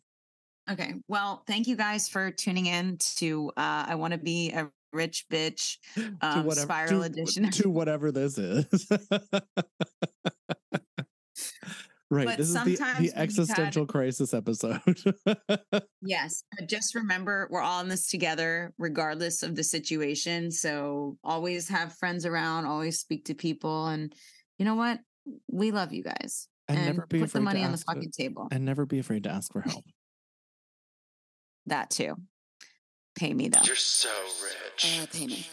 Okay. 0.71 0.95
Well, 1.09 1.43
thank 1.47 1.67
you 1.67 1.77
guys 1.77 2.09
for 2.09 2.31
tuning 2.31 2.67
in 2.67 2.99
to 3.17 3.51
uh 3.57 3.85
I 3.89 3.95
want 3.97 4.13
to 4.13 4.19
be 4.19 4.51
a 4.53 4.71
rich 4.93 5.25
bitch 5.31 5.79
um 6.21 6.45
whatever- 6.45 6.67
spiral 6.67 7.01
to- 7.01 7.07
edition. 7.07 7.51
to 7.63 7.69
whatever 7.71 8.13
this 8.13 8.39
is. 8.39 8.67
right. 12.11 12.27
But 12.27 12.37
this 12.39 12.49
is 12.49 12.55
the, 12.55 12.61
the 12.65 12.71
you've 12.71 12.81
had- 12.81 13.11
existential 13.17 13.87
crisis 13.87 14.35
episode. 14.35 14.81
yes. 16.03 16.45
But 16.57 16.69
just 16.69 16.95
remember 16.95 17.49
we're 17.51 17.61
all 17.61 17.81
in 17.81 17.89
this 17.89 18.07
together 18.09 18.73
regardless 18.79 19.43
of 19.43 19.57
the 19.57 19.65
situation. 19.65 20.51
So 20.51 21.17
always 21.25 21.69
have 21.69 21.95
friends 21.97 22.27
around, 22.27 22.67
always 22.67 23.01
speak 23.01 23.25
to 23.27 23.35
people 23.35 23.87
and 23.89 24.15
you 24.59 24.65
know 24.65 24.75
what? 24.75 25.01
We 25.51 25.71
love 25.71 25.93
you 25.93 26.03
guys. 26.05 26.49
And, 26.69 26.79
And, 26.79 26.87
never 26.97 27.07
be 27.07 27.19
put 27.21 27.33
the 27.33 27.39
afraid 27.39 27.43
money 27.45 27.61
to 27.61 27.65
on 27.67 27.71
the 27.73 27.75
ask 27.75 27.87
to- 27.87 27.95
fucking 27.95 28.11
table. 28.13 28.49
and 28.51 28.65
never 28.65 28.87
be 28.87 28.99
afraid 28.99 29.25
to 29.25 29.31
ask 29.31 29.53
for 29.53 29.61
help. 29.63 29.85
That 31.67 31.91
too. 31.91 32.17
Pay 33.15 33.35
me 33.35 33.49
though. 33.49 33.61
You're 33.65 33.77
so 33.77 34.09
rich. 34.43 35.01
Uh, 35.03 35.07
pay 35.13 35.27
me. 35.27 35.47